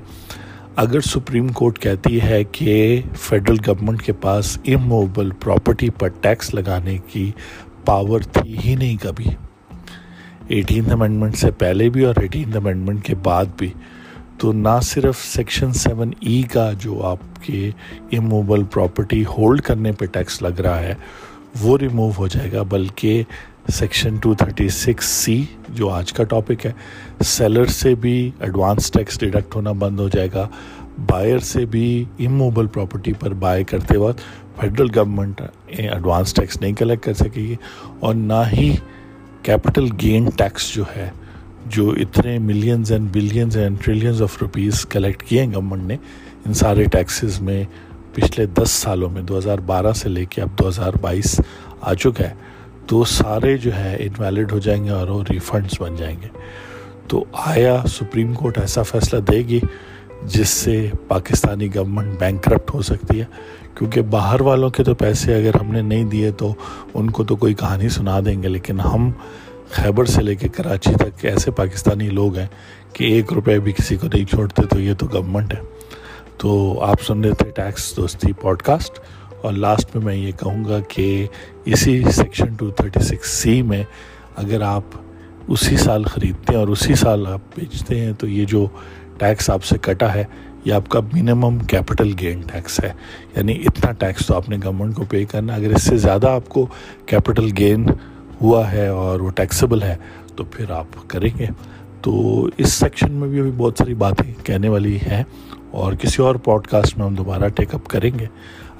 اگر 0.76 1.00
سپریم 1.00 1.48
کورٹ 1.48 1.78
کہتی 1.78 2.20
ہے 2.20 2.44
کہ 2.44 3.02
فیڈرل 3.18 3.56
گورنمنٹ 3.66 4.02
کے 4.02 4.12
پاس 4.12 4.58
اموبل 4.66 5.30
پراپرٹی 5.30 5.90
پر 5.90 6.08
ٹیکس 6.08 6.54
لگانے 6.54 6.98
کی 7.06 7.32
پاور 7.84 8.20
تھی 8.20 8.58
ہی 8.64 8.74
نہیں 8.74 8.96
کبھی۔ 9.02 9.24
ایٹین 10.48 10.92
امینڈمنٹ 10.92 11.36
سے 11.36 11.50
پہلے 11.50 11.88
بھی 11.88 12.04
اور 12.04 12.14
ایٹین 12.20 12.56
امینڈمنٹ 12.56 13.04
کے 13.04 13.14
بعد 13.14 13.44
بھی۔ 13.56 13.72
تو 14.38 14.52
نہ 14.52 14.80
صرف 14.82 15.24
سیکشن 15.24 15.72
سیون 15.72 16.10
ای 16.20 16.42
کا 16.42 16.72
جو 16.80 17.06
آپ 17.06 17.42
کے 17.42 17.70
اموبل 18.12 18.64
پراپرٹی 18.64 19.24
ہولڈ 19.24 19.60
کرنے 19.60 19.92
پہ 19.92 20.06
ٹیکس 20.06 20.42
لگ 20.42 20.60
رہا 20.60 20.80
ہے، 20.80 20.94
وہ 21.60 21.78
ریموو 21.78 22.10
ہو 22.18 22.26
جائے 22.26 22.52
گا، 22.52 22.62
بلکہ 22.62 23.22
section 23.74 24.16
two 24.16 24.32
thirty 24.34 24.68
six 24.68 25.04
C 25.04 25.42
جو 25.68 25.88
آج 25.90 26.12
کا 26.12 26.24
ٹاپک 26.24 26.66
ہے، 26.66 26.72
سیلر 27.24 27.66
سے 27.66 27.94
بھی 28.00 28.30
ایڈوانس 28.40 28.90
ٹیکس 28.90 29.20
ڈیڈکٹ 29.20 29.56
ہونا 29.56 29.72
بند 29.78 30.00
ہو 30.00 30.08
جائے 30.08 30.28
گا 30.34 30.46
بائر 31.06 31.38
سے 31.44 31.64
بھی 31.70 32.04
اموبل 32.26 32.66
پراپرٹی 32.66 33.12
پر 33.20 33.34
بائی 33.40 33.64
کرتے 33.64 33.96
وقت 33.98 34.20
فیڈرل 34.60 34.88
گورنمنٹ 34.96 35.40
ایڈوانس 35.68 36.34
ٹیکس 36.34 36.60
نہیں 36.60 36.72
کلیکٹ 36.72 37.04
کر 37.04 37.14
سکے 37.14 37.42
گی 37.42 37.54
اور 38.00 38.14
نہ 38.14 38.42
ہی 38.52 38.74
کیپٹل 39.42 39.88
گین 40.02 40.28
ٹیکس 40.36 40.72
جو 40.74 40.84
ہے، 40.96 41.10
جو 41.66 41.90
اتنے 42.00 42.38
millions 42.38 42.92
and 42.92 43.08
billions 43.12 43.56
and 43.56 43.84
trillions 43.84 44.22
of 44.22 44.36
rupees 44.42 44.84
collect 44.86 45.22
کیے 45.22 45.42
ہیں 45.42 45.52
گورنمنٹ 45.52 45.82
نے، 45.82 45.96
ان 46.46 46.54
سارے 46.54 46.84
ٹیکسز 46.92 47.40
میں 47.40 47.62
پچھلے 48.14 48.46
دس 48.56 48.70
سالوں 48.70 49.10
میں، 49.10 49.22
دو 49.22 49.38
ہزار 49.38 49.58
بارہ 49.66 49.92
سے 49.92 50.08
لے 50.08 50.24
کے 50.24 50.42
اب 50.42 50.58
دو 50.58 50.68
ہزار 50.68 50.92
بائیس 51.00 51.40
آ 51.80 51.94
چکا 51.94 52.24
ہے۔ 52.24 52.34
تو 52.86 53.04
سارے 53.04 53.58
جو 53.58 53.74
ہے 53.76 53.96
انویلڈ 54.00 54.52
ہو 54.52 54.58
جائیں 54.58 54.84
گے 54.84 54.90
اور 54.90 55.08
وہ 55.08 55.24
ریفنڈس 55.30 55.80
بن 55.80 55.96
جائیں 55.96 56.16
گے۔ 56.22 56.28
تو 57.08 57.24
آیا 57.32 57.82
سپریم 57.88 58.34
کورٹ 58.34 58.58
ایسا 58.58 58.82
فیصلہ 58.82 59.20
دے 59.20 59.38
گی 59.38 59.60
جس 60.24 60.48
سے 60.48 60.90
پاکستانی 61.08 61.74
گورنمنٹ 61.74 62.18
بینک 62.18 62.42
کرپٹ 62.42 62.74
ہو 62.74 62.82
سکتی 62.82 63.20
ہے۔ 63.20 63.24
کیونکہ 63.74 64.02
باہر 64.02 64.40
والوں 64.40 64.70
کے 64.70 64.84
تو 64.84 64.94
پیسے 64.94 65.34
اگر 65.34 65.60
ہم 65.60 65.72
نے 65.72 65.82
نہیں 65.82 66.04
دیے 66.04 66.30
تو 66.30 66.54
ان 66.94 67.10
کو 67.10 67.24
تو 67.24 67.36
کوئی 67.36 67.54
کہانی 67.54 67.88
سنا 67.88 68.20
دیں 68.24 68.42
گے، 68.42 68.48
لیکن 68.48 68.80
ہم 68.80 69.10
خیبر 69.70 70.04
سے 70.04 70.22
لے 70.22 70.34
کے 70.34 70.48
کراچی 70.48 70.94
تک 70.94 71.24
ایسے 71.24 71.50
پاکستانی 71.50 72.08
لوگ 72.08 72.36
ہیں 72.36 72.46
کہ 72.92 73.04
ایک 73.04 73.32
روپے 73.32 73.58
بھی 73.58 73.72
کسی 73.72 73.96
کو 73.96 74.06
نہیں 74.14 74.24
چھوڑتے 74.24 74.62
تو 74.62 74.80
یہ 74.80 74.94
تو 74.98 75.06
گورنمنٹ 75.12 75.54
ہے۔ 75.54 75.60
تو 76.38 76.80
آپ 76.80 77.02
سن 77.02 77.24
رہے 77.24 77.34
تھے 77.34 77.50
ٹیکس 77.50 77.96
دوستی 77.96 78.32
پوڈ 78.32 78.62
کاسٹ 78.62 79.00
اور 79.46 79.54
لاسٹ 79.54 79.96
میں 79.96 80.04
میں 80.04 80.14
یہ 80.14 80.32
کہوں 80.32 80.64
گا 80.64 80.80
کہ 80.88 81.26
اسی 81.64 82.02
section 82.02 82.54
two 82.54 82.70
thirty 82.70 83.00
six 83.00 83.30
C 83.30 83.62
میں 83.62 83.82
اگر 84.36 84.60
آپ 84.60 84.82
اسی 85.48 85.76
سال 85.76 86.04
خریدتے 86.04 86.52
ہیں 86.52 86.60
اور 86.60 86.68
اسی 86.68 86.94
سال 86.94 87.26
آپ 87.26 87.40
بیچتے 87.54 88.00
ہیں 88.00 88.12
تو 88.12 88.28
یہ 88.28 88.44
جو 88.44 88.66
ٹیکس 89.18 89.50
آپ 89.50 89.64
سے 89.64 89.78
کٹا 89.80 90.14
ہے، 90.14 90.24
یہ 90.64 90.72
آپ 90.72 90.88
کا 90.88 91.00
منیمم 91.12 91.58
کیپٹل 91.58 92.12
گین 92.20 92.40
ٹیکس 92.40 92.80
ہے۔ 92.84 92.92
یعنی 93.36 93.52
اتنا 93.52 93.92
ٹیکس 93.92 94.26
تو 94.26 94.34
آپ 94.34 94.48
نے 94.48 94.56
گورنمنٹ 94.64 94.94
کو 94.94 95.04
پے 95.08 95.24
کرنا 95.24 95.54
اگر 95.54 95.70
اس 95.70 95.82
سے 95.82 95.96
زیادہ 95.96 96.28
آپ 96.28 96.48
کو 96.48 96.66
کیپٹل 97.06 97.48
گین 97.58 97.86
ہوا 98.40 98.72
ہے 98.72 98.86
اور 98.86 99.20
وہ 99.20 99.30
ٹیکسیبل 99.30 99.82
ہے 99.82 99.96
تو 100.36 100.44
پھر 100.44 100.70
آپ 100.70 101.08
کریں 101.08 101.38
گے۔ 101.38 101.46
تو 102.02 102.48
اس 102.58 102.72
سیکشن 102.72 103.12
میں 103.12 103.28
بھی 103.28 103.40
ابھی 103.40 103.50
بہت 103.56 103.74
ساری 103.78 103.94
باتیں 103.94 104.32
کہنے 104.44 104.68
والی 104.68 104.96
ہیں 104.96 105.24
اور 105.70 105.92
کسی 105.92 106.22
اور 106.22 106.34
پوڈ 106.34 106.66
کاسٹ 106.66 106.98
میں 106.98 107.06
ہم 107.06 107.14
دوبارہ 107.14 107.48
ٹیک 107.48 107.74
اپ 107.74 107.88
کریں 107.88 108.10
گے۔ 108.18 108.26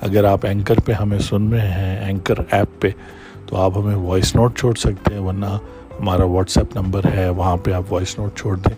اگر 0.00 0.24
آپ 0.24 0.46
اینکر 0.46 0.80
پہ 0.84 0.92
ہمیں 0.92 1.18
سن 1.18 1.48
رہے 1.48 1.68
ہیں، 1.68 2.06
اینکر 2.06 2.34
ایپ 2.50 2.80
پہ، 2.80 2.88
تو 3.46 3.56
آپ 3.56 3.72
ہمیں 3.76 3.96
وائس 3.96 4.36
نوٹ 4.36 4.58
چھوڑ 4.58 4.74
سکتے 4.74 5.14
ہیں، 5.14 5.20
ورنہ 5.20 5.46
ہمارا 6.00 6.24
واٹس 6.24 6.58
ایپ 6.58 6.76
نمبر 6.76 7.00
ہے، 7.14 7.28
وہاں 7.28 7.56
پہ 7.56 7.72
آپ 7.72 7.92
وائس 7.92 8.18
نوٹ 8.18 8.38
چھوڑ 8.38 8.56
دیں۔ 8.56 8.74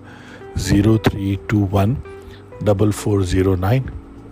Zero 0.56 0.98
three 0.98 1.36
two 1.46 1.66
one 1.72 1.94
double 2.60 2.90
four 2.90 3.20
zero 3.20 3.56
nine 3.56 3.82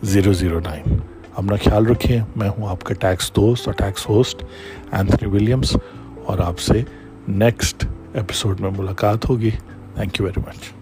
zero 0.02 0.32
zero 0.32 0.60
nine. 0.60 0.96
اپنا 1.34 1.56
خیال 1.56 1.86
رکھیں، 1.86 2.20
میں 2.36 2.48
ہوں 2.48 2.68
آپ 2.68 2.84
کا 2.84 2.94
ٹیکس 2.94 3.32
دوست 3.36 3.68
اور 3.68 3.74
ٹیکس 3.74 4.08
ہوسٹ، 4.08 4.44
اینتھنی 4.92 5.28
ولیمس 5.28 5.76
اور 6.24 6.38
آپ 6.38 6.58
سے 6.58 6.82
نیکسٹ 7.28 7.84
ایپیسوڈ 8.14 8.60
میں 8.60 8.70
ملاقات 8.78 9.28
ہوگی۔ 9.28 9.50
Thank 9.94 10.20
you 10.20 10.26
very 10.26 10.40
much 10.40 10.72